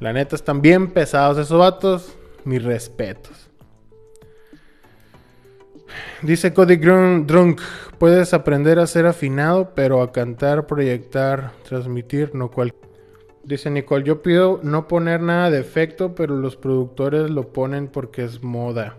La 0.00 0.12
neta 0.12 0.34
están 0.34 0.60
bien 0.60 0.90
pesados 0.90 1.38
esos 1.38 1.58
vatos, 1.58 2.16
mis 2.44 2.62
respetos. 2.62 3.49
Dice 6.22 6.52
Cody 6.52 6.76
Drunk, 6.76 7.60
puedes 7.98 8.34
aprender 8.34 8.78
a 8.78 8.86
ser 8.86 9.06
afinado, 9.06 9.72
pero 9.74 10.02
a 10.02 10.12
cantar, 10.12 10.66
proyectar, 10.66 11.52
transmitir, 11.68 12.34
no 12.34 12.50
cual. 12.50 12.74
Dice 13.42 13.70
Nicole, 13.70 14.04
yo 14.04 14.22
pido 14.22 14.60
no 14.62 14.86
poner 14.86 15.22
nada 15.22 15.50
de 15.50 15.60
efecto, 15.60 16.14
pero 16.14 16.36
los 16.36 16.56
productores 16.56 17.30
lo 17.30 17.52
ponen 17.52 17.88
porque 17.88 18.22
es 18.22 18.42
moda. 18.42 18.96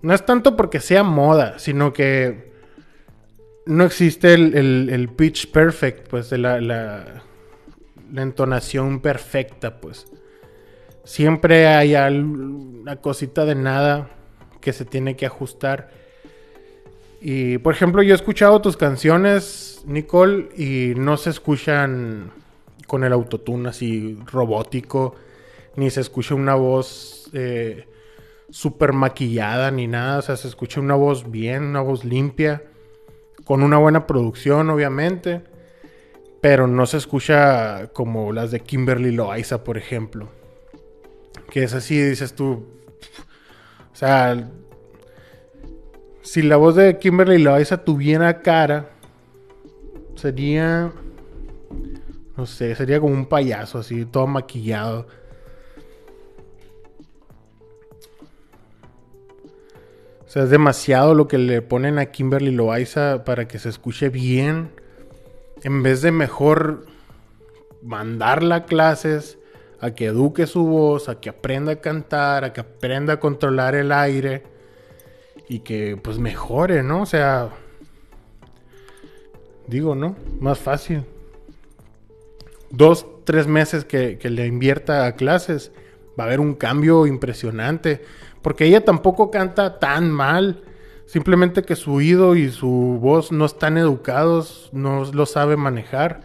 No 0.00 0.14
es 0.14 0.24
tanto 0.24 0.56
porque 0.56 0.80
sea 0.80 1.02
moda, 1.02 1.58
sino 1.58 1.92
que 1.92 2.52
no 3.66 3.84
existe 3.84 4.34
el, 4.34 5.10
pitch 5.16 5.50
perfect, 5.50 6.08
pues 6.08 6.30
la, 6.32 6.60
la, 6.60 7.22
la, 8.12 8.22
entonación 8.22 9.00
perfecta, 9.00 9.80
pues. 9.80 10.06
Siempre 11.04 11.66
hay 11.66 11.94
una 11.94 12.96
cosita 12.96 13.44
de 13.44 13.54
nada 13.54 14.10
que 14.64 14.72
se 14.72 14.86
tiene 14.86 15.14
que 15.14 15.26
ajustar. 15.26 15.90
Y 17.20 17.58
por 17.58 17.74
ejemplo, 17.74 18.02
yo 18.02 18.14
he 18.14 18.16
escuchado 18.16 18.62
tus 18.62 18.78
canciones, 18.78 19.82
Nicole, 19.86 20.48
y 20.56 20.94
no 20.96 21.18
se 21.18 21.28
escuchan 21.28 22.32
con 22.86 23.04
el 23.04 23.12
autotune 23.12 23.68
así 23.68 24.18
robótico, 24.32 25.16
ni 25.76 25.90
se 25.90 26.00
escucha 26.00 26.34
una 26.34 26.54
voz 26.54 27.28
eh, 27.34 27.86
súper 28.50 28.94
maquillada 28.94 29.70
ni 29.70 29.86
nada, 29.86 30.20
o 30.20 30.22
sea, 30.22 30.36
se 30.38 30.48
escucha 30.48 30.80
una 30.80 30.94
voz 30.94 31.30
bien, 31.30 31.64
una 31.64 31.82
voz 31.82 32.04
limpia, 32.04 32.62
con 33.44 33.62
una 33.62 33.76
buena 33.76 34.06
producción, 34.06 34.70
obviamente, 34.70 35.42
pero 36.40 36.66
no 36.66 36.86
se 36.86 36.96
escucha 36.96 37.88
como 37.92 38.32
las 38.32 38.50
de 38.50 38.60
Kimberly 38.60 39.12
Loaiza, 39.12 39.62
por 39.62 39.76
ejemplo, 39.76 40.30
que 41.50 41.64
es 41.64 41.74
así, 41.74 42.00
dices 42.00 42.34
tú, 42.34 42.73
o 43.94 43.96
sea, 43.96 44.50
si 46.22 46.42
la 46.42 46.56
voz 46.56 46.74
de 46.74 46.98
Kimberly 46.98 47.38
Loaiza 47.38 47.84
tuviera 47.84 48.42
cara, 48.42 48.90
sería, 50.16 50.92
no 52.36 52.44
sé, 52.44 52.74
sería 52.74 52.98
como 52.98 53.14
un 53.14 53.26
payaso 53.26 53.78
así, 53.78 54.04
todo 54.04 54.26
maquillado. 54.26 55.06
O 60.26 60.28
sea, 60.28 60.42
es 60.42 60.50
demasiado 60.50 61.14
lo 61.14 61.28
que 61.28 61.38
le 61.38 61.62
ponen 61.62 62.00
a 62.00 62.06
Kimberly 62.06 62.50
Loaiza 62.50 63.22
para 63.24 63.46
que 63.46 63.60
se 63.60 63.68
escuche 63.68 64.08
bien. 64.08 64.70
En 65.62 65.84
vez 65.84 66.02
de 66.02 66.10
mejor 66.10 66.84
mandarla 67.80 68.56
a 68.56 68.64
clases, 68.64 69.38
a 69.84 69.94
que 69.94 70.06
eduque 70.06 70.46
su 70.46 70.64
voz, 70.64 71.10
a 71.10 71.20
que 71.20 71.28
aprenda 71.28 71.72
a 71.72 71.76
cantar, 71.76 72.42
a 72.42 72.54
que 72.54 72.62
aprenda 72.62 73.12
a 73.12 73.20
controlar 73.20 73.74
el 73.74 73.92
aire 73.92 74.42
y 75.46 75.58
que 75.58 75.98
pues 76.02 76.18
mejore, 76.18 76.82
¿no? 76.82 77.02
O 77.02 77.06
sea, 77.06 77.50
digo, 79.66 79.94
¿no? 79.94 80.16
Más 80.40 80.58
fácil. 80.58 81.04
Dos, 82.70 83.04
tres 83.24 83.46
meses 83.46 83.84
que, 83.84 84.18
le 84.22 84.46
invierta 84.46 85.04
a 85.04 85.16
clases, 85.16 85.70
va 86.18 86.24
a 86.24 86.28
haber 86.28 86.40
un 86.40 86.54
cambio 86.54 87.06
impresionante, 87.06 88.02
porque 88.40 88.64
ella 88.64 88.86
tampoco 88.86 89.30
canta 89.30 89.78
tan 89.80 90.10
mal. 90.10 90.62
Simplemente 91.04 91.62
que 91.62 91.76
su 91.76 91.92
oído 91.92 92.36
y 92.36 92.50
su 92.50 92.98
voz 93.02 93.32
no 93.32 93.44
están 93.44 93.76
educados, 93.76 94.70
no 94.72 95.04
lo 95.12 95.26
sabe 95.26 95.58
manejar. 95.58 96.22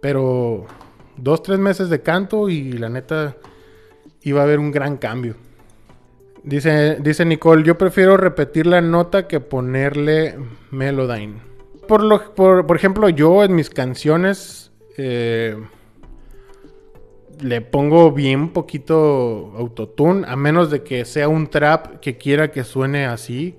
Pero 0.00 0.66
dos, 1.16 1.42
tres 1.42 1.58
meses 1.58 1.88
de 1.88 2.02
canto 2.02 2.48
y 2.48 2.72
la 2.72 2.88
neta 2.88 3.36
iba 4.22 4.40
a 4.40 4.44
haber 4.44 4.58
un 4.58 4.70
gran 4.70 4.96
cambio. 4.96 5.36
Dice, 6.44 6.96
dice 7.00 7.24
Nicole, 7.24 7.62
yo 7.62 7.78
prefiero 7.78 8.16
repetir 8.16 8.66
la 8.66 8.80
nota 8.80 9.28
que 9.28 9.40
ponerle 9.40 10.36
Melodyne. 10.70 11.40
Por, 11.86 12.02
lo, 12.02 12.34
por, 12.34 12.74
ejemplo, 12.74 13.08
yo 13.08 13.44
en 13.44 13.54
mis 13.54 13.70
canciones 13.70 14.72
eh, 14.96 15.56
le 17.40 17.60
pongo 17.60 18.10
bien 18.12 18.50
poquito 18.50 19.52
autotune, 19.56 20.24
a 20.26 20.34
menos 20.36 20.70
de 20.70 20.82
que 20.82 21.04
sea 21.04 21.28
un 21.28 21.48
trap 21.48 22.00
que 22.00 22.16
quiera 22.16 22.50
que 22.50 22.64
suene 22.64 23.06
así. 23.06 23.56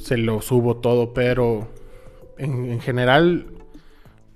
Se 0.00 0.16
lo 0.16 0.40
subo 0.40 0.76
todo, 0.76 1.12
pero 1.12 1.68
en 2.38 2.80
general 2.80 3.57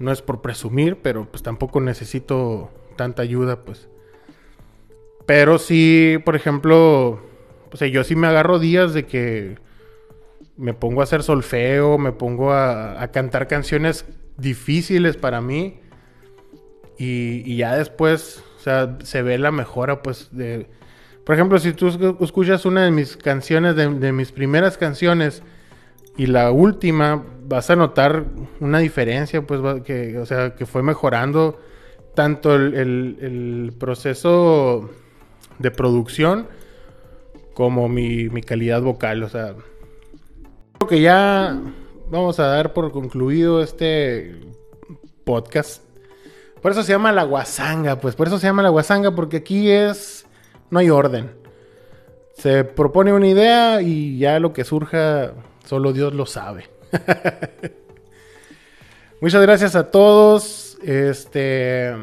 no 0.03 0.13
es 0.13 0.21
por 0.23 0.43
presumir, 0.43 0.99
pero 1.03 1.27
pues 1.31 1.43
tampoco 1.43 1.81
necesito 1.81 2.71
tanta 2.97 3.23
ayuda, 3.23 3.65
pues. 3.65 3.89
Pero 5.27 5.59
sí, 5.59 6.19
por 6.25 6.37
ejemplo, 6.37 7.23
o 7.73 7.85
yo 7.85 8.05
sí 8.05 8.17
me 8.17 8.27
agarro 8.27 8.59
días 8.59 8.93
de 8.93 9.07
que 9.07 9.57
me 10.57 10.75
pongo 10.75 11.01
a 11.01 11.05
hacer 11.05 11.23
solfeo, 11.23 11.99
me 11.99 12.13
pongo 12.13 12.53
a, 12.53 13.09
cantar 13.13 13.49
canciones 13.49 14.05
difíciles 14.37 15.17
para 15.17 15.41
mí. 15.41 15.81
Y, 16.99 17.57
ya 17.57 17.75
después, 17.75 18.45
o 18.59 18.61
sea, 18.61 18.99
se 19.03 19.23
ve 19.23 19.39
la 19.39 19.51
mejora, 19.51 20.03
pues. 20.03 20.31
Por 21.25 21.35
ejemplo, 21.35 21.59
si 21.59 21.73
tú 21.73 22.17
escuchas 22.21 22.65
una 22.67 22.85
de 22.85 22.91
mis 22.91 23.17
canciones, 23.17 23.75
de, 23.77 24.13
mis 24.13 24.33
primeras 24.33 24.77
canciones, 24.77 25.43
y 26.17 26.27
la 26.27 26.51
última, 26.51 27.25
vas 27.45 27.71
a 27.71 27.77
notar 27.77 28.25
una 28.61 28.79
diferencia, 28.79 29.43
pues, 29.43 29.83
que, 29.83 30.19
o 30.19 30.27
sea, 30.27 30.55
que 30.55 30.67
fue 30.67 30.83
mejorando 30.83 31.59
tanto 32.15 32.55
el 32.55 33.75
proceso 33.79 34.91
de 35.59 35.71
producción 35.71 36.47
como 37.55 37.89
mi, 37.89 38.29
calidad 38.43 38.83
vocal. 38.83 39.23
O 39.23 39.29
sea, 39.29 39.55
creo 40.79 40.89
que 40.89 41.01
ya 41.01 41.59
vamos 42.11 42.39
a 42.41 42.47
dar 42.47 42.73
por 42.73 42.93
concluido 42.93 43.63
este 43.63 44.41
podcast. 45.25 45.83
Por 46.61 46.73
eso 46.73 46.83
se 46.83 46.93
llama 46.93 47.13
la 47.13 47.25
guasanga, 47.25 47.99
pues 47.99 48.15
por 48.15 48.29
eso 48.29 48.39
se 48.39 48.47
llama 48.47 48.63
la 48.63 48.69
guasanga, 48.69 49.15
porque 49.15 49.39
aquí 49.39 49.71
es. 49.71 50.27
No 50.71 50.79
hay 50.79 50.89
orden. 50.89 51.31
Se 52.35 52.65
propone 52.65 53.13
una 53.13 53.29
idea 53.29 53.83
y 53.83 54.19
ya 54.19 54.41
lo 54.41 54.53
que 54.53 54.65
surja, 54.65 55.35
solo 55.65 55.93
Dios 55.93 56.15
lo 56.15 56.27
sabe. 56.27 56.69
Muchas 59.21 59.43
gracias 59.43 59.77
a 59.77 59.91
todos. 59.91 60.79
Este. 60.83 61.95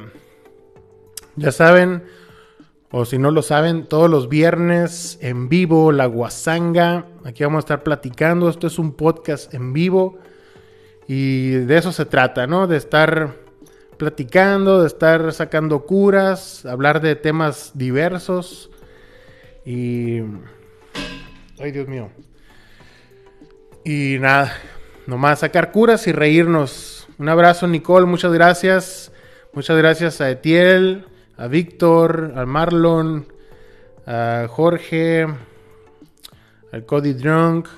Ya 1.35 1.51
saben. 1.51 2.03
O 2.91 3.05
si 3.05 3.19
no 3.19 3.29
lo 3.29 3.43
saben, 3.43 3.85
todos 3.85 4.09
los 4.09 4.29
viernes 4.29 5.19
en 5.21 5.47
vivo, 5.47 5.91
La 5.91 6.07
Guasanga. 6.07 7.05
Aquí 7.23 7.43
vamos 7.43 7.57
a 7.57 7.65
estar 7.65 7.83
platicando. 7.83 8.49
Esto 8.49 8.65
es 8.67 8.79
un 8.79 8.93
podcast 8.93 9.53
en 9.53 9.73
vivo. 9.73 10.17
Y 11.07 11.51
de 11.51 11.77
eso 11.77 11.91
se 11.91 12.05
trata, 12.05 12.47
¿no? 12.47 12.65
De 12.67 12.77
estar 12.77 13.35
platicando, 13.97 14.81
de 14.81 14.87
estar 14.87 15.33
sacando 15.33 15.85
curas, 15.85 16.65
hablar 16.65 17.01
de 17.01 17.15
temas 17.15 17.71
diversos. 17.75 18.71
Y... 19.65 20.21
Ay, 21.59 21.71
Dios 21.71 21.87
mío. 21.87 22.09
Y 23.83 24.17
nada, 24.19 24.53
nomás 25.07 25.39
sacar 25.39 25.71
curas 25.71 26.05
y 26.07 26.11
reírnos. 26.11 27.07
Un 27.17 27.29
abrazo, 27.29 27.67
Nicole, 27.67 28.05
muchas 28.05 28.33
gracias. 28.33 29.11
Muchas 29.53 29.77
gracias 29.77 30.21
a 30.21 30.29
Etiel 30.29 31.05
a 31.39 31.47
Víctor, 31.47 32.33
al 32.35 32.45
Marlon, 32.47 33.25
a 34.05 34.45
Jorge, 34.49 35.25
al 36.73 36.85
Cody 36.85 37.13
Drunk. 37.13 37.69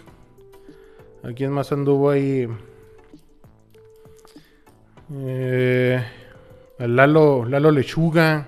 ¿A 1.23 1.31
quién 1.33 1.51
más 1.51 1.71
anduvo 1.71 2.09
ahí? 2.09 2.47
Eh, 5.13 6.03
al 6.79 6.95
Lalo, 6.95 7.45
Lalo 7.45 7.69
Lechuga. 7.69 8.47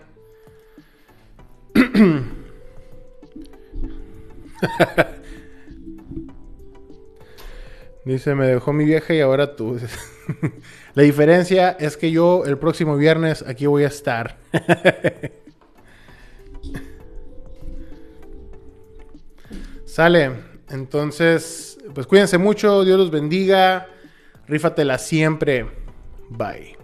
Dice, 8.05 8.35
me 8.35 8.47
dejó 8.47 8.73
mi 8.73 8.83
vieja 8.85 9.13
y 9.13 9.21
ahora 9.21 9.55
tú. 9.55 9.79
La 10.93 11.03
diferencia 11.03 11.71
es 11.71 11.95
que 11.95 12.11
yo 12.11 12.43
el 12.45 12.57
próximo 12.57 12.97
viernes 12.97 13.43
aquí 13.47 13.65
voy 13.65 13.85
a 13.85 13.87
estar. 13.87 14.37
Sale. 19.85 20.31
Entonces, 20.69 21.77
pues 21.93 22.07
cuídense 22.07 22.37
mucho. 22.37 22.83
Dios 22.83 22.97
los 22.97 23.11
bendiga. 23.11 23.87
Rífatela 24.47 24.97
siempre. 24.97 25.67
Bye. 26.29 26.75